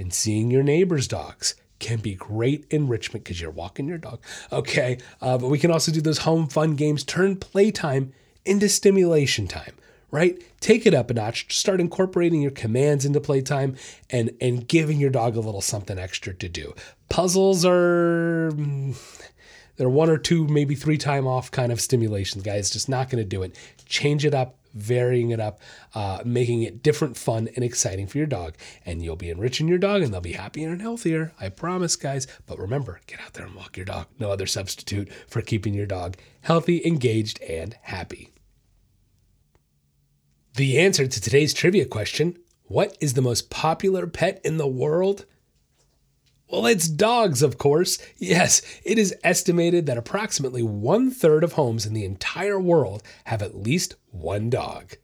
and 0.00 0.12
seeing 0.12 0.50
your 0.50 0.62
neighbor's 0.62 1.06
dogs 1.06 1.54
can 1.78 1.98
be 1.98 2.14
great 2.14 2.66
enrichment 2.70 3.24
because 3.24 3.40
you're 3.40 3.50
walking 3.50 3.86
your 3.86 3.98
dog. 3.98 4.20
Okay. 4.50 4.98
Uh, 5.20 5.38
but 5.38 5.48
we 5.48 5.58
can 5.58 5.70
also 5.70 5.92
do 5.92 6.00
those 6.00 6.18
home 6.18 6.48
fun 6.48 6.74
games, 6.74 7.04
turn 7.04 7.36
playtime 7.36 8.12
into 8.44 8.68
stimulation 8.68 9.46
time, 9.46 9.74
right? 10.10 10.42
Take 10.60 10.86
it 10.86 10.94
up 10.94 11.10
a 11.10 11.14
notch. 11.14 11.56
Start 11.56 11.80
incorporating 11.80 12.42
your 12.42 12.50
commands 12.50 13.04
into 13.04 13.20
playtime 13.20 13.76
and, 14.10 14.30
and 14.40 14.66
giving 14.66 14.98
your 14.98 15.10
dog 15.10 15.36
a 15.36 15.40
little 15.40 15.60
something 15.60 15.98
extra 15.98 16.34
to 16.34 16.48
do. 16.48 16.74
Puzzles 17.08 17.64
are. 17.64 18.50
Mm, 18.52 18.96
they're 19.76 19.88
one 19.88 20.10
or 20.10 20.18
two, 20.18 20.46
maybe 20.46 20.74
three 20.74 20.98
time 20.98 21.26
off 21.26 21.50
kind 21.50 21.72
of 21.72 21.80
stimulations, 21.80 22.42
guys. 22.42 22.68
Just 22.68 22.88
not 22.88 23.08
going 23.08 23.22
to 23.22 23.28
do 23.28 23.42
it. 23.42 23.56
Change 23.86 24.26
it 24.26 24.34
up 24.34 24.59
varying 24.74 25.30
it 25.30 25.40
up, 25.40 25.60
uh, 25.94 26.22
making 26.24 26.62
it 26.62 26.82
different, 26.82 27.16
fun, 27.16 27.48
and 27.54 27.64
exciting 27.64 28.06
for 28.06 28.18
your 28.18 28.26
dog. 28.26 28.54
And 28.84 29.02
you'll 29.02 29.16
be 29.16 29.30
enriching 29.30 29.68
your 29.68 29.78
dog 29.78 30.02
and 30.02 30.12
they'll 30.12 30.20
be 30.20 30.32
happier 30.32 30.70
and 30.70 30.80
healthier. 30.80 31.32
I 31.40 31.48
promise, 31.48 31.96
guys. 31.96 32.26
But 32.46 32.58
remember, 32.58 33.00
get 33.06 33.20
out 33.20 33.34
there 33.34 33.46
and 33.46 33.54
walk 33.54 33.76
your 33.76 33.86
dog. 33.86 34.06
No 34.18 34.30
other 34.30 34.46
substitute 34.46 35.10
for 35.28 35.42
keeping 35.42 35.74
your 35.74 35.86
dog 35.86 36.16
healthy, 36.42 36.84
engaged, 36.86 37.40
and 37.42 37.76
happy. 37.82 38.32
The 40.54 40.78
answer 40.78 41.06
to 41.06 41.20
today's 41.20 41.54
trivia 41.54 41.84
question 41.84 42.38
What 42.64 42.96
is 43.00 43.14
the 43.14 43.22
most 43.22 43.50
popular 43.50 44.06
pet 44.06 44.40
in 44.44 44.56
the 44.56 44.66
world? 44.66 45.26
Well, 46.50 46.66
it's 46.66 46.88
dogs, 46.88 47.42
of 47.42 47.58
course. 47.58 47.96
Yes, 48.18 48.60
it 48.84 48.98
is 48.98 49.14
estimated 49.22 49.86
that 49.86 49.96
approximately 49.96 50.64
one 50.64 51.12
third 51.12 51.44
of 51.44 51.52
homes 51.52 51.86
in 51.86 51.94
the 51.94 52.04
entire 52.04 52.58
world 52.58 53.04
have 53.26 53.40
at 53.40 53.54
least 53.54 53.94
one 54.10 54.50
dog. 54.50 54.96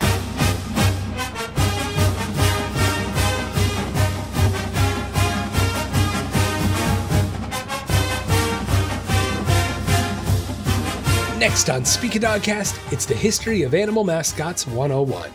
Next 11.38 11.70
on 11.70 11.84
Speak 11.84 12.16
a 12.16 12.18
Dogcast, 12.18 12.92
it's 12.92 13.06
the 13.06 13.14
History 13.14 13.62
of 13.62 13.72
Animal 13.72 14.02
Mascots 14.02 14.66
101. 14.66 15.30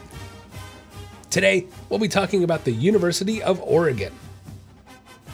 Today, 1.29 1.67
we'll 1.87 1.99
be 1.99 2.09
talking 2.09 2.43
about 2.43 2.65
the 2.65 2.71
University 2.71 3.41
of 3.41 3.61
Oregon. 3.61 4.11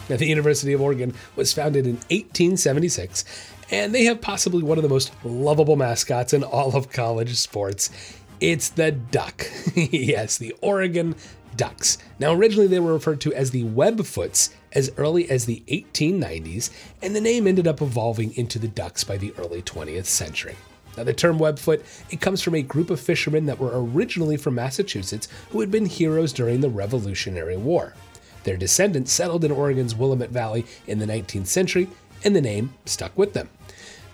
Now, 0.08 0.16
the 0.16 0.26
University 0.26 0.72
of 0.72 0.80
Oregon 0.80 1.14
was 1.36 1.52
founded 1.52 1.86
in 1.86 1.96
1876, 1.96 3.24
and 3.70 3.94
they 3.94 4.04
have 4.04 4.20
possibly 4.20 4.62
one 4.62 4.78
of 4.78 4.82
the 4.82 4.88
most 4.88 5.12
lovable 5.24 5.76
mascots 5.76 6.32
in 6.32 6.42
all 6.42 6.74
of 6.74 6.90
college 6.90 7.34
sports. 7.34 7.90
It's 8.40 8.70
the 8.70 8.92
duck. 8.92 9.46
yes, 9.74 10.38
the 10.38 10.54
Oregon 10.60 11.14
Ducks. 11.56 11.98
Now, 12.18 12.32
originally 12.32 12.68
they 12.68 12.78
were 12.78 12.92
referred 12.92 13.20
to 13.22 13.34
as 13.34 13.50
the 13.50 13.64
Webfoots 13.64 14.50
as 14.72 14.92
early 14.96 15.28
as 15.28 15.44
the 15.44 15.62
1890s, 15.66 16.70
and 17.02 17.14
the 17.14 17.20
name 17.20 17.46
ended 17.46 17.66
up 17.66 17.82
evolving 17.82 18.34
into 18.36 18.58
the 18.58 18.68
Ducks 18.68 19.02
by 19.04 19.16
the 19.16 19.34
early 19.38 19.62
20th 19.62 20.06
century. 20.06 20.56
Now, 20.96 21.04
the 21.04 21.12
term 21.12 21.38
Webfoot, 21.38 21.82
it 22.10 22.20
comes 22.20 22.42
from 22.42 22.54
a 22.54 22.62
group 22.62 22.90
of 22.90 23.00
fishermen 23.00 23.46
that 23.46 23.58
were 23.58 23.70
originally 23.72 24.36
from 24.36 24.56
Massachusetts 24.56 25.28
who 25.50 25.60
had 25.60 25.70
been 25.70 25.86
heroes 25.86 26.32
during 26.32 26.60
the 26.60 26.68
Revolutionary 26.68 27.56
War. 27.56 27.94
Their 28.48 28.56
descendants 28.56 29.12
settled 29.12 29.44
in 29.44 29.52
Oregon's 29.52 29.94
Willamette 29.94 30.30
Valley 30.30 30.64
in 30.86 31.00
the 31.00 31.04
19th 31.04 31.48
century, 31.48 31.86
and 32.24 32.34
the 32.34 32.40
name 32.40 32.72
stuck 32.86 33.12
with 33.14 33.34
them. 33.34 33.50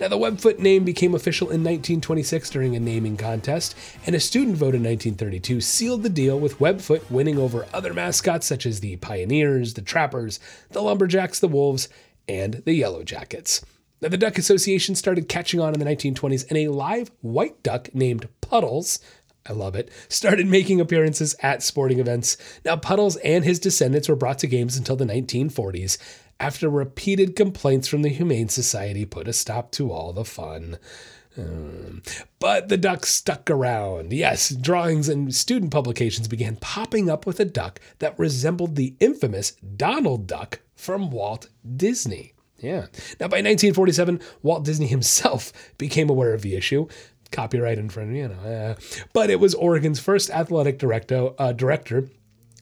Now, 0.01 0.09
the 0.09 0.19
Webfoot 0.19 0.59
name 0.59 0.83
became 0.83 1.15
official 1.15 1.47
in 1.47 1.63
1926 1.63 2.51
during 2.51 2.75
a 2.75 2.81
naming 2.81 3.17
contest, 3.17 3.77
and 4.05 4.17
a 4.17 4.19
student 4.19 4.57
vote 4.57 4.75
in 4.75 4.83
1932 4.83 5.61
sealed 5.61 6.03
the 6.03 6.09
deal 6.09 6.37
with 6.37 6.59
Webfoot 6.59 7.09
winning 7.13 7.39
over 7.39 7.69
other 7.73 7.95
mascots 7.95 8.45
such 8.45 8.67
as 8.67 8.81
the 8.81 8.97
Pioneers, 8.97 9.75
the 9.75 9.83
Trappers, 9.83 10.41
the 10.73 10.83
Lumberjacks, 10.83 11.39
the 11.39 11.47
Wolves, 11.47 11.89
and 12.27 12.55
the 12.65 12.75
Yellow 12.75 13.05
Jackets. 13.05 13.65
Now, 14.03 14.09
the 14.09 14.19
Duck 14.19 14.37
Association 14.37 14.97
started 14.97 15.29
catching 15.29 15.61
on 15.61 15.75
in 15.75 15.79
the 15.79 15.87
1920s, 15.87 16.45
and 16.49 16.59
a 16.59 16.73
live 16.73 17.13
white 17.21 17.63
duck 17.63 17.95
named 17.95 18.29
Puddles 18.41 18.99
I 19.47 19.53
love 19.53 19.75
it, 19.75 19.91
started 20.09 20.47
making 20.47 20.81
appearances 20.81 21.37
at 21.41 21.63
sporting 21.63 21.99
events. 21.99 22.37
Now, 22.65 22.77
Puddles 22.77 23.17
and 23.17 23.45
his 23.45 23.59
descendants 23.59 24.09
were 24.09 24.17
brought 24.17 24.39
to 24.39 24.47
games 24.47 24.77
until 24.77 24.97
the 24.97 25.05
1940s 25.05 25.99
after 26.41 26.69
repeated 26.69 27.37
complaints 27.37 27.87
from 27.87 28.03
the 28.03 28.09
Humane 28.09 28.49
Society 28.49 29.05
put 29.05 29.29
a 29.29 29.33
stop 29.33 29.71
to 29.73 29.93
all 29.93 30.13
the 30.13 30.25
fun. 30.25 30.79
Um, 31.37 32.03
but 32.39 32.69
the 32.69 32.77
duck 32.77 33.07
stuck 33.07 33.51
around. 33.51 34.13
Yes, 34.13 34.51
drawings 34.51 35.09
and 35.09 35.35
student 35.35 35.73
publications 35.73 36.29
began 36.29 36.57
popping 36.57 37.11
up 37.11 37.27
with 37.27 37.41
a 37.41 37.45
duck 37.45 37.81
that 37.99 38.19
resembled 38.19 38.77
the 38.77 38.95
infamous 39.01 39.53
Donald 39.77 40.27
Duck 40.27 40.61
from 40.77 41.11
Walt 41.11 41.49
Disney. 41.77 42.35
Yeah. 42.59 42.87
Now, 43.21 43.29
by 43.29 43.43
1947, 43.43 44.21
Walt 44.43 44.65
Disney 44.65 44.87
himself 44.87 45.53
became 45.79 46.09
aware 46.09 46.35
of 46.35 46.43
the 46.43 46.55
issue. 46.57 46.87
Copyright 47.31 47.79
infringement, 47.79 48.19
you 48.19 48.29
know. 48.29 48.77
But 49.13 49.31
it 49.31 49.41
was 49.41 49.55
Oregon's 49.55 50.01
first 50.01 50.31
athletic 50.31 50.79
director, 50.79 51.31
uh, 51.39 51.53
director 51.53 52.09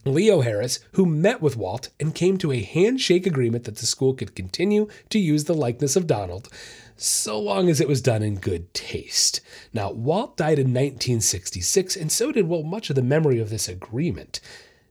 Leo 0.05 0.41
Harris, 0.41 0.81
who 0.93 1.07
met 1.07 1.41
with 1.41 1.57
Walt 1.57 1.91
and 2.01 2.15
came 2.15 2.37
to 2.39 2.53
a 2.53 2.63
handshake 2.63 3.27
agreement 3.27 3.65
that 3.65 3.77
the 3.77 3.87
school 3.87 4.15
could 4.15 4.35
continue 4.35 4.89
to 5.11 5.19
use 5.19 5.45
the 5.45 5.55
likeness 5.55 5.95
of 5.95 6.07
Donald 6.07 6.49
so 6.97 7.39
long 7.39 7.69
as 7.69 7.81
it 7.81 7.89
was 7.89 8.03
done 8.03 8.23
in 8.23 8.37
good 8.37 8.73
taste. 8.75 9.41
Now, 9.73 9.91
Walt 9.91 10.37
died 10.37 10.59
in 10.59 10.69
1966, 10.69 11.97
and 11.97 12.11
so 12.13 12.33
did, 12.33 12.49
well, 12.49 12.63
much 12.63 12.91
of 12.91 12.97
the 12.97 13.03
memory 13.03 13.39
of 13.39 13.51
this 13.51 13.69
agreement. 13.69 14.41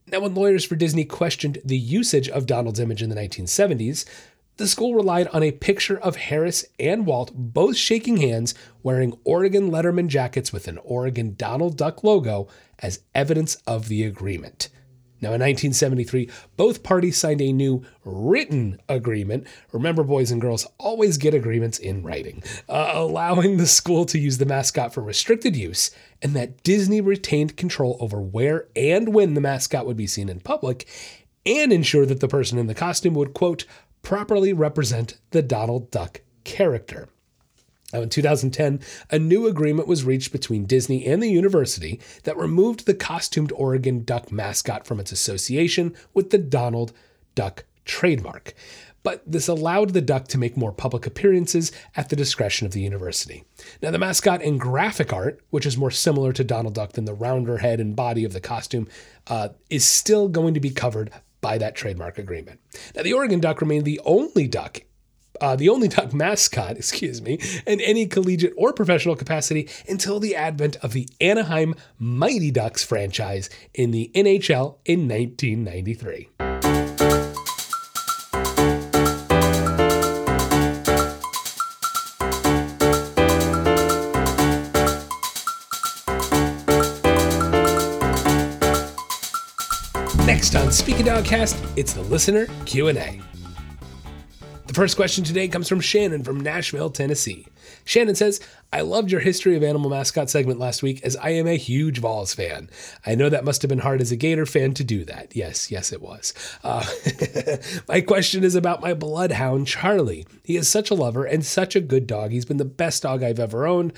Now, 0.06 0.20
when 0.20 0.34
lawyers 0.34 0.64
for 0.64 0.76
Disney 0.76 1.04
questioned 1.04 1.58
the 1.64 1.78
usage 1.78 2.28
of 2.28 2.46
Donald's 2.46 2.80
image 2.80 3.02
in 3.02 3.08
the 3.08 3.16
1970s, 3.16 4.04
the 4.56 4.68
school 4.68 4.94
relied 4.94 5.28
on 5.28 5.42
a 5.42 5.50
picture 5.50 5.98
of 5.98 6.16
Harris 6.16 6.64
and 6.78 7.06
Walt 7.06 7.32
both 7.34 7.76
shaking 7.76 8.18
hands 8.18 8.54
wearing 8.82 9.18
Oregon 9.24 9.70
Letterman 9.70 10.08
jackets 10.08 10.52
with 10.52 10.68
an 10.68 10.78
Oregon 10.84 11.34
Donald 11.36 11.76
Duck 11.76 12.04
logo 12.04 12.48
as 12.78 13.00
evidence 13.14 13.56
of 13.66 13.88
the 13.88 14.04
agreement. 14.04 14.68
Now, 15.22 15.28
in 15.28 15.40
1973, 15.40 16.28
both 16.56 16.82
parties 16.82 17.16
signed 17.16 17.40
a 17.40 17.52
new 17.52 17.84
written 18.04 18.80
agreement. 18.88 19.46
Remember, 19.70 20.02
boys 20.02 20.32
and 20.32 20.40
girls 20.40 20.66
always 20.78 21.16
get 21.16 21.32
agreements 21.32 21.78
in 21.78 22.02
writing, 22.02 22.42
uh, 22.68 22.90
allowing 22.92 23.56
the 23.56 23.68
school 23.68 24.04
to 24.06 24.18
use 24.18 24.38
the 24.38 24.46
mascot 24.46 24.92
for 24.92 25.00
restricted 25.00 25.54
use, 25.54 25.92
and 26.20 26.34
that 26.34 26.64
Disney 26.64 27.00
retained 27.00 27.56
control 27.56 27.96
over 28.00 28.20
where 28.20 28.66
and 28.74 29.14
when 29.14 29.34
the 29.34 29.40
mascot 29.40 29.86
would 29.86 29.96
be 29.96 30.08
seen 30.08 30.28
in 30.28 30.40
public, 30.40 30.88
and 31.46 31.72
ensure 31.72 32.04
that 32.04 32.18
the 32.18 32.28
person 32.28 32.58
in 32.58 32.66
the 32.66 32.74
costume 32.74 33.14
would, 33.14 33.32
quote, 33.32 33.64
properly 34.02 34.52
represent 34.52 35.18
the 35.30 35.42
Donald 35.42 35.90
Duck 35.90 36.20
character. 36.44 37.08
Now, 37.92 38.00
in 38.02 38.08
2010, 38.08 38.80
a 39.10 39.18
new 39.18 39.46
agreement 39.46 39.86
was 39.86 40.04
reached 40.04 40.32
between 40.32 40.64
Disney 40.64 41.06
and 41.06 41.22
the 41.22 41.30
university 41.30 42.00
that 42.24 42.36
removed 42.36 42.86
the 42.86 42.94
costumed 42.94 43.52
Oregon 43.52 44.02
Duck 44.02 44.32
mascot 44.32 44.86
from 44.86 44.98
its 44.98 45.12
association 45.12 45.94
with 46.14 46.30
the 46.30 46.38
Donald 46.38 46.92
Duck 47.34 47.64
trademark. 47.84 48.54
But 49.02 49.22
this 49.26 49.48
allowed 49.48 49.90
the 49.90 50.00
duck 50.00 50.28
to 50.28 50.38
make 50.38 50.56
more 50.56 50.72
public 50.72 51.06
appearances 51.06 51.72
at 51.96 52.08
the 52.08 52.16
discretion 52.16 52.66
of 52.66 52.72
the 52.72 52.80
university. 52.80 53.44
Now, 53.82 53.90
the 53.90 53.98
mascot 53.98 54.42
in 54.42 54.58
graphic 54.58 55.12
art, 55.12 55.40
which 55.50 55.66
is 55.66 55.76
more 55.76 55.90
similar 55.90 56.32
to 56.32 56.44
Donald 56.44 56.74
Duck 56.74 56.92
than 56.92 57.04
the 57.04 57.14
rounder 57.14 57.58
head 57.58 57.80
and 57.80 57.96
body 57.96 58.24
of 58.24 58.32
the 58.32 58.40
costume, 58.40 58.88
uh, 59.26 59.50
is 59.70 59.84
still 59.84 60.28
going 60.28 60.54
to 60.54 60.60
be 60.60 60.70
covered 60.70 61.10
by 61.42 61.58
that 61.58 61.74
trademark 61.74 62.16
agreement. 62.16 62.60
Now, 62.96 63.02
the 63.02 63.12
Oregon 63.12 63.40
Duck 63.40 63.60
remained 63.60 63.84
the 63.84 64.00
only 64.06 64.48
duck 64.48 64.80
uh, 65.40 65.56
the 65.56 65.68
only 65.68 65.88
duck 65.96 66.14
mascot, 66.14 66.76
excuse 66.76 67.20
me, 67.20 67.38
in 67.66 67.80
any 67.80 68.06
collegiate 68.06 68.54
or 68.56 68.72
professional 68.72 69.16
capacity 69.16 69.68
until 69.88 70.20
the 70.20 70.34
advent 70.36 70.76
of 70.76 70.92
the 70.92 71.08
Anaheim 71.20 71.74
Mighty 71.98 72.50
Ducks 72.50 72.84
franchise 72.84 73.50
in 73.74 73.90
the 73.90 74.10
NHL 74.14 74.76
in 74.84 75.08
1993. 75.08 76.71
Next 90.42 90.56
on 90.56 90.72
Speak 90.72 90.98
a 90.98 91.04
Dogcast, 91.04 91.56
it's 91.76 91.92
the 91.92 92.02
listener 92.02 92.48
Q&A. 92.66 93.20
The 94.66 94.74
first 94.74 94.96
question 94.96 95.22
today 95.22 95.46
comes 95.46 95.68
from 95.68 95.78
Shannon 95.78 96.24
from 96.24 96.40
Nashville, 96.40 96.90
Tennessee. 96.90 97.46
Shannon 97.84 98.16
says, 98.16 98.40
I 98.72 98.80
loved 98.80 99.12
your 99.12 99.20
history 99.20 99.54
of 99.54 99.62
animal 99.62 99.88
mascot 99.88 100.30
segment 100.30 100.58
last 100.58 100.82
week 100.82 101.00
as 101.04 101.14
I 101.14 101.28
am 101.28 101.46
a 101.46 101.56
huge 101.56 102.00
Vols 102.00 102.34
fan. 102.34 102.68
I 103.06 103.14
know 103.14 103.28
that 103.28 103.44
must 103.44 103.62
have 103.62 103.68
been 103.68 103.78
hard 103.78 104.00
as 104.00 104.10
a 104.10 104.16
Gator 104.16 104.44
fan 104.44 104.74
to 104.74 104.82
do 104.82 105.04
that. 105.04 105.36
Yes, 105.36 105.70
yes, 105.70 105.92
it 105.92 106.02
was. 106.02 106.34
Uh, 106.64 106.84
my 107.88 108.00
question 108.00 108.42
is 108.42 108.56
about 108.56 108.80
my 108.80 108.94
bloodhound, 108.94 109.68
Charlie. 109.68 110.26
He 110.42 110.56
is 110.56 110.66
such 110.66 110.90
a 110.90 110.94
lover 110.94 111.24
and 111.24 111.46
such 111.46 111.76
a 111.76 111.80
good 111.80 112.08
dog. 112.08 112.32
He's 112.32 112.46
been 112.46 112.56
the 112.56 112.64
best 112.64 113.04
dog 113.04 113.22
I've 113.22 113.38
ever 113.38 113.64
owned. 113.64 113.92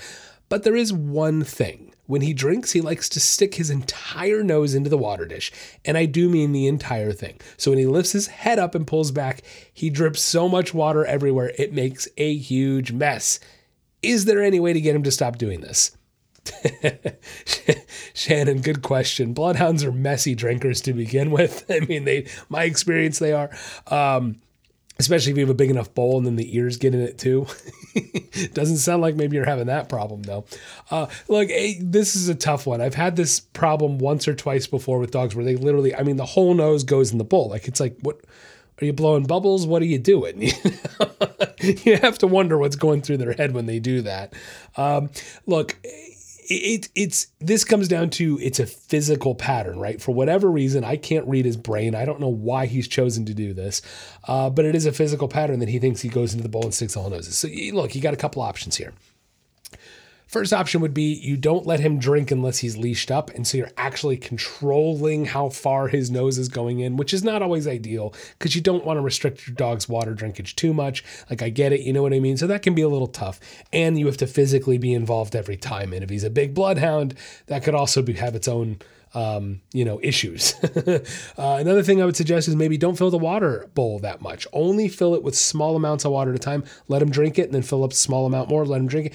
But 0.47 0.61
there 0.61 0.75
is 0.75 0.93
one 0.93 1.43
thing. 1.43 1.94
When 2.07 2.21
he 2.21 2.33
drinks, 2.33 2.71
he 2.71 2.81
likes 2.81 3.09
to 3.09 3.19
stick 3.19 3.55
his 3.55 3.69
entire 3.69 4.43
nose 4.43 4.75
into 4.75 4.89
the 4.89 4.97
water 4.97 5.25
dish. 5.25 5.51
And 5.83 5.97
I 5.97 6.05
do 6.05 6.29
mean 6.29 6.51
the 6.51 6.67
entire 6.67 7.11
thing. 7.11 7.39
So 7.57 7.71
when 7.71 7.79
he 7.79 7.85
lifts 7.85 8.11
his 8.11 8.27
head 8.27 8.59
up 8.59 8.75
and 8.75 8.85
pulls 8.85 9.11
back, 9.11 9.41
he 9.73 9.89
drips 9.89 10.21
so 10.21 10.47
much 10.47 10.73
water 10.73 11.05
everywhere, 11.05 11.51
it 11.57 11.73
makes 11.73 12.07
a 12.17 12.35
huge 12.35 12.91
mess. 12.91 13.39
Is 14.01 14.25
there 14.25 14.43
any 14.43 14.59
way 14.59 14.73
to 14.73 14.81
get 14.81 14.95
him 14.95 15.03
to 15.03 15.11
stop 15.11 15.37
doing 15.37 15.61
this? 15.61 15.97
Shannon, 18.13 18.61
good 18.61 18.83
question. 18.83 19.33
Bloodhounds 19.33 19.83
are 19.83 19.91
messy 19.91 20.35
drinkers 20.35 20.81
to 20.81 20.93
begin 20.93 21.31
with. 21.31 21.65
I 21.69 21.79
mean, 21.81 22.05
they, 22.05 22.27
my 22.49 22.63
experience, 22.63 23.19
they 23.19 23.33
are. 23.33 23.49
Um, 23.87 24.41
especially 24.99 25.31
if 25.31 25.37
you 25.37 25.43
have 25.43 25.49
a 25.49 25.55
big 25.55 25.69
enough 25.69 25.93
bowl 25.93 26.17
and 26.17 26.25
then 26.25 26.35
the 26.35 26.55
ears 26.55 26.77
get 26.77 26.93
in 26.93 27.01
it 27.01 27.17
too. 27.17 27.47
Doesn't 28.53 28.77
sound 28.77 29.01
like 29.01 29.15
maybe 29.15 29.35
you're 29.35 29.45
having 29.45 29.67
that 29.67 29.89
problem 29.89 30.23
though. 30.23 30.45
Uh, 30.89 31.07
look, 31.27 31.49
hey, 31.49 31.77
this 31.81 32.15
is 32.15 32.29
a 32.29 32.35
tough 32.35 32.65
one. 32.65 32.81
I've 32.81 32.95
had 32.95 33.15
this 33.15 33.39
problem 33.39 33.97
once 33.97 34.27
or 34.27 34.35
twice 34.35 34.67
before 34.67 34.99
with 34.99 35.11
dogs 35.11 35.35
where 35.35 35.45
they 35.45 35.55
literally, 35.55 35.95
I 35.95 36.03
mean, 36.03 36.17
the 36.17 36.25
whole 36.25 36.53
nose 36.53 36.83
goes 36.83 37.11
in 37.11 37.17
the 37.17 37.23
bowl. 37.23 37.49
Like 37.49 37.67
it's 37.67 37.79
like, 37.79 37.97
what 38.01 38.21
are 38.81 38.85
you 38.85 38.93
blowing 38.93 39.25
bubbles? 39.25 39.65
What 39.67 39.81
are 39.81 39.85
you 39.85 39.99
doing? 39.99 40.41
you 41.61 41.97
have 41.97 42.17
to 42.19 42.27
wonder 42.27 42.57
what's 42.57 42.75
going 42.75 43.01
through 43.01 43.17
their 43.17 43.33
head 43.33 43.53
when 43.53 43.65
they 43.65 43.79
do 43.79 44.01
that. 44.01 44.33
Um, 44.77 45.09
look, 45.45 45.77
it, 46.49 46.89
it's 46.95 47.27
this 47.39 47.63
comes 47.63 47.87
down 47.87 48.09
to 48.11 48.39
it's 48.41 48.59
a 48.59 48.65
physical 48.65 49.35
pattern, 49.35 49.79
right? 49.79 50.01
For 50.01 50.13
whatever 50.13 50.49
reason, 50.49 50.83
I 50.83 50.97
can't 50.97 51.27
read 51.27 51.45
his 51.45 51.57
brain. 51.57 51.95
I 51.95 52.05
don't 52.05 52.19
know 52.19 52.29
why 52.29 52.65
he's 52.65 52.87
chosen 52.87 53.25
to 53.25 53.33
do 53.33 53.53
this, 53.53 53.81
uh, 54.27 54.49
but 54.49 54.65
it 54.65 54.75
is 54.75 54.85
a 54.85 54.91
physical 54.91 55.27
pattern 55.27 55.59
that 55.59 55.69
he 55.69 55.79
thinks 55.79 56.01
he 56.01 56.09
goes 56.09 56.33
into 56.33 56.43
the 56.43 56.49
bowl 56.49 56.63
and 56.63 56.73
sticks 56.73 56.95
all 56.95 57.09
noses. 57.09 57.37
So 57.37 57.47
look, 57.73 57.95
you 57.95 58.01
got 58.01 58.13
a 58.13 58.17
couple 58.17 58.41
options 58.41 58.75
here. 58.75 58.93
First 60.27 60.53
option 60.53 60.81
would 60.81 60.93
be 60.93 61.13
you 61.13 61.37
don't 61.37 61.65
let 61.65 61.79
him 61.79 61.99
drink 61.99 62.31
unless 62.31 62.59
he's 62.59 62.77
leashed 62.77 63.11
up. 63.11 63.29
And 63.31 63.45
so 63.45 63.57
you're 63.57 63.71
actually 63.77 64.17
controlling 64.17 65.25
how 65.25 65.49
far 65.49 65.87
his 65.87 66.09
nose 66.09 66.37
is 66.37 66.49
going 66.49 66.79
in, 66.79 66.97
which 66.97 67.13
is 67.13 67.23
not 67.23 67.41
always 67.41 67.67
ideal 67.67 68.13
because 68.37 68.55
you 68.55 68.61
don't 68.61 68.85
want 68.85 68.97
to 68.97 69.01
restrict 69.01 69.47
your 69.47 69.55
dog's 69.55 69.87
water 69.87 70.15
drinkage 70.15 70.55
too 70.55 70.73
much. 70.73 71.03
Like, 71.29 71.41
I 71.41 71.49
get 71.49 71.73
it, 71.73 71.81
you 71.81 71.93
know 71.93 72.01
what 72.01 72.13
I 72.13 72.19
mean? 72.19 72.37
So 72.37 72.47
that 72.47 72.63
can 72.63 72.73
be 72.73 72.81
a 72.81 72.89
little 72.89 73.07
tough. 73.07 73.39
And 73.71 73.99
you 73.99 74.05
have 74.07 74.17
to 74.17 74.27
physically 74.27 74.77
be 74.77 74.93
involved 74.93 75.35
every 75.35 75.57
time. 75.57 75.93
And 75.93 76.03
if 76.03 76.09
he's 76.09 76.23
a 76.23 76.29
big 76.29 76.53
bloodhound, 76.53 77.15
that 77.47 77.63
could 77.63 77.75
also 77.75 78.01
be, 78.01 78.13
have 78.13 78.35
its 78.35 78.47
own. 78.47 78.79
Um, 79.13 79.61
you 79.71 79.85
know, 79.85 79.97
issues. 80.03 80.55
uh, 80.65 80.99
another 81.37 81.83
thing 81.83 82.01
I 82.01 82.05
would 82.05 82.17
suggest 82.17 82.49
is 82.49 82.55
maybe 82.57 82.77
don't 82.77 82.97
fill 82.97 83.11
the 83.11 83.17
water 83.17 83.69
bowl 83.73 83.99
that 83.99 84.21
much. 84.21 84.45
Only 84.51 84.89
fill 84.89 85.15
it 85.15 85.23
with 85.23 85.37
small 85.37 85.77
amounts 85.77 86.03
of 86.03 86.11
water 86.11 86.31
at 86.31 86.35
a 86.35 86.39
time. 86.39 86.65
Let 86.89 87.01
him 87.01 87.09
drink 87.09 87.39
it 87.39 87.43
and 87.43 87.53
then 87.53 87.61
fill 87.61 87.85
up 87.85 87.93
a 87.93 87.95
small 87.95 88.25
amount 88.25 88.49
more. 88.49 88.65
Let 88.65 88.81
him 88.81 88.87
drink 88.87 89.07
it 89.07 89.13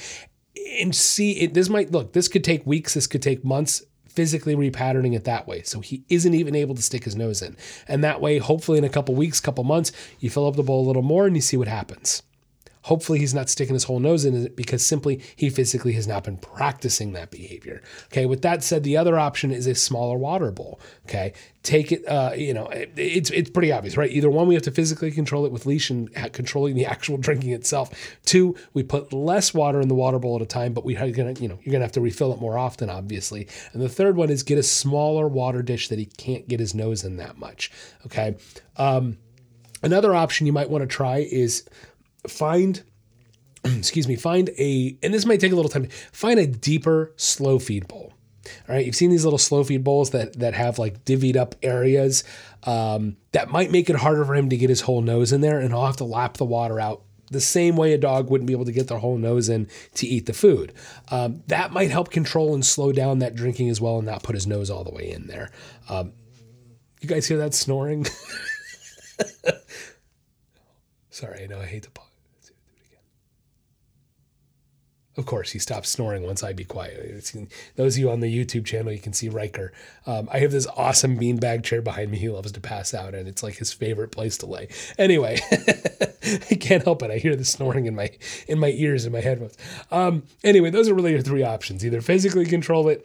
and 0.80 0.94
see 0.94 1.32
it. 1.40 1.54
This 1.54 1.68
might 1.68 1.92
look, 1.92 2.12
this 2.12 2.28
could 2.28 2.44
take 2.44 2.66
weeks, 2.66 2.94
this 2.94 3.06
could 3.06 3.22
take 3.22 3.44
months 3.44 3.82
physically 4.10 4.56
repatterning 4.56 5.14
it 5.14 5.24
that 5.24 5.46
way. 5.46 5.62
So 5.62 5.80
he 5.80 6.04
isn't 6.08 6.34
even 6.34 6.54
able 6.54 6.74
to 6.74 6.82
stick 6.82 7.04
his 7.04 7.16
nose 7.16 7.42
in. 7.42 7.56
And 7.86 8.02
that 8.02 8.20
way, 8.20 8.38
hopefully 8.38 8.78
in 8.78 8.84
a 8.84 8.88
couple 8.88 9.14
weeks, 9.14 9.40
couple 9.40 9.64
months, 9.64 9.92
you 10.18 10.30
fill 10.30 10.46
up 10.46 10.56
the 10.56 10.62
bowl 10.62 10.84
a 10.84 10.86
little 10.88 11.02
more 11.02 11.26
and 11.26 11.36
you 11.36 11.42
see 11.42 11.56
what 11.56 11.68
happens. 11.68 12.22
Hopefully, 12.82 13.18
he's 13.18 13.34
not 13.34 13.48
sticking 13.48 13.74
his 13.74 13.84
whole 13.84 14.00
nose 14.00 14.24
in 14.24 14.46
it 14.46 14.56
because 14.56 14.84
simply 14.84 15.22
he 15.36 15.50
physically 15.50 15.92
has 15.92 16.06
not 16.06 16.24
been 16.24 16.38
practicing 16.38 17.12
that 17.12 17.30
behavior. 17.30 17.82
Okay. 18.06 18.24
With 18.24 18.42
that 18.42 18.64
said, 18.64 18.84
the 18.84 18.96
other 18.96 19.18
option 19.18 19.50
is 19.50 19.66
a 19.66 19.74
smaller 19.74 20.16
water 20.16 20.50
bowl. 20.50 20.80
Okay. 21.06 21.34
Take 21.62 21.92
it, 21.92 22.06
uh, 22.06 22.32
you 22.34 22.54
know, 22.54 22.68
it, 22.68 22.92
it's 22.96 23.30
it's 23.30 23.50
pretty 23.50 23.70
obvious, 23.70 23.98
right? 23.98 24.10
Either 24.10 24.30
one, 24.30 24.46
we 24.46 24.54
have 24.54 24.62
to 24.62 24.70
physically 24.70 25.10
control 25.10 25.44
it 25.44 25.52
with 25.52 25.66
leash 25.66 25.90
and 25.90 26.10
controlling 26.32 26.74
the 26.74 26.86
actual 26.90 27.18
drinking 27.18 27.52
itself. 27.52 27.90
Two, 28.24 28.56
we 28.72 28.82
put 28.82 29.12
less 29.12 29.52
water 29.52 29.80
in 29.80 29.88
the 29.88 29.94
water 29.94 30.18
bowl 30.18 30.36
at 30.36 30.42
a 30.42 30.46
time, 30.46 30.72
but 30.72 30.84
we 30.84 30.96
are 30.96 31.10
gonna, 31.10 31.34
you 31.34 31.48
know, 31.48 31.58
you're 31.62 31.72
gonna 31.72 31.84
have 31.84 31.92
to 31.92 32.00
refill 32.00 32.32
it 32.32 32.40
more 32.40 32.56
often, 32.56 32.88
obviously. 32.88 33.46
And 33.74 33.82
the 33.82 33.90
third 33.90 34.16
one 34.16 34.30
is 34.30 34.42
get 34.42 34.56
a 34.56 34.62
smaller 34.62 35.28
water 35.28 35.60
dish 35.60 35.88
that 35.88 35.98
he 35.98 36.06
can't 36.06 36.48
get 36.48 36.60
his 36.60 36.74
nose 36.74 37.04
in 37.04 37.18
that 37.18 37.36
much. 37.36 37.70
Okay. 38.06 38.36
Um, 38.76 39.18
another 39.82 40.14
option 40.14 40.46
you 40.46 40.52
might 40.52 40.70
want 40.70 40.82
to 40.82 40.86
try 40.88 41.18
is 41.18 41.64
find 42.28 42.82
excuse 43.64 44.08
me, 44.08 44.16
find 44.16 44.50
a, 44.58 44.96
and 45.02 45.12
this 45.12 45.26
might 45.26 45.40
take 45.40 45.52
a 45.52 45.56
little 45.56 45.68
time, 45.68 45.88
find 46.12 46.38
a 46.38 46.46
deeper 46.46 47.12
slow 47.16 47.58
feed 47.58 47.86
bowl. 47.88 48.12
All 48.68 48.74
right, 48.74 48.86
you've 48.86 48.96
seen 48.96 49.10
these 49.10 49.24
little 49.24 49.38
slow 49.38 49.62
feed 49.64 49.84
bowls 49.84 50.10
that 50.10 50.38
that 50.38 50.54
have 50.54 50.78
like 50.78 51.04
divvied 51.04 51.36
up 51.36 51.54
areas. 51.62 52.24
Um, 52.64 53.16
that 53.32 53.50
might 53.50 53.70
make 53.70 53.90
it 53.90 53.96
harder 53.96 54.24
for 54.24 54.34
him 54.34 54.48
to 54.48 54.56
get 54.56 54.70
his 54.70 54.80
whole 54.80 55.02
nose 55.02 55.32
in 55.32 55.40
there, 55.40 55.60
and 55.60 55.70
he'll 55.70 55.84
have 55.84 55.98
to 55.98 56.04
lap 56.04 56.38
the 56.38 56.44
water 56.46 56.80
out 56.80 57.02
the 57.30 57.40
same 57.40 57.76
way 57.76 57.92
a 57.92 57.98
dog 57.98 58.28
wouldn't 58.28 58.48
be 58.48 58.52
able 58.52 58.64
to 58.64 58.72
get 58.72 58.88
their 58.88 58.98
whole 58.98 59.16
nose 59.16 59.48
in 59.48 59.68
to 59.94 60.06
eat 60.06 60.26
the 60.26 60.32
food. 60.32 60.72
Um, 61.10 61.42
that 61.46 61.72
might 61.72 61.90
help 61.90 62.10
control 62.10 62.54
and 62.54 62.66
slow 62.66 62.90
down 62.92 63.20
that 63.20 63.36
drinking 63.36 63.68
as 63.68 63.80
well 63.80 63.98
and 63.98 64.06
not 64.06 64.24
put 64.24 64.34
his 64.34 64.48
nose 64.48 64.68
all 64.68 64.82
the 64.82 64.90
way 64.90 65.12
in 65.12 65.28
there. 65.28 65.52
Um, 65.88 66.12
you 67.00 67.08
guys 67.08 67.28
hear 67.28 67.38
that 67.38 67.54
snoring? 67.54 68.04
Sorry, 71.10 71.44
I 71.44 71.46
know 71.46 71.60
I 71.60 71.66
hate 71.66 71.84
to 71.84 71.90
pause. 71.90 72.09
Of 75.16 75.26
course, 75.26 75.50
he 75.50 75.58
stops 75.58 75.88
snoring 75.88 76.22
once 76.22 76.44
I 76.44 76.52
be 76.52 76.64
quiet. 76.64 77.32
those 77.74 77.96
of 77.96 78.00
you 78.00 78.10
on 78.10 78.20
the 78.20 78.32
YouTube 78.32 78.64
channel, 78.64 78.92
you 78.92 79.00
can 79.00 79.12
see 79.12 79.28
Riker. 79.28 79.72
Um, 80.06 80.28
I 80.32 80.38
have 80.38 80.52
this 80.52 80.68
awesome 80.76 81.18
beanbag 81.18 81.64
chair 81.64 81.82
behind 81.82 82.12
me. 82.12 82.18
He 82.18 82.28
loves 82.28 82.52
to 82.52 82.60
pass 82.60 82.94
out, 82.94 83.14
and 83.14 83.26
it's 83.26 83.42
like 83.42 83.56
his 83.56 83.72
favorite 83.72 84.12
place 84.12 84.38
to 84.38 84.46
lay. 84.46 84.68
Anyway, 84.98 85.40
I 86.50 86.54
can't 86.54 86.84
help 86.84 87.02
it. 87.02 87.10
I 87.10 87.18
hear 87.18 87.34
the 87.34 87.44
snoring 87.44 87.86
in 87.86 87.96
my 87.96 88.10
in 88.46 88.60
my 88.60 88.70
ears 88.70 89.04
and 89.04 89.12
my 89.12 89.20
headphones. 89.20 89.58
Um, 89.90 90.22
anyway, 90.44 90.70
those 90.70 90.88
are 90.88 90.94
really 90.94 91.10
your 91.10 91.22
three 91.22 91.42
options: 91.42 91.84
either 91.84 92.00
physically 92.00 92.46
control 92.46 92.88
it, 92.88 93.04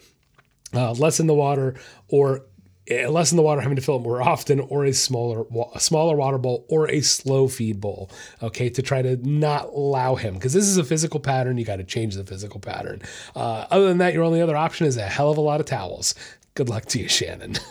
uh, 0.76 0.92
lessen 0.92 1.26
the 1.26 1.34
water, 1.34 1.74
or 2.08 2.44
less 2.90 3.32
in 3.32 3.38
the 3.38 3.44
water, 3.44 3.62
having 3.62 3.76
to 3.76 3.82
fill 3.82 3.98
it 3.98 4.04
more 4.04 4.22
often, 4.22 4.60
or 4.60 4.86
a 4.86 4.94
smaller, 4.94 5.46
a 5.74 5.80
smaller 5.80 6.16
water 6.16 6.38
bowl, 6.38 6.66
or 6.70 6.90
a 6.90 7.02
slow 7.02 7.48
feed 7.48 7.82
bowl. 7.82 8.10
Okay, 8.44 8.70
to 8.70 8.82
try 8.82 9.02
to 9.02 9.18
not 9.28 9.66
allow 9.66 10.16
him 10.16 10.36
because 10.36 10.54
this 10.54 10.68
is 10.68 10.78
a 10.78 10.84
physical 10.84 11.20
pattern. 11.20 11.58
You 11.58 11.66
got 11.66 11.78
to 11.78 11.84
change 11.84 12.16
the 12.16 12.24
physical 12.24 12.60
pattern. 12.60 13.02
Uh, 13.36 13.66
other 13.72 13.88
than 13.88 13.98
that, 14.00 14.14
your 14.14 14.24
only 14.24 14.42
other 14.42 14.56
option 14.56 14.86
is 14.86 14.98
a 14.98 15.08
hell 15.08 15.32
of 15.32 15.38
a 15.38 15.42
lot 15.42 15.60
of 15.60 15.66
towels. 15.66 16.16
Good 16.54 16.70
luck 16.70 16.86
to 16.86 17.00
you, 17.00 17.08
Shannon. 17.08 17.56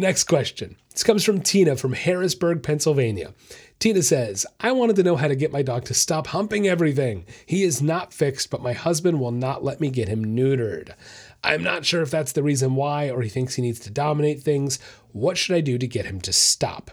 Next 0.00 0.24
question. 0.24 0.76
This 0.92 1.02
comes 1.02 1.24
from 1.24 1.40
Tina 1.40 1.74
from 1.74 1.92
Harrisburg, 1.92 2.62
Pennsylvania. 2.62 3.32
Tina 3.80 4.02
says, 4.02 4.46
I 4.60 4.70
wanted 4.72 4.96
to 4.96 5.02
know 5.02 5.16
how 5.16 5.26
to 5.28 5.36
get 5.36 5.52
my 5.52 5.62
dog 5.62 5.84
to 5.86 5.94
stop 5.94 6.28
humping 6.28 6.68
everything. 6.68 7.24
He 7.46 7.64
is 7.64 7.82
not 7.82 8.12
fixed, 8.12 8.50
but 8.50 8.62
my 8.62 8.72
husband 8.72 9.20
will 9.20 9.32
not 9.32 9.64
let 9.64 9.80
me 9.80 9.90
get 9.90 10.08
him 10.08 10.36
neutered. 10.36 10.94
I'm 11.42 11.62
not 11.62 11.84
sure 11.84 12.02
if 12.02 12.10
that's 12.10 12.32
the 12.32 12.42
reason 12.42 12.74
why 12.74 13.10
or 13.10 13.22
he 13.22 13.28
thinks 13.28 13.54
he 13.54 13.62
needs 13.62 13.80
to 13.80 13.90
dominate 13.90 14.42
things. 14.42 14.78
What 15.12 15.38
should 15.38 15.56
I 15.56 15.60
do 15.60 15.78
to 15.78 15.86
get 15.86 16.06
him 16.06 16.20
to 16.22 16.32
stop? 16.32 16.90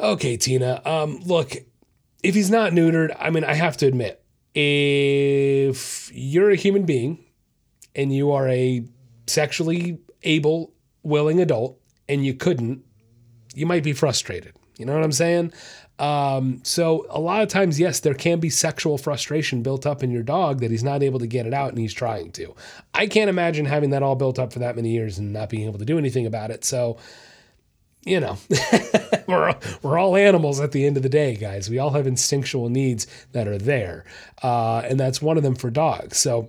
Okay, 0.00 0.36
Tina. 0.36 0.80
Um, 0.84 1.18
look, 1.24 1.52
if 2.22 2.34
he's 2.34 2.50
not 2.50 2.72
neutered, 2.72 3.14
I 3.18 3.30
mean, 3.30 3.44
I 3.44 3.54
have 3.54 3.76
to 3.78 3.86
admit, 3.86 4.22
if 4.54 6.10
you're 6.14 6.50
a 6.50 6.56
human 6.56 6.84
being 6.84 7.24
and 7.94 8.12
you 8.12 8.30
are 8.32 8.48
a 8.48 8.84
sexually 9.26 9.98
able, 10.22 10.72
willing 11.02 11.40
adult 11.40 11.80
and 12.08 12.24
you 12.24 12.34
couldn't, 12.34 12.84
you 13.54 13.66
might 13.66 13.82
be 13.82 13.92
frustrated. 13.92 14.54
You 14.78 14.86
know 14.86 14.94
what 14.94 15.02
I'm 15.02 15.12
saying? 15.12 15.52
Um, 15.98 16.60
so 16.62 17.06
a 17.10 17.18
lot 17.18 17.42
of 17.42 17.48
times, 17.48 17.80
yes, 17.80 18.00
there 18.00 18.14
can 18.14 18.38
be 18.40 18.50
sexual 18.50 18.98
frustration 18.98 19.62
built 19.62 19.86
up 19.86 20.02
in 20.02 20.10
your 20.10 20.22
dog 20.22 20.60
that 20.60 20.70
he's 20.70 20.84
not 20.84 21.02
able 21.02 21.18
to 21.18 21.26
get 21.26 21.46
it 21.46 21.54
out 21.54 21.70
and 21.70 21.78
he's 21.78 21.94
trying 21.94 22.30
to. 22.32 22.54
I 22.94 23.06
can't 23.06 23.30
imagine 23.30 23.66
having 23.66 23.90
that 23.90 24.02
all 24.02 24.14
built 24.14 24.38
up 24.38 24.52
for 24.52 24.60
that 24.60 24.76
many 24.76 24.90
years 24.90 25.18
and 25.18 25.32
not 25.32 25.50
being 25.50 25.66
able 25.66 25.78
to 25.78 25.84
do 25.84 25.98
anything 25.98 26.26
about 26.26 26.50
it. 26.50 26.64
So, 26.64 26.98
you 28.04 28.20
know, 28.20 28.38
we're, 29.26 29.54
we're 29.82 29.98
all 29.98 30.16
animals 30.16 30.60
at 30.60 30.72
the 30.72 30.86
end 30.86 30.96
of 30.96 31.02
the 31.02 31.08
day, 31.08 31.34
guys. 31.34 31.68
We 31.68 31.78
all 31.78 31.90
have 31.90 32.06
instinctual 32.06 32.68
needs 32.68 33.06
that 33.32 33.48
are 33.48 33.58
there. 33.58 34.04
Uh, 34.42 34.82
and 34.84 35.00
that's 35.00 35.20
one 35.20 35.36
of 35.36 35.42
them 35.42 35.56
for 35.56 35.70
dogs. 35.70 36.16
So, 36.16 36.48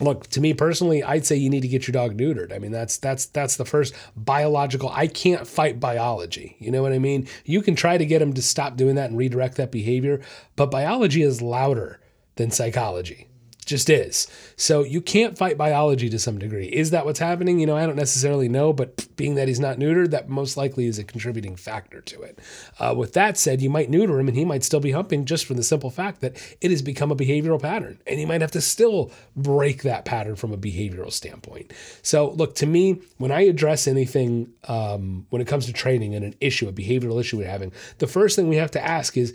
look 0.00 0.26
to 0.28 0.40
me 0.40 0.54
personally 0.54 1.02
i'd 1.02 1.26
say 1.26 1.36
you 1.36 1.50
need 1.50 1.62
to 1.62 1.68
get 1.68 1.86
your 1.86 1.92
dog 1.92 2.16
neutered. 2.16 2.54
I 2.54 2.58
mean 2.58 2.72
that's 2.72 2.96
that's 2.98 3.26
that's 3.26 3.56
the 3.56 3.64
first 3.64 3.94
biological 4.16 4.90
i 4.90 5.06
can't 5.06 5.46
fight 5.46 5.80
biology. 5.80 6.56
You 6.58 6.70
know 6.70 6.82
what 6.82 6.92
i 6.92 6.98
mean? 6.98 7.28
You 7.44 7.62
can 7.62 7.74
try 7.74 7.98
to 7.98 8.06
get 8.06 8.22
him 8.22 8.32
to 8.34 8.42
stop 8.42 8.76
doing 8.76 8.96
that 8.96 9.10
and 9.10 9.18
redirect 9.18 9.56
that 9.56 9.70
behavior 9.70 10.20
but 10.56 10.70
biology 10.70 11.22
is 11.22 11.40
louder 11.40 12.00
than 12.36 12.50
psychology 12.50 13.29
just 13.70 13.88
is. 13.88 14.26
So 14.56 14.84
you 14.84 15.00
can't 15.00 15.38
fight 15.38 15.56
biology 15.56 16.10
to 16.10 16.18
some 16.18 16.38
degree. 16.38 16.66
Is 16.66 16.90
that 16.90 17.06
what's 17.06 17.18
happening? 17.18 17.58
You 17.58 17.66
know, 17.66 17.76
I 17.76 17.86
don't 17.86 17.96
necessarily 17.96 18.48
know, 18.48 18.74
but 18.74 19.08
being 19.16 19.36
that 19.36 19.48
he's 19.48 19.60
not 19.60 19.78
neutered, 19.78 20.10
that 20.10 20.28
most 20.28 20.58
likely 20.58 20.86
is 20.86 20.98
a 20.98 21.04
contributing 21.04 21.56
factor 21.56 22.02
to 22.02 22.20
it. 22.20 22.38
Uh, 22.78 22.94
with 22.96 23.14
that 23.14 23.38
said, 23.38 23.62
you 23.62 23.70
might 23.70 23.88
neuter 23.88 24.20
him 24.20 24.28
and 24.28 24.36
he 24.36 24.44
might 24.44 24.64
still 24.64 24.80
be 24.80 24.90
humping 24.90 25.24
just 25.24 25.46
from 25.46 25.56
the 25.56 25.62
simple 25.62 25.90
fact 25.90 26.20
that 26.20 26.36
it 26.60 26.70
has 26.70 26.82
become 26.82 27.10
a 27.10 27.16
behavioral 27.16 27.62
pattern. 27.62 27.98
And 28.06 28.18
he 28.18 28.26
might 28.26 28.42
have 28.42 28.50
to 28.52 28.60
still 28.60 29.10
break 29.36 29.82
that 29.84 30.04
pattern 30.04 30.36
from 30.36 30.52
a 30.52 30.58
behavioral 30.58 31.12
standpoint. 31.12 31.72
So, 32.02 32.30
look, 32.32 32.54
to 32.56 32.66
me, 32.66 33.00
when 33.18 33.32
I 33.32 33.42
address 33.42 33.86
anything 33.86 34.52
um, 34.64 35.26
when 35.30 35.40
it 35.40 35.48
comes 35.48 35.66
to 35.66 35.72
training 35.72 36.14
and 36.14 36.24
an 36.24 36.34
issue, 36.40 36.68
a 36.68 36.72
behavioral 36.72 37.20
issue 37.20 37.38
we're 37.38 37.46
having, 37.46 37.72
the 37.98 38.06
first 38.06 38.36
thing 38.36 38.48
we 38.48 38.56
have 38.56 38.72
to 38.72 38.84
ask 38.84 39.16
is, 39.16 39.32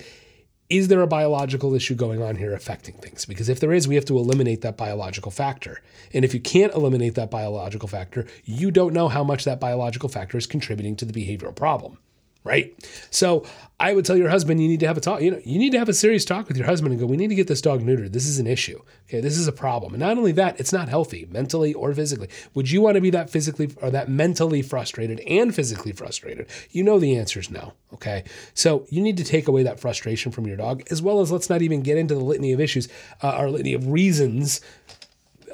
is 0.70 0.88
there 0.88 1.02
a 1.02 1.08
biological 1.08 1.76
issue 1.76 1.96
going 1.96 2.22
on 2.22 2.38
here 2.38 2.54
affecting 2.54 2.96
things? 2.96 3.26
Because 3.26 3.50
if 3.50 3.60
there 3.60 3.72
is, 3.72 3.88
we 3.88 3.96
have 3.96 4.06
to 4.06 4.18
eliminate 4.18 4.62
that 4.62 4.78
biological 4.78 5.32
factor. 5.32 5.82
And 6.14 6.26
if 6.26 6.34
you 6.34 6.40
can't 6.40 6.74
eliminate 6.74 7.16
that 7.16 7.30
biological 7.30 7.88
factor, 7.88 8.26
you 8.44 8.72
don't 8.72 8.94
know 8.94 9.08
how 9.08 9.24
much 9.24 9.44
that 9.44 9.60
biological 9.60 10.10
factor 10.10 10.38
is 10.38 10.48
contributing 10.48 10.96
to 10.98 11.06
the 11.06 11.14
behavioral 11.14 11.56
problem 11.56 12.00
right? 12.46 12.74
So 13.10 13.44
I 13.80 13.94
would 13.94 14.06
tell 14.06 14.16
your 14.16 14.30
husband 14.30 14.62
you 14.62 14.70
need 14.70 14.80
to 14.80 14.88
have 14.88 14.98
a 14.98 15.02
talk. 15.02 15.22
You 15.22 15.32
know, 15.32 15.42
you 15.44 15.60
need 15.60 15.72
to 15.72 15.80
have 15.80 15.90
a 15.90 15.94
serious 15.94 16.24
talk 16.24 16.48
with 16.48 16.56
your 16.56 16.68
husband 16.68 16.94
and 16.94 17.02
go, 17.02 17.08
we 17.08 17.18
need 17.18 17.28
to 17.28 17.36
get 17.36 17.48
this 17.48 17.60
dog 17.60 17.82
neutered. 17.82 18.14
This 18.14 18.28
is 18.28 18.40
an 18.40 18.48
issue. 18.48 18.80
Okay, 19.10 19.20
this 19.20 19.38
is 19.38 19.48
a 19.48 19.52
problem. 19.52 19.94
And 19.94 20.00
not 20.00 20.18
only 20.18 20.32
that, 20.34 20.58
it's 20.60 20.72
not 20.72 20.88
healthy 20.88 21.28
mentally 21.30 21.74
or 21.74 21.94
physically. 21.94 22.30
Would 22.54 22.72
you 22.72 22.82
want 22.82 22.96
to 22.96 23.02
be 23.02 23.10
that 23.10 23.30
physically 23.30 23.72
or 23.82 23.90
that 23.90 24.08
mentally 24.08 24.62
frustrated 24.62 25.20
and 25.22 25.54
physically 25.54 25.92
frustrated? 25.92 26.48
You 26.70 26.84
know 26.84 27.00
the 27.00 27.18
answer 27.18 27.40
is 27.40 27.50
no. 27.50 27.74
Okay, 27.94 28.24
so 28.54 28.86
you 28.90 29.02
need 29.02 29.18
to 29.18 29.24
take 29.24 29.48
away 29.48 29.64
that 29.64 29.80
frustration 29.80 30.32
from 30.32 30.46
your 30.46 30.58
dog, 30.58 30.84
as 30.92 31.02
well 31.02 31.22
as 31.22 31.32
let's 31.32 31.50
not 31.50 31.62
even 31.62 31.82
get 31.82 31.98
into 31.98 32.14
the 32.14 32.24
litany 32.24 32.52
of 32.52 32.60
issues 32.60 32.88
uh, 33.24 33.38
or 33.38 33.50
litany 33.50 33.74
of 33.74 33.88
reasons 33.88 34.62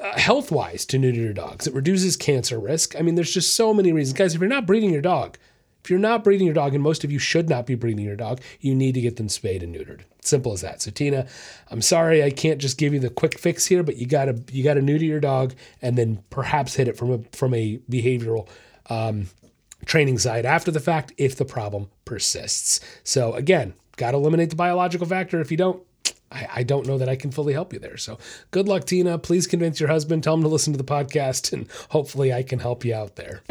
uh, 0.00 0.18
health 0.18 0.50
wise 0.50 0.84
to 0.86 0.98
neuter 0.98 1.20
your 1.20 1.32
dogs. 1.32 1.66
It 1.66 1.74
reduces 1.74 2.16
cancer 2.16 2.58
risk. 2.58 2.96
I 2.98 3.02
mean, 3.02 3.14
there's 3.14 3.32
just 3.32 3.54
so 3.54 3.72
many 3.72 3.92
reasons. 3.92 4.18
Guys, 4.18 4.34
if 4.34 4.40
you're 4.40 4.48
not 4.48 4.66
breeding 4.66 4.90
your 4.90 5.02
dog, 5.02 5.38
if 5.82 5.90
you're 5.90 5.98
not 5.98 6.22
breeding 6.22 6.46
your 6.46 6.54
dog, 6.54 6.74
and 6.74 6.82
most 6.82 7.02
of 7.02 7.10
you 7.10 7.18
should 7.18 7.48
not 7.48 7.66
be 7.66 7.74
breeding 7.74 8.04
your 8.04 8.16
dog, 8.16 8.40
you 8.60 8.74
need 8.74 8.94
to 8.94 9.00
get 9.00 9.16
them 9.16 9.28
spayed 9.28 9.62
and 9.62 9.74
neutered. 9.74 10.02
Simple 10.20 10.52
as 10.52 10.60
that. 10.60 10.80
So 10.80 10.90
Tina, 10.92 11.26
I'm 11.70 11.82
sorry 11.82 12.22
I 12.22 12.30
can't 12.30 12.60
just 12.60 12.78
give 12.78 12.94
you 12.94 13.00
the 13.00 13.10
quick 13.10 13.38
fix 13.38 13.66
here, 13.66 13.82
but 13.82 13.96
you 13.96 14.06
gotta 14.06 14.40
you 14.52 14.62
gotta 14.62 14.82
neuter 14.82 15.04
your 15.04 15.20
dog 15.20 15.54
and 15.80 15.98
then 15.98 16.22
perhaps 16.30 16.74
hit 16.74 16.86
it 16.86 16.96
from 16.96 17.12
a 17.12 17.18
from 17.32 17.52
a 17.54 17.78
behavioral 17.90 18.48
um, 18.88 19.26
training 19.84 20.18
side 20.18 20.46
after 20.46 20.70
the 20.70 20.80
fact 20.80 21.12
if 21.18 21.36
the 21.36 21.44
problem 21.44 21.90
persists. 22.04 22.78
So 23.02 23.34
again, 23.34 23.74
gotta 23.96 24.16
eliminate 24.16 24.50
the 24.50 24.56
biological 24.56 25.06
factor. 25.06 25.40
If 25.40 25.50
you 25.50 25.56
don't, 25.56 25.82
I, 26.30 26.48
I, 26.56 26.62
don't 26.62 26.86
know 26.86 26.98
that 26.98 27.08
I 27.08 27.16
can 27.16 27.30
fully 27.30 27.52
help 27.52 27.72
you 27.72 27.78
there. 27.78 27.96
So 27.96 28.18
good 28.52 28.68
luck, 28.68 28.84
Tina. 28.84 29.18
Please 29.18 29.46
convince 29.46 29.80
your 29.80 29.88
husband, 29.88 30.22
tell 30.22 30.34
him 30.34 30.42
to 30.42 30.48
listen 30.48 30.72
to 30.72 30.78
the 30.78 30.84
podcast, 30.84 31.52
and 31.52 31.68
hopefully 31.90 32.32
I 32.32 32.42
can 32.42 32.58
help 32.60 32.84
you 32.84 32.94
out 32.94 33.16
there. 33.16 33.42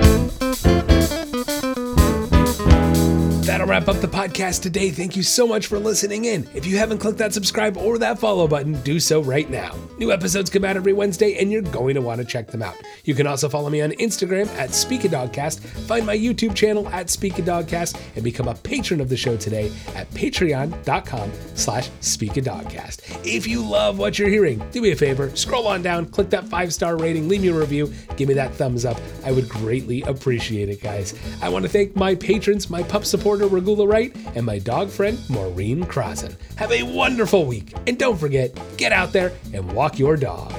That'll 3.42 3.66
wrap 3.66 3.88
up 3.88 3.98
the 3.98 4.08
podcast 4.08 4.62
today. 4.62 4.92
Thank 4.92 5.16
you 5.16 5.24
so 5.24 5.48
much 5.48 5.66
for 5.66 5.80
listening 5.80 6.26
in. 6.26 6.48
If 6.54 6.68
you 6.68 6.78
haven't 6.78 7.00
clicked 7.00 7.18
that 7.18 7.34
subscribe 7.34 7.76
or 7.76 7.98
that 7.98 8.20
follow 8.20 8.48
button, 8.48 8.80
do 8.84 9.00
so 9.00 9.20
right 9.20 9.50
now. 9.50 9.76
New 9.98 10.12
episodes 10.12 10.52
come 10.52 10.64
out 10.64 10.76
every 10.76 10.94
Wednesday, 10.94 11.38
and 11.39 11.52
you're 11.52 11.64
going 11.64 11.96
to 11.96 12.02
want 12.02 12.20
to 12.22 12.26
check 12.26 12.48
them 12.48 12.62
out. 12.62 12.76
You 13.04 13.16
can 13.16 13.26
also 13.26 13.50
follow 13.50 13.72
me 13.72 13.82
on 13.82 13.92
Instagram 13.94 14.48
at 14.58 14.76
Speak 14.76 15.06
a 15.06 15.10
Dogcast, 15.10 15.60
find 15.60 16.06
my 16.06 16.16
YouTube 16.16 16.56
channel 16.56 16.88
at 16.89 17.10
Speak 17.10 17.39
a 17.39 17.42
Dogcast, 17.42 18.00
and 18.16 18.24
become 18.24 18.48
a 18.48 18.54
patron 18.54 19.02
of 19.02 19.10
the 19.10 19.18
show 19.18 19.36
today 19.36 19.72
at 19.96 20.10
patreon.com 20.12 21.32
slash 21.56 21.89
Speak. 22.00 22.32
If 22.38 23.48
you 23.48 23.68
love 23.68 23.98
what 23.98 24.20
you're 24.20 24.30
hearing, 24.30 24.64
do 24.72 24.82
me 24.82 24.92
a 24.92 24.96
favor, 24.96 25.36
scroll 25.36 25.68
on 25.68 25.82
down, 25.82 26.06
click 26.06 26.30
that 26.30 26.48
five-star 26.48 26.96
rating, 26.98 27.28
leave 27.28 27.42
me 27.42 27.48
a 27.48 27.54
review, 27.54 27.92
give 28.18 28.28
me 28.28 28.36
that 28.36 28.54
thumbs 28.54 28.86
up. 28.86 28.98
I 29.26 29.32
would 29.32 29.50
greatly 29.50 30.04
appreciate 30.04 30.70
it, 30.70 30.82
guys. 30.82 31.14
I 31.42 31.50
want 31.50 31.64
to 31.64 31.70
thank 31.70 31.96
my 31.96 32.14
patrons, 32.16 32.70
my 32.70 32.84
pup 32.84 33.04
support 33.04 33.30
reporter 33.32 33.55
Regula 33.55 33.88
Wright, 33.88 34.13
and 34.36 34.45
my 34.45 34.59
dog 34.59 34.89
friend 34.89 35.17
Maureen 35.29 35.86
Crossan. 35.86 36.36
Have 36.57 36.71
a 36.71 36.84
wonderful 36.84 37.45
week, 37.45 37.73
and 37.88 37.97
don't 37.97 38.17
forget, 38.17 38.51
get 38.77 38.91
out 38.91 39.13
there 39.13 39.32
and 39.53 39.71
walk 39.71 39.97
your 39.97 40.17
dog. 40.17 40.51